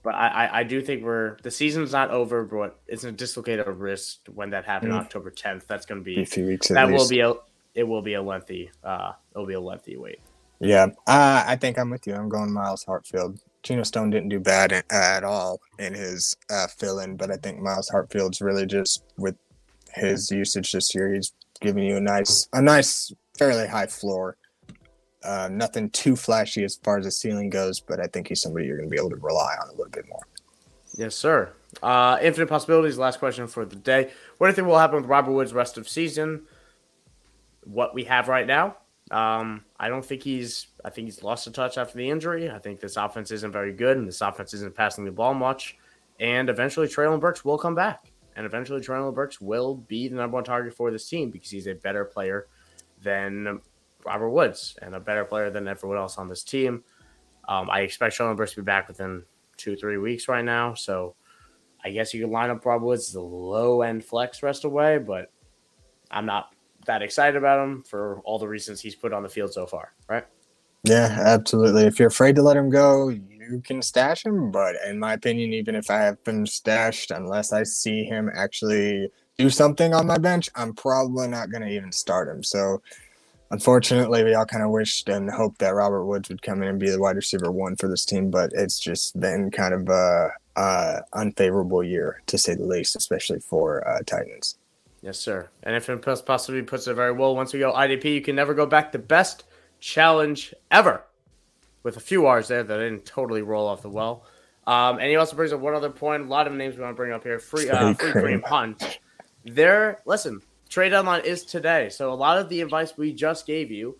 [0.03, 3.67] but I, I, I, do think we're the season's not over, but it's a dislocated
[3.67, 4.99] wrist when that happened mm.
[4.99, 5.67] October 10th.
[5.67, 6.69] That's going to be, a few weeks.
[6.69, 7.33] That will be a
[7.73, 10.19] it will be a lengthy uh it'll be a lengthy wait.
[10.59, 12.15] Yeah, uh, I think I'm with you.
[12.15, 13.39] I'm going Myles Hartsfield.
[13.63, 17.35] Geno Stone didn't do bad in, at all in his uh, fill in, but I
[17.35, 19.35] think Myles Hartsfield's really just with
[19.97, 21.13] his usage this year.
[21.13, 24.37] He's giving you a nice, a nice, fairly high floor.
[25.23, 28.65] Uh, nothing too flashy as far as the ceiling goes, but I think he's somebody
[28.65, 30.21] you're going to be able to rely on a little bit more.
[30.95, 31.51] Yes, sir.
[31.83, 32.97] Uh, infinite possibilities.
[32.97, 34.09] Last question for the day.
[34.37, 36.43] What do you think will happen with Robert Woods rest of season?
[37.65, 38.77] What we have right now,
[39.11, 40.67] um, I don't think he's.
[40.85, 42.49] I think he's lost a touch after the injury.
[42.49, 45.77] I think this offense isn't very good, and this offense isn't passing the ball much.
[46.19, 48.05] And eventually, Treylon Burks will come back
[48.38, 51.68] and eventually Treylon Burks will be the number one target for this team because he's
[51.68, 52.47] a better player
[53.01, 53.59] than
[54.05, 56.84] Robert Woods and a better player than everyone else on this team.
[57.49, 59.23] Um, I expect Treylon Burks to be back within
[59.57, 60.76] two, three weeks right now.
[60.76, 61.15] So
[61.84, 64.99] I guess you could line up Robert Woods as a low end flex rest away,
[64.99, 65.31] but
[66.11, 66.53] I'm not
[66.85, 69.93] that excited about him for all the reasons he's put on the field so far,
[70.07, 70.26] right?
[70.84, 71.85] Yeah, absolutely.
[71.85, 73.09] If you're afraid to let him go,
[73.49, 74.51] you can stash him.
[74.51, 79.09] But in my opinion, even if I have him stashed, unless I see him actually
[79.37, 82.43] do something on my bench, I'm probably not going to even start him.
[82.43, 82.81] So
[83.51, 86.79] unfortunately, we all kind of wished and hoped that Robert Woods would come in and
[86.79, 88.29] be the wide receiver one for this team.
[88.31, 93.39] But it's just been kind of a, a unfavorable year, to say the least, especially
[93.39, 94.57] for uh, Titans.
[95.01, 95.49] Yes, sir.
[95.63, 98.53] And if it possibly puts it very well, once we go IDP, you can never
[98.53, 99.43] go back The best
[99.79, 101.03] challenge ever
[101.88, 104.26] with a few R's there that didn't totally roll off the well.
[104.68, 106.23] Um, and he also brings up one other point.
[106.23, 107.39] A lot of names we want to bring up here.
[107.39, 108.99] Free, uh, free Kareem Hunt.
[109.45, 113.72] There, listen, trade deadline is today, so a lot of the advice we just gave
[113.72, 113.97] you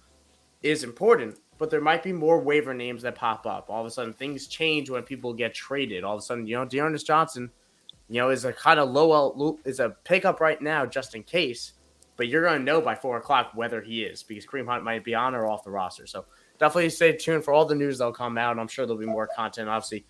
[0.62, 1.40] is important.
[1.58, 3.70] But there might be more waiver names that pop up.
[3.70, 6.04] All of a sudden, things change when people get traded.
[6.04, 7.50] All of a sudden, you know, D'Ernest Johnson,
[8.10, 11.72] you know, is a kind of low is a pickup right now just in case.
[12.18, 15.06] But you're going to know by four o'clock whether he is because Kareem Hunt might
[15.06, 16.06] be on or off the roster.
[16.06, 16.26] So
[16.60, 18.58] definitely stay tuned for all the news that'll come out.
[18.60, 20.06] I'm sure there'll be more content, obviously,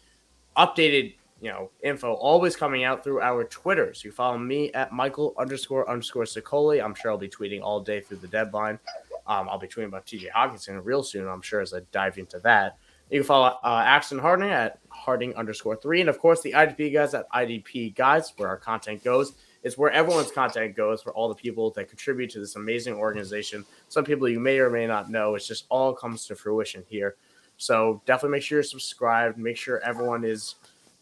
[0.55, 3.93] updated, you know, info always coming out through our Twitter.
[3.93, 6.83] So You follow me at Michael underscore underscore Sicoli.
[6.83, 8.79] I'm sure I'll be tweeting all day through the deadline.
[9.27, 12.39] Um, I'll be tweeting about TJ Hockenson real soon, I'm sure, as I dive into
[12.39, 12.77] that.
[13.09, 16.01] You can follow uh, Axton Harding at Harding underscore three.
[16.01, 19.33] And of course, the IDP guys at IDP guys, where our content goes.
[19.67, 23.65] It's where everyone's content goes for all the people that contribute to this amazing organization.
[23.89, 25.35] Some people you may or may not know.
[25.35, 27.17] It's just all comes to fruition here.
[27.57, 29.37] So definitely make sure you're subscribed.
[29.37, 30.55] Make sure everyone is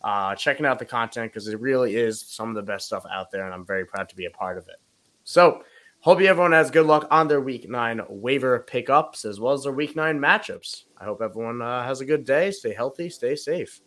[0.03, 3.29] uh, checking out the content because it really is some of the best stuff out
[3.31, 4.77] there, and I'm very proud to be a part of it.
[5.23, 5.63] So
[5.99, 9.73] hope everyone has good luck on their week nine waiver pickups as well as their
[9.73, 10.85] week nine matchups.
[10.97, 12.51] I hope everyone uh, has a good day.
[12.51, 13.09] Stay healthy.
[13.09, 13.81] Stay safe.